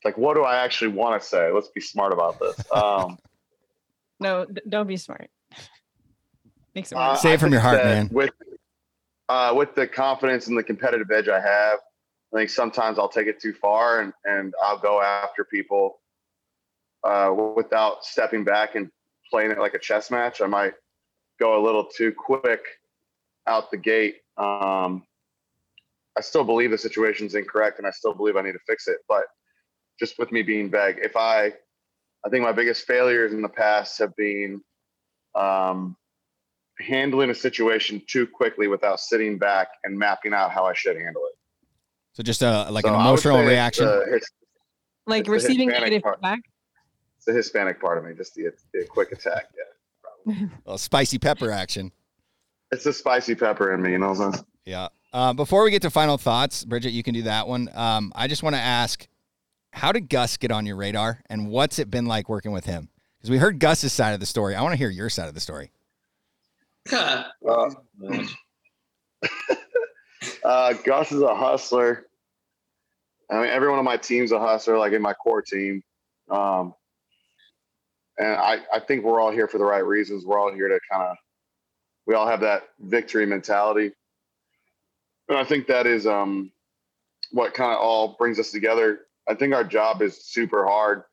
like, 0.04 0.18
what 0.18 0.34
do 0.34 0.44
I 0.44 0.64
actually 0.64 0.92
want 0.92 1.22
to 1.22 1.28
say? 1.28 1.52
Let's 1.52 1.68
be 1.68 1.82
smart 1.82 2.14
about 2.14 2.40
this. 2.40 2.60
Um, 2.72 3.20
No, 4.20 4.46
d- 4.46 4.62
don't 4.68 4.88
be 4.88 4.98
smart. 4.98 5.30
Makes 6.76 6.92
it 6.92 6.98
uh. 6.98 7.16
Say 7.16 7.34
it 7.34 7.40
from 7.40 7.52
your 7.52 7.62
heart, 7.62 7.84
man. 7.84 8.10
With 8.12 8.32
uh, 9.28 9.54
with 9.56 9.76
the 9.76 9.88
confidence 9.88 10.48
and 10.48 10.58
the 10.58 10.64
competitive 10.64 11.10
edge 11.12 11.28
I 11.28 11.40
have, 11.40 11.80
I 12.34 12.38
think 12.38 12.50
sometimes 12.50 13.00
I'll 13.00 13.10
take 13.10 13.28
it 13.28 13.40
too 13.42 13.54
far 13.54 14.02
and 14.02 14.14
and 14.26 14.54
I'll 14.64 14.80
go 14.80 15.02
after 15.02 15.46
people 15.46 16.00
uh, 17.04 17.34
without 17.56 18.04
stepping 18.04 18.44
back 18.44 18.76
and 18.76 18.90
playing 19.30 19.52
it 19.52 19.60
like 19.60 19.74
a 19.74 19.80
chess 19.80 20.12
match. 20.12 20.42
I 20.42 20.48
might 20.48 20.74
go 21.40 21.60
a 21.60 21.62
little 21.64 21.86
too 21.86 22.12
quick 22.12 22.62
out 23.48 23.72
the 23.72 23.78
gate. 23.78 24.18
Um, 24.38 25.04
I 26.18 26.22
still 26.22 26.44
believe 26.44 26.72
the 26.72 26.78
situation's 26.78 27.36
incorrect, 27.36 27.78
and 27.78 27.88
I 27.88 27.92
still 27.92 28.14
believe 28.14 28.36
I 28.36 28.42
need 28.42 28.54
to 28.54 28.60
fix 28.68 28.88
it. 28.88 28.98
But 29.08 29.24
just 30.00 30.20
with 30.20 30.32
me 30.32 30.42
being 30.42 30.70
vague, 30.70 31.00
if 31.02 31.16
I, 31.16 31.54
I 32.26 32.30
think 32.30 32.44
my 32.44 32.52
biggest 32.52 32.86
failures 32.86 33.34
in 33.34 33.42
the 33.42 33.50
past 33.50 33.98
have 34.00 34.16
been 34.16 34.62
um, 35.36 35.96
handling 36.80 37.30
a 37.30 37.36
situation 37.36 38.02
too 38.08 38.28
quickly 38.28 38.68
without 38.68 39.00
sitting 39.00 39.38
back 39.38 39.70
and 39.84 39.98
mapping 39.98 40.34
out 40.34 40.52
how 40.52 40.66
I 40.66 40.74
should 40.74 40.96
handle 40.98 41.22
it. 41.32 41.38
So 42.14 42.24
just 42.24 42.42
a 42.42 42.70
like 42.72 42.86
So 42.86 42.94
an 42.94 43.00
emotional 43.00 43.38
say 43.38 43.42
it's 43.44 43.50
reaction. 43.50 44.02
it's, 44.08 44.30
like 45.08 45.22
it's 45.22 45.30
receiving 45.30 45.70
negative 45.70 46.02
part. 46.02 46.18
feedback. 46.18 46.40
it's 47.18 47.26
the 47.26 47.34
Hispanic 47.34 47.80
part 47.80 47.98
of 47.98 48.04
me, 48.04 48.14
just 48.16 48.36
the, 48.36 48.52
the 48.74 48.86
quick 48.90 49.12
attack. 49.12 49.46
Yeah, 50.26 50.48
a 50.66 50.78
spicy 50.78 51.18
pepper 51.20 51.52
action. 51.52 51.92
it's 52.72 52.84
the 52.84 52.94
spicy 52.94 53.36
pepper 53.36 53.74
in 53.74 53.82
me. 53.82 53.92
You 53.92 54.00
know 54.00 54.10
what 54.10 54.20
I'm 54.20 54.34
saying? 54.34 54.46
Yeah. 54.66 54.88
Uh, 55.14 55.34
before 55.34 55.64
we 55.64 55.72
get 55.72 55.82
to 55.84 55.90
final 55.90 56.18
thoughts, 56.18 56.64
Bridget, 56.66 56.92
you 56.92 57.02
can 57.02 57.14
do 57.16 57.24
that 57.24 57.48
one. 57.48 57.70
Um, 57.74 58.12
I 58.16 58.28
just 58.28 58.44
want 58.44 58.56
to 58.56 58.62
ask, 58.62 59.08
how 59.72 59.92
did 59.92 60.10
Gus 60.10 60.38
get 60.38 60.52
on 60.52 60.66
your 60.66 60.76
radar, 60.76 61.22
and 61.30 61.50
what's 61.50 61.80
it 61.80 61.90
been 61.90 62.06
like 62.06 62.30
working 62.30 62.52
with 62.52 62.66
him? 62.66 62.90
Because 63.18 63.30
we 63.30 63.38
heard 63.38 63.60
Gus's 63.60 63.94
side 63.94 64.14
of 64.14 64.20
the 64.20 64.26
story. 64.26 64.56
I 64.56 64.62
want 64.62 64.74
to 64.74 64.78
hear 64.78 64.90
your 64.90 65.10
side 65.10 65.28
of 65.28 65.34
the 65.34 65.42
story. 65.42 65.72
Uh, 67.48 67.70
uh, 70.44 70.74
Gus 70.86 71.12
is 71.12 71.22
a 71.22 71.36
hustler. 71.36 72.06
I 73.30 73.42
mean, 73.42 73.50
everyone 73.50 73.80
on 73.80 73.86
my 73.86 73.98
team's 73.98 74.32
a 74.32 74.40
hustler, 74.40 74.78
like 74.78 74.94
in 74.94 75.02
my 75.02 75.14
core 75.14 75.42
team. 75.42 75.84
Um, 76.30 76.74
and 78.18 78.36
I, 78.36 78.60
I 78.74 78.80
think 78.80 79.04
we're 79.04 79.20
all 79.20 79.32
here 79.32 79.48
for 79.48 79.58
the 79.58 79.64
right 79.64 79.86
reasons. 79.86 80.26
We're 80.26 80.40
all 80.40 80.54
here 80.54 80.68
to 80.68 80.80
kind 80.92 81.04
of, 81.04 81.18
we 82.06 82.16
all 82.16 82.28
have 82.28 82.42
that 82.42 82.64
victory 82.80 83.26
mentality. 83.26 83.92
And 85.30 85.38
I 85.38 85.44
think 85.44 85.68
that 85.68 85.86
is 85.86 86.08
um, 86.08 86.52
what 87.32 87.54
kind 87.54 87.72
of 87.72 87.80
all 87.80 88.16
brings 88.18 88.40
us 88.40 88.52
together. 88.52 89.02
I 89.30 89.36
think 89.36 89.54
our 89.54 89.64
job 89.64 90.02
is 90.02 90.26
super 90.26 90.66
hard 90.66 91.04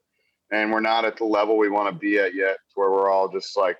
and 0.50 0.72
we're 0.72 0.80
not 0.80 1.04
at 1.04 1.16
the 1.16 1.24
level 1.24 1.58
we 1.58 1.68
want 1.68 1.92
to 1.92 1.98
be 1.98 2.18
at 2.18 2.34
yet, 2.34 2.56
where 2.74 2.90
we're 2.90 3.10
all 3.10 3.28
just 3.28 3.56
like 3.56 3.76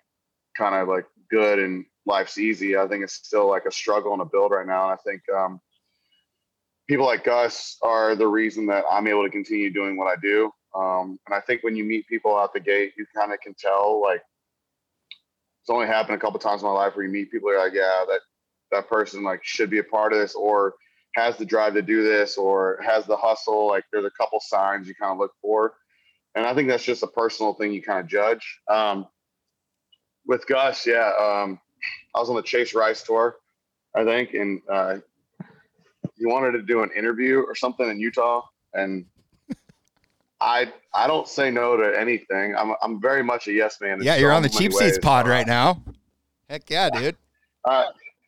kind 0.56 0.74
of 0.74 0.88
like 0.88 1.06
good 1.30 1.58
and 1.58 1.84
life's 2.04 2.38
easy. 2.38 2.76
I 2.76 2.86
think 2.86 3.02
it's 3.02 3.14
still 3.14 3.48
like 3.48 3.64
a 3.66 3.72
struggle 3.72 4.12
and 4.12 4.22
a 4.22 4.26
build 4.26 4.52
right 4.52 4.66
now. 4.66 4.90
And 4.90 4.92
I 4.92 5.10
think 5.10 5.22
um, 5.34 5.60
people 6.88 7.06
like 7.06 7.26
us 7.28 7.76
are 7.82 8.14
the 8.14 8.26
reason 8.26 8.66
that 8.66 8.84
I'm 8.90 9.06
able 9.06 9.24
to 9.24 9.30
continue 9.30 9.72
doing 9.72 9.96
what 9.96 10.06
I 10.08 10.20
do. 10.20 10.50
Um, 10.74 11.18
and 11.26 11.34
I 11.34 11.40
think 11.40 11.62
when 11.62 11.76
you 11.76 11.84
meet 11.84 12.06
people 12.06 12.36
out 12.36 12.52
the 12.52 12.60
gate, 12.60 12.92
you 12.98 13.06
kind 13.14 13.32
of 13.32 13.40
can 13.40 13.54
tell 13.54 14.02
like 14.02 14.22
it's 15.62 15.70
only 15.70 15.86
happened 15.86 16.16
a 16.16 16.20
couple 16.20 16.38
times 16.38 16.62
in 16.62 16.68
my 16.68 16.74
life 16.74 16.94
where 16.94 17.04
you 17.04 17.10
meet 17.10 17.30
people 17.30 17.50
are 17.50 17.58
like, 17.58 17.72
yeah, 17.74 18.04
that 18.08 18.20
that 18.72 18.88
person 18.88 19.22
like 19.22 19.42
should 19.42 19.70
be 19.70 19.78
a 19.78 19.84
part 19.84 20.12
of 20.12 20.18
this 20.18 20.34
or 20.34 20.74
has 21.16 21.36
the 21.38 21.46
drive 21.46 21.72
to 21.72 21.82
do 21.82 22.02
this 22.02 22.36
or 22.36 22.78
has 22.84 23.06
the 23.06 23.16
hustle. 23.16 23.68
Like 23.68 23.84
there's 23.90 24.04
a 24.04 24.10
couple 24.10 24.38
signs 24.38 24.86
you 24.86 24.94
kind 24.94 25.12
of 25.12 25.18
look 25.18 25.32
for. 25.40 25.72
And 26.34 26.44
I 26.44 26.54
think 26.54 26.68
that's 26.68 26.84
just 26.84 27.02
a 27.02 27.06
personal 27.06 27.54
thing 27.54 27.72
you 27.72 27.82
kind 27.82 28.00
of 28.00 28.06
judge. 28.06 28.60
Um, 28.70 29.08
with 30.26 30.46
Gus, 30.46 30.86
yeah, 30.86 31.12
um, 31.18 31.58
I 32.14 32.20
was 32.20 32.28
on 32.28 32.36
the 32.36 32.42
Chase 32.42 32.74
Rice 32.74 33.02
tour, 33.02 33.36
I 33.94 34.04
think, 34.04 34.34
and 34.34 34.60
uh, 34.70 34.96
he 36.18 36.26
wanted 36.26 36.52
to 36.52 36.62
do 36.62 36.82
an 36.82 36.90
interview 36.94 37.38
or 37.38 37.54
something 37.54 37.88
in 37.88 37.98
Utah, 37.98 38.42
and 38.74 39.06
I 40.40 40.70
I 40.92 41.06
don't 41.06 41.28
say 41.28 41.50
no 41.50 41.76
to 41.76 41.98
anything. 41.98 42.54
I'm 42.56 42.74
I'm 42.82 43.00
very 43.00 43.22
much 43.22 43.46
a 43.46 43.52
yes 43.52 43.80
man. 43.80 44.02
Yeah, 44.02 44.16
you're 44.16 44.32
on 44.32 44.42
the 44.42 44.48
cheap 44.48 44.72
seats 44.72 44.98
pod 44.98 45.28
right 45.28 45.46
now. 45.46 45.80
Heck 46.50 46.68
yeah, 46.68 46.90
dude. 46.90 47.16
uh, 47.64 47.84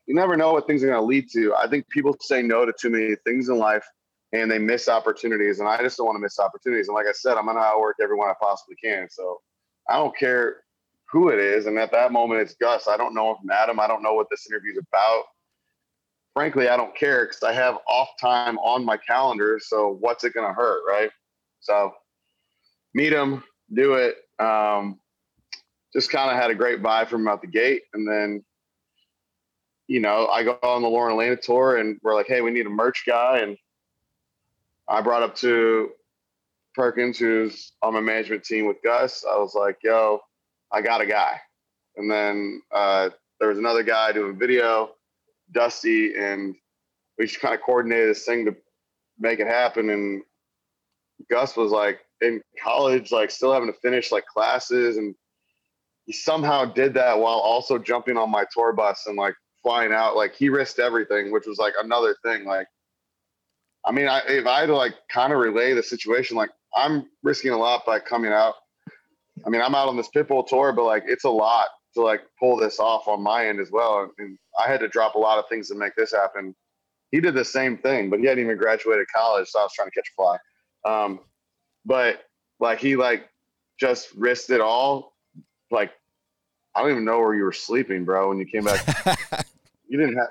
you 0.09 0.15
never 0.15 0.37
know 0.37 0.55
what 0.55 0.67
things 0.67 0.83
are 0.83 0.87
going 0.87 0.99
to 0.99 1.05
lead 1.05 1.31
to. 1.33 1.55
I 1.55 1.69
think 1.69 1.87
people 1.91 2.17
say 2.21 2.41
no 2.41 2.65
to 2.65 2.73
too 2.81 2.89
many 2.89 3.15
things 3.27 3.51
in 3.51 3.59
life 3.59 3.85
and 4.33 4.51
they 4.51 4.59
miss 4.59 4.89
opportunities. 4.89 5.61
And 5.61 5.69
I 5.69 5.83
just 5.83 5.99
don't 5.99 6.07
want 6.07 6.17
to 6.17 6.21
miss 6.21 6.39
opportunities. 6.39 6.89
And 6.89 6.95
like 6.95 7.07
I 7.07 7.13
said, 7.13 7.37
I'm 7.37 7.45
going 7.45 7.59
to 7.59 7.63
outwork 7.63 7.97
everyone 8.03 8.31
I 8.31 8.35
possibly 8.41 8.75
can. 8.83 9.09
So 9.11 9.39
I 9.89 9.97
don't 9.97 10.17
care 10.17 10.63
who 11.11 11.29
it 11.29 11.39
is. 11.39 11.67
And 11.67 11.79
at 11.79 11.93
that 11.93 12.11
moment, 12.11 12.41
it's 12.41 12.55
Gus. 12.55 12.89
I 12.89 12.97
don't 12.97 13.15
know 13.15 13.33
if 13.33 13.51
Adam, 13.51 13.79
I 13.79 13.87
don't 13.87 14.03
know 14.03 14.15
what 14.15 14.29
this 14.31 14.47
interview 14.51 14.73
is 14.73 14.79
about. 14.93 15.25
Frankly, 16.35 16.71
I 16.71 16.77
don't 16.79 16.97
care 16.97 17.27
because 17.27 17.43
I 17.43 17.53
have 17.53 17.77
off 17.87 18.09
time 18.19 18.59
on 18.61 18.85
my 18.85 18.97
calendar. 18.97 19.61
So 19.63 19.99
what's 20.01 20.25
it 20.25 20.33
going 20.33 20.49
to 20.49 20.55
hurt? 20.55 20.85
Right. 20.89 21.11
So 21.61 21.93
meet 22.95 23.13
him, 23.13 23.45
do 23.75 23.95
it. 23.95 24.17
Um, 24.39 25.01
just 25.93 26.11
kind 26.11 26.31
of 26.31 26.41
had 26.41 26.51
a 26.51 26.55
great 26.55 26.83
vibe 26.83 27.09
from 27.09 27.29
out 27.29 27.43
the 27.43 27.49
gate. 27.49 27.83
And 27.93 28.09
then 28.09 28.43
you 29.89 30.01
know, 30.01 30.27
I 30.27 30.45
go 30.45 30.59
on 30.63 30.83
the 30.83 30.89
Lauren 30.89 31.15
Alaina 31.15 31.37
tour 31.37 31.79
and 31.79 31.99
we're 32.03 32.15
like, 32.15 32.27
hey, 32.27 32.43
we 32.43 32.51
need 32.51 32.67
a 32.67 32.71
merch 32.71 33.05
guy. 33.07 33.39
And 33.39 33.57
I 34.87 35.01
brought 35.01 35.23
up 35.23 35.35
to 35.37 35.91
Perkins, 36.75 37.19
who's 37.19 37.73
on 37.83 37.95
my 37.95 38.01
management 38.01 38.45
team 38.45 38.67
with 38.67 38.77
Gus. 38.85 39.25
I 39.29 39.39
was 39.39 39.55
like, 39.55 39.79
yo, 39.83 40.21
I 40.71 40.83
got 40.83 41.01
a 41.01 41.07
guy. 41.07 41.41
And 41.97 42.09
then 42.09 42.61
uh, 42.73 43.09
there 43.41 43.49
was 43.49 43.59
another 43.59 43.83
guy 43.83 44.13
doing 44.13 44.39
video, 44.39 44.91
Dusty, 45.53 46.15
and 46.17 46.55
we 47.19 47.27
just 47.27 47.41
kind 47.41 47.55
of 47.55 47.63
coordinated 47.63 48.11
this 48.11 48.27
thing 48.27 48.45
to 48.45 48.55
make 49.19 49.41
it 49.41 49.47
happen. 49.47 49.89
And 49.89 50.23
Gus 51.31 51.57
was 51.57 51.73
like 51.73 52.01
in 52.21 52.43
college, 52.63 53.11
like 53.11 53.31
still 53.31 53.55
having 53.55 53.73
to 53.73 53.79
finish 53.81 54.13
like 54.13 54.27
classes. 54.27 54.99
And 54.99 55.15
he 56.05 56.13
somehow 56.13 56.67
did 56.67 56.93
that 56.95 57.19
while 57.19 57.39
also 57.39 57.79
jumping 57.79 58.19
on 58.19 58.31
my 58.31 58.45
tour 58.53 58.75
bus 58.75 59.07
and 59.07 59.17
like 59.17 59.35
flying 59.63 59.93
out. 59.93 60.17
Like 60.17 60.35
he 60.35 60.49
risked 60.49 60.79
everything, 60.79 61.33
which 61.33 61.47
was 61.47 61.59
like 61.59 61.75
another 61.83 62.17
thing. 62.25 62.45
Like, 62.45 62.67
I 63.85 63.93
mean, 63.93 64.09
I, 64.09 64.23
if 64.27 64.47
I 64.47 64.61
had 64.61 64.67
to 64.67 64.77
like 64.77 64.95
kind 65.11 65.33
of 65.33 65.39
relay 65.39 65.75
the 65.75 65.83
situation, 65.83 66.37
like 66.37 66.51
I'm 66.75 67.07
risking 67.23 67.53
a 67.53 67.59
lot 67.59 67.85
by 67.87 68.01
coming 68.01 68.33
out. 68.33 68.55
I 69.47 69.51
mean, 69.51 69.63
I'm 69.63 69.75
out 69.75 69.89
on 69.89 69.97
this 69.97 70.09
Pitbull 70.15 70.47
tour, 70.47 70.73
but 70.73 70.85
like 70.85 71.05
it's 71.07 71.25
a 71.25 71.31
lot 71.31 71.69
to 71.95 72.03
like 72.03 72.23
pull 72.39 72.57
this 72.57 72.79
off 72.79 73.09
on 73.09 73.23
my 73.23 73.47
end 73.47 73.61
as 73.61 73.71
well. 73.71 74.11
And 74.19 74.39
I 74.59 74.69
had 74.69 74.81
to 74.81 74.89
drop 74.89 75.15
a 75.15 75.19
lot 75.19 75.39
of 75.39 75.45
things 75.49 75.69
to 75.69 75.75
make 75.75 75.95
this 75.97 76.13
happen. 76.13 76.55
He 77.11 77.21
did 77.21 77.35
the 77.35 77.45
same 77.45 77.79
thing, 77.79 78.11
but 78.11 78.19
he 78.19 78.27
hadn't 78.27 78.45
even 78.45 78.59
graduated 78.59 79.07
college, 79.15 79.49
so 79.49 79.61
I 79.61 79.63
was 79.63 79.73
trying 79.73 79.89
to 79.89 79.95
catch 79.95 80.11
a 80.11 80.15
fly. 80.15 80.37
Um, 80.85 81.21
but 81.87 82.25
like 82.61 82.81
he 82.81 82.97
like 82.97 83.29
just 83.79 84.13
risked 84.15 84.51
it 84.51 84.61
all. 84.61 85.15
Like 85.71 85.93
I 86.75 86.83
don't 86.83 86.91
even 86.91 87.05
know 87.05 87.19
where 87.19 87.35
you 87.35 87.45
were 87.45 87.53
sleeping, 87.53 88.05
bro, 88.05 88.29
when 88.29 88.39
you 88.39 88.47
came 88.47 88.65
back. 88.65 89.47
you 89.89 89.99
didn't 89.99 90.17
have. 90.17 90.29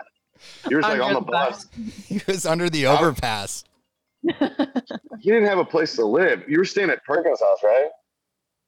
You 0.69 0.77
were 0.77 0.81
like 0.83 1.01
on 1.01 1.13
the 1.13 1.19
the 1.19 1.25
bus. 1.25 1.67
he 2.05 2.21
was 2.27 2.45
under 2.45 2.69
the 2.69 2.85
overpass. 2.87 3.63
You 4.23 5.33
didn't 5.33 5.47
have 5.49 5.57
a 5.57 5.65
place 5.65 5.95
to 5.95 6.05
live. 6.05 6.43
You 6.47 6.59
were 6.59 6.65
staying 6.65 6.89
at 6.89 7.03
Perkins' 7.03 7.41
house, 7.41 7.59
right? 7.63 7.89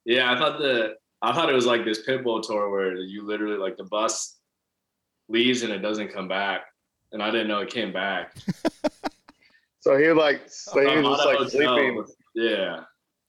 Yeah, 0.05 0.31
I 0.33 0.37
thought 0.37 0.57
the 0.57 0.95
I 1.21 1.33
thought 1.33 1.49
it 1.49 1.53
was 1.53 1.65
like 1.65 1.85
this 1.85 2.05
Pitbull 2.07 2.41
tour 2.41 2.69
where 2.71 2.95
you 2.95 3.25
literally 3.25 3.57
like 3.57 3.77
the 3.77 3.83
bus 3.83 4.37
leaves 5.27 5.61
and 5.63 5.71
it 5.71 5.79
doesn't 5.79 6.11
come 6.13 6.27
back, 6.27 6.61
and 7.11 7.21
I 7.21 7.29
didn't 7.29 7.47
know 7.47 7.59
it 7.59 7.69
came 7.69 7.91
back. 7.93 8.35
So 9.81 9.97
he 9.97 10.09
like 10.11 10.41
so 10.47 10.79
he 10.81 10.85
was 11.01 11.05
out 11.05 11.11
just 11.11 11.21
of 11.21 11.25
like 11.25 11.37
hotel. 11.37 11.49
sleeping 11.49 12.05
Yeah, 12.35 12.79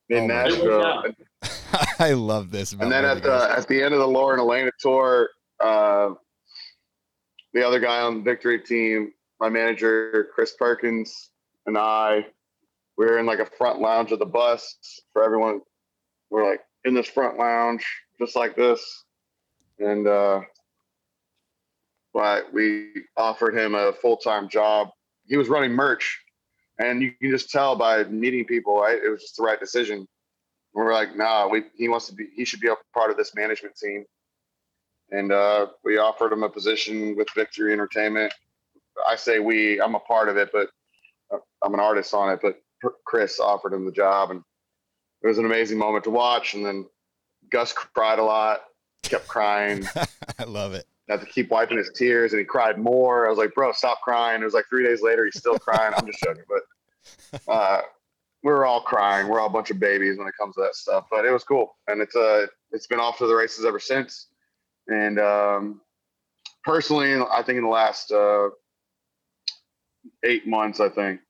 in 0.09 0.25
Oh 0.25 0.27
Nashville. 0.27 1.05
I 2.01 2.12
love 2.12 2.51
this. 2.51 2.75
Man. 2.75 2.83
And 2.85 2.92
then 2.92 3.05
at 3.05 3.18
of 3.18 3.23
you 3.23 3.31
guys. 3.31 3.49
the 3.49 3.59
at 3.59 3.68
the 3.68 3.83
end 3.83 3.94
of 3.94 4.01
the 4.01 4.09
Lauren 4.09 4.40
Alaina 4.40 4.73
tour, 4.81 5.29
uh, 5.61 6.11
the 7.53 7.67
other 7.67 7.81
guy 7.81 8.01
on 8.01 8.19
the 8.19 8.23
victory 8.23 8.61
team, 8.61 9.13
my 9.41 9.49
manager 9.49 10.29
Chris 10.35 10.55
Perkins, 10.59 11.31
and 11.67 11.77
I, 11.77 12.27
we 12.97 13.07
were 13.07 13.19
in 13.19 13.27
like 13.27 13.39
a 13.39 13.47
front 13.47 13.81
lounge 13.81 14.13
of 14.13 14.19
the 14.19 14.27
bus 14.27 14.77
for 15.13 15.25
everyone. 15.25 15.61
We're 16.31 16.49
like 16.49 16.61
in 16.85 16.95
this 16.95 17.09
front 17.09 17.39
lounge, 17.39 17.85
just 18.19 18.37
like 18.37 18.55
this, 18.57 19.05
and 19.79 20.07
uh, 20.07 20.41
but 22.13 22.53
we 22.53 22.93
offered 23.17 23.57
him 23.57 23.75
a 23.75 23.93
full 23.93 24.17
time 24.17 24.49
job. 24.49 24.89
He 25.27 25.37
was 25.37 25.49
running 25.49 25.73
merch, 25.73 26.21
and 26.79 27.03
you 27.03 27.13
can 27.21 27.31
just 27.31 27.51
tell 27.51 27.77
by 27.77 28.05
meeting 28.05 28.45
people, 28.45 28.81
right? 28.81 28.99
It 29.03 29.09
was 29.09 29.23
just 29.23 29.37
the 29.37 29.43
right 29.43 29.59
decision. 29.59 30.07
We're 30.73 30.93
like, 30.93 31.17
nah, 31.17 31.49
we 31.49 31.65
he 31.75 31.89
wants 31.89 32.07
to 32.09 32.15
be 32.15 32.29
he 32.37 32.45
should 32.45 32.61
be 32.61 32.69
a 32.69 32.77
part 32.95 33.11
of 33.11 33.17
this 33.17 33.35
management 33.35 33.77
team. 33.77 34.05
And 35.12 35.33
uh, 35.33 35.68
we 35.85 35.99
offered 35.99 36.33
him 36.33 36.42
a 36.42 36.49
position 36.49 37.16
with 37.16 37.29
Victory 37.35 37.73
Entertainment. 37.73 38.33
I 39.07 39.16
say 39.16 39.38
we, 39.38 39.81
I'm 39.81 39.94
a 39.94 40.01
part 40.01 40.29
of 40.29 40.37
it, 40.37 40.51
but 40.53 40.68
uh, 41.33 41.38
I'm 41.62 41.75
an 41.75 41.81
artist 41.81 42.14
on 42.14 42.33
it. 42.33 42.40
But 42.42 42.61
Chris 43.05 43.40
offered 43.40 43.73
him 43.73 43.85
the 43.85 43.92
job, 43.92 44.31
and 44.31 44.42
it 45.23 45.27
was 45.27 45.38
an 45.38 45.46
amazing 45.46 45.79
moment 45.79 46.05
to 46.05 46.11
watch. 46.11 46.55
And 46.55 46.64
then 46.64 46.87
Gus 47.51 47.73
cried 47.73 48.18
a 48.18 48.25
lot, 48.25 48.64
kept 49.03 49.27
crying, 49.27 49.85
I 50.38 50.44
love 50.44 50.75
it. 50.75 50.87
I 51.09 51.14
had 51.14 51.20
to 51.20 51.27
keep 51.27 51.51
wiping 51.51 51.77
his 51.77 51.90
tears, 51.92 52.33
and 52.33 52.38
he 52.38 52.44
cried 52.44 52.79
more. 52.79 53.27
I 53.27 53.31
was 53.31 53.38
like, 53.38 53.53
bro, 53.55 53.73
stop 53.73 54.01
crying. 54.03 54.42
It 54.42 54.44
was 54.44 54.55
like 54.55 54.66
three 54.68 54.85
days 54.85 55.03
later, 55.03 55.25
he's 55.25 55.38
still 55.38 55.59
crying. 55.59 55.92
I'm 55.96 56.07
just 56.07 56.20
joking, 56.23 56.44
but 56.49 57.42
uh, 57.53 57.81
we're 58.44 58.64
all 58.64 58.81
crying. 58.81 59.27
We're 59.27 59.40
all 59.40 59.49
a 59.49 59.53
bunch 59.53 59.70
of 59.70 59.81
babies 59.81 60.18
when 60.18 60.29
it 60.29 60.35
comes 60.38 60.55
to 60.55 60.61
that 60.62 60.77
stuff. 60.77 61.07
But 61.11 61.25
it 61.25 61.33
was 61.33 61.42
cool, 61.42 61.77
and 61.88 62.01
it's 62.01 62.14
uh, 62.14 62.46
it's 62.70 62.87
been 62.87 63.01
off 63.01 63.18
to 63.18 63.27
the 63.27 63.35
races 63.35 63.64
ever 63.64 63.81
since. 63.81 64.29
And 64.90 65.18
um, 65.18 65.81
personally, 66.64 67.14
I 67.14 67.42
think 67.42 67.59
in 67.59 67.64
the 67.64 67.70
last 67.70 68.12
uh, 68.12 68.50
eight 70.24 70.46
months, 70.46 70.81
I 70.81 70.88
think 70.88 71.20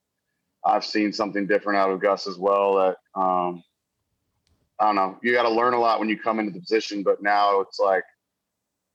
I've 0.64 0.84
seen 0.84 1.12
something 1.12 1.46
different 1.46 1.78
out 1.78 1.90
of 1.90 2.00
Gus 2.00 2.26
as 2.26 2.38
well. 2.38 2.74
That 2.76 3.20
um, 3.20 3.62
I 4.78 4.86
don't 4.86 4.96
know. 4.96 5.18
You 5.22 5.32
got 5.32 5.42
to 5.42 5.50
learn 5.50 5.74
a 5.74 5.78
lot 5.78 6.00
when 6.00 6.08
you 6.08 6.18
come 6.18 6.40
into 6.40 6.52
the 6.52 6.60
position, 6.60 7.02
but 7.02 7.22
now 7.22 7.60
it's 7.60 7.78
like 7.78 8.04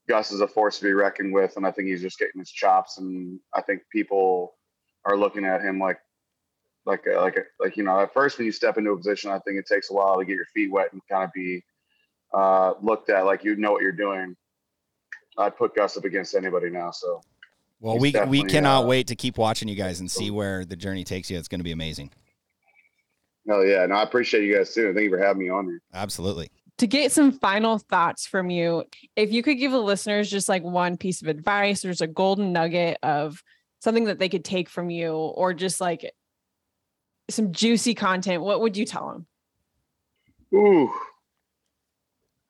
Gus 0.08 0.32
is 0.32 0.40
a 0.40 0.48
force 0.48 0.78
to 0.78 0.84
be 0.84 0.92
reckoned 0.92 1.32
with, 1.32 1.56
and 1.56 1.66
I 1.66 1.70
think 1.70 1.88
he's 1.88 2.02
just 2.02 2.18
getting 2.18 2.40
his 2.40 2.50
chops. 2.50 2.98
And 2.98 3.38
I 3.54 3.62
think 3.62 3.82
people 3.92 4.54
are 5.04 5.16
looking 5.16 5.44
at 5.44 5.62
him 5.62 5.78
like, 5.78 5.98
like, 6.84 7.04
a, 7.06 7.20
like, 7.20 7.38
like 7.60 7.76
you 7.76 7.84
know, 7.84 8.00
at 8.00 8.12
first 8.12 8.38
when 8.38 8.46
you 8.46 8.52
step 8.52 8.78
into 8.78 8.90
a 8.90 8.96
position, 8.96 9.30
I 9.30 9.38
think 9.40 9.58
it 9.58 9.66
takes 9.66 9.90
a 9.90 9.94
while 9.94 10.18
to 10.18 10.24
get 10.24 10.34
your 10.34 10.46
feet 10.46 10.72
wet 10.72 10.92
and 10.92 11.00
kind 11.08 11.24
of 11.24 11.32
be 11.32 11.64
uh, 12.34 12.74
looked 12.82 13.10
at 13.10 13.24
like 13.24 13.44
you 13.44 13.56
know 13.56 13.72
what 13.72 13.82
you're 13.82 13.92
doing. 13.92 14.36
I'd 15.38 15.56
put 15.56 15.74
Gus 15.74 15.96
up 15.96 16.04
against 16.04 16.34
anybody 16.34 16.70
now. 16.70 16.90
So 16.90 17.20
Well, 17.80 17.98
we 17.98 18.14
we 18.26 18.42
cannot 18.44 18.84
uh, 18.84 18.86
wait 18.86 19.06
to 19.08 19.16
keep 19.16 19.38
watching 19.38 19.68
you 19.68 19.74
guys 19.76 20.00
and 20.00 20.10
see 20.10 20.30
where 20.30 20.64
the 20.64 20.76
journey 20.76 21.04
takes 21.04 21.30
you. 21.30 21.38
It's 21.38 21.48
going 21.48 21.60
to 21.60 21.64
be 21.64 21.72
amazing. 21.72 22.10
hell 23.48 23.64
yeah, 23.64 23.84
no, 23.86 23.96
I 23.96 24.02
appreciate 24.02 24.44
you 24.44 24.56
guys 24.56 24.72
too. 24.74 24.92
Thank 24.94 25.04
you 25.04 25.10
for 25.10 25.18
having 25.18 25.42
me 25.42 25.50
on 25.50 25.66
here. 25.66 25.80
Absolutely. 25.94 26.50
to 26.78 26.86
get 26.86 27.12
some 27.12 27.32
final 27.32 27.78
thoughts 27.78 28.26
from 28.26 28.50
you, 28.50 28.84
if 29.14 29.32
you 29.32 29.42
could 29.42 29.58
give 29.58 29.72
the 29.72 29.80
listeners 29.82 30.30
just 30.30 30.48
like 30.48 30.62
one 30.62 30.96
piece 30.96 31.22
of 31.22 31.28
advice, 31.28 31.82
there's 31.82 32.00
a 32.02 32.06
golden 32.06 32.52
nugget 32.52 32.98
of 33.02 33.42
something 33.80 34.04
that 34.04 34.18
they 34.18 34.28
could 34.28 34.44
take 34.44 34.68
from 34.68 34.90
you, 34.90 35.12
or 35.12 35.54
just 35.54 35.80
like 35.80 36.10
some 37.28 37.52
juicy 37.52 37.94
content, 37.94 38.42
what 38.42 38.60
would 38.60 38.76
you 38.76 38.84
tell 38.84 39.08
them? 39.08 39.26
Ooh. 40.54 40.92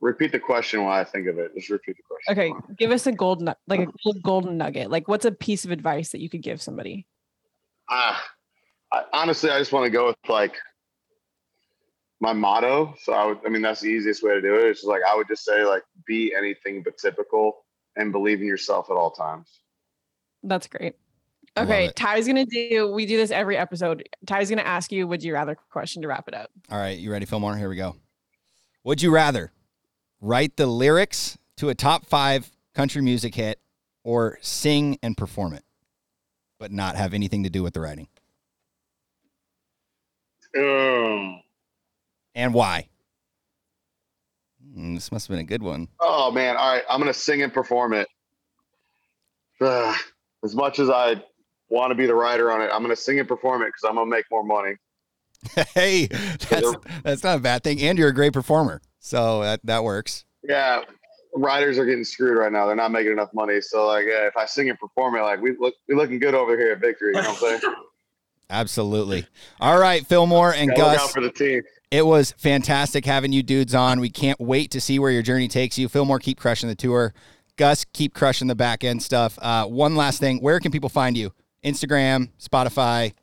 Repeat 0.06 0.30
the 0.30 0.38
question 0.38 0.84
while 0.84 0.92
I 0.92 1.02
think 1.02 1.26
of 1.26 1.36
it. 1.40 1.52
Just 1.56 1.68
repeat 1.68 1.96
the 1.96 2.02
question. 2.04 2.32
Okay, 2.32 2.76
give 2.78 2.92
us 2.92 3.08
a 3.08 3.12
golden, 3.12 3.52
like 3.66 3.80
a 3.80 4.12
golden 4.22 4.56
nugget. 4.56 4.88
Like, 4.88 5.08
what's 5.08 5.24
a 5.24 5.32
piece 5.32 5.64
of 5.64 5.72
advice 5.72 6.12
that 6.12 6.20
you 6.20 6.28
could 6.28 6.42
give 6.42 6.62
somebody? 6.62 7.08
Ah, 7.90 8.24
I, 8.92 9.02
honestly, 9.12 9.50
I 9.50 9.58
just 9.58 9.72
want 9.72 9.84
to 9.84 9.90
go 9.90 10.06
with 10.06 10.16
like 10.28 10.54
my 12.20 12.32
motto. 12.32 12.94
So 13.02 13.14
I 13.14 13.26
would, 13.26 13.38
I 13.44 13.48
mean, 13.48 13.62
that's 13.62 13.80
the 13.80 13.88
easiest 13.88 14.22
way 14.22 14.34
to 14.34 14.40
do 14.40 14.54
it. 14.54 14.68
It's 14.68 14.82
just 14.82 14.88
like 14.88 15.02
I 15.02 15.16
would 15.16 15.26
just 15.26 15.44
say 15.44 15.64
like 15.64 15.82
be 16.06 16.32
anything 16.38 16.84
but 16.84 16.96
typical 16.98 17.64
and 17.96 18.12
believe 18.12 18.40
in 18.40 18.46
yourself 18.46 18.86
at 18.90 18.96
all 18.96 19.10
times. 19.10 19.60
That's 20.44 20.68
great. 20.68 20.94
Okay. 21.56 21.90
Ty's 21.96 22.28
gonna 22.28 22.46
do. 22.46 22.92
We 22.92 23.06
do 23.06 23.16
this 23.16 23.32
every 23.32 23.56
episode. 23.56 24.08
Ty's 24.24 24.50
gonna 24.50 24.62
ask 24.62 24.92
you, 24.92 25.08
"Would 25.08 25.24
you 25.24 25.34
rather?" 25.34 25.56
question 25.72 26.02
to 26.02 26.08
wrap 26.08 26.28
it 26.28 26.34
up. 26.34 26.50
All 26.70 26.78
right, 26.78 26.96
you 26.96 27.10
ready, 27.10 27.26
Filmore? 27.26 27.58
Here 27.58 27.68
we 27.68 27.74
go. 27.74 27.96
Would 28.84 29.02
you 29.02 29.12
rather 29.12 29.50
write 30.20 30.56
the 30.56 30.66
lyrics 30.66 31.38
to 31.58 31.68
a 31.68 31.74
top 31.74 32.06
five 32.06 32.50
country 32.74 33.02
music 33.02 33.34
hit 33.34 33.60
or 34.04 34.38
sing 34.40 34.98
and 35.02 35.16
perform 35.16 35.52
it, 35.52 35.64
but 36.58 36.70
not 36.70 36.96
have 36.96 37.14
anything 37.14 37.42
to 37.42 37.50
do 37.50 37.62
with 37.62 37.74
the 37.74 37.80
writing? 37.80 38.08
Um, 40.56 41.42
And 42.34 42.54
why? 42.54 42.88
Mm, 44.76 44.94
this 44.94 45.12
must 45.12 45.26
have 45.28 45.34
been 45.34 45.44
a 45.44 45.48
good 45.48 45.62
one. 45.62 45.88
oh 46.00 46.30
man! 46.30 46.56
All 46.56 46.72
right, 46.72 46.82
I'm 46.88 47.00
gonna 47.00 47.12
sing 47.14 47.42
and 47.42 47.52
perform 47.52 47.92
it. 47.92 48.08
Ugh, 49.60 49.96
as 50.44 50.54
much 50.54 50.78
as 50.78 50.90
I 50.90 51.22
want 51.68 51.90
to 51.90 51.94
be 51.94 52.06
the 52.06 52.14
writer 52.14 52.50
on 52.50 52.62
it, 52.62 52.70
I'm 52.72 52.82
gonna 52.82 52.96
sing 52.96 53.18
and 53.18 53.28
perform 53.28 53.62
it 53.62 53.66
because 53.66 53.84
I'm 53.88 53.96
gonna 53.96 54.10
make 54.10 54.24
more 54.30 54.44
money. 54.44 54.76
hey, 55.74 56.06
that's 56.06 56.76
that's 57.02 57.22
not 57.24 57.38
a 57.38 57.40
bad 57.40 57.62
thing. 57.62 57.80
And 57.82 57.98
you're 57.98 58.08
a 58.08 58.14
great 58.14 58.32
performer, 58.32 58.80
so 59.06 59.42
that 59.42 59.60
that 59.64 59.84
works. 59.84 60.24
Yeah, 60.42 60.82
writers 61.34 61.78
are 61.78 61.86
getting 61.86 62.04
screwed 62.04 62.36
right 62.38 62.50
now. 62.50 62.66
They're 62.66 62.74
not 62.74 62.90
making 62.90 63.12
enough 63.12 63.32
money. 63.32 63.60
So 63.60 63.86
like, 63.86 64.04
yeah, 64.06 64.26
if 64.26 64.36
I 64.36 64.46
sing 64.46 64.68
and 64.68 64.78
perform 64.78 65.14
it, 65.14 65.22
like 65.22 65.40
we 65.40 65.56
look 65.58 65.74
we 65.88 65.94
looking 65.94 66.18
good 66.18 66.34
over 66.34 66.58
here 66.58 66.72
at 66.72 66.80
Victory. 66.80 67.12
You 67.14 67.22
know 67.22 67.30
what 67.30 67.54
I'm 67.54 67.60
saying? 67.60 67.74
Absolutely. 68.50 69.26
All 69.60 69.78
right, 69.78 70.06
Filmore 70.06 70.54
and 70.54 70.70
Gotta 70.70 70.82
look 70.82 70.92
out 70.92 70.98
Gus. 70.98 71.12
for 71.12 71.20
the 71.20 71.30
team. 71.30 71.62
It 71.90 72.04
was 72.04 72.32
fantastic 72.36 73.04
having 73.04 73.32
you 73.32 73.42
dudes 73.42 73.74
on. 73.74 74.00
We 74.00 74.10
can't 74.10 74.40
wait 74.40 74.72
to 74.72 74.80
see 74.80 74.98
where 74.98 75.10
your 75.10 75.22
journey 75.22 75.48
takes 75.48 75.78
you. 75.78 75.88
Filmore, 75.88 76.20
keep 76.20 76.38
crushing 76.38 76.68
the 76.68 76.74
tour. 76.74 77.14
Gus, 77.56 77.84
keep 77.92 78.12
crushing 78.12 78.48
the 78.48 78.54
back 78.54 78.84
end 78.84 79.02
stuff. 79.02 79.38
Uh, 79.40 79.66
one 79.66 79.94
last 79.94 80.18
thing: 80.20 80.40
where 80.40 80.58
can 80.60 80.72
people 80.72 80.88
find 80.88 81.16
you? 81.16 81.32
Instagram, 81.64 82.30
Spotify, 82.40 83.14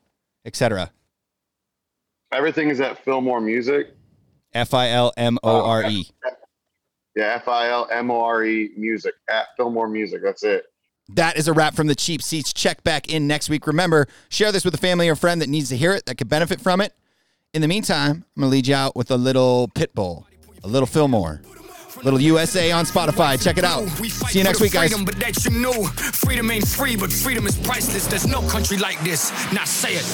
etc. 0.44 0.90
Everything 2.32 2.68
is 2.70 2.80
at 2.80 3.04
Filmore 3.04 3.42
Music. 3.44 3.94
F 4.54 4.74
I 4.74 4.90
L 4.90 5.12
M 5.16 5.38
O 5.42 5.64
R 5.64 5.84
E. 5.84 6.06
Yeah, 7.16 7.36
F 7.36 7.48
I 7.48 7.68
L 7.68 7.88
M 7.92 8.10
O 8.10 8.20
R 8.20 8.44
E 8.44 8.70
Music 8.76 9.14
at 9.28 9.46
Filmore 9.58 9.90
Music. 9.90 10.20
That's 10.22 10.42
it. 10.42 10.66
That 11.10 11.36
is 11.36 11.48
a 11.48 11.52
wrap 11.52 11.74
from 11.74 11.86
the 11.86 11.94
cheap 11.94 12.22
seats. 12.22 12.52
Check 12.52 12.82
back 12.82 13.12
in 13.12 13.26
next 13.26 13.50
week. 13.50 13.66
Remember, 13.66 14.06
share 14.30 14.52
this 14.52 14.64
with 14.64 14.74
a 14.74 14.78
family 14.78 15.08
or 15.08 15.16
friend 15.16 15.42
that 15.42 15.50
needs 15.50 15.68
to 15.68 15.76
hear 15.76 15.92
it, 15.92 16.06
that 16.06 16.16
could 16.16 16.30
benefit 16.30 16.60
from 16.60 16.80
it. 16.80 16.94
In 17.52 17.60
the 17.60 17.68
meantime, 17.68 18.24
I'm 18.36 18.40
gonna 18.40 18.50
lead 18.50 18.66
you 18.66 18.74
out 18.74 18.96
with 18.96 19.10
a 19.10 19.16
little 19.16 19.70
Pitbull, 19.74 20.24
a 20.64 20.66
little 20.66 20.88
Filmore, 20.88 21.44
a 21.96 22.02
little 22.02 22.20
USA 22.20 22.72
on 22.72 22.84
Spotify. 22.84 23.40
Check 23.42 23.58
it 23.58 23.64
out. 23.64 23.86
See 23.88 24.38
you 24.38 24.44
next 24.44 24.60
week, 24.60 24.72
guys. 24.72 24.90
Freedom, 24.90 25.04
but 25.04 25.20
that 25.20 25.44
you 25.44 25.50
know, 25.60 25.84
freedom 25.84 26.50
ain't 26.50 26.66
free, 26.66 26.96
but 26.96 27.12
freedom 27.12 27.46
is 27.46 27.56
priceless. 27.58 28.06
There's 28.06 28.26
no 28.26 28.40
country 28.48 28.78
like 28.78 28.98
this. 29.04 29.30
Now 29.52 29.64
say 29.64 29.96
it. 29.96 30.04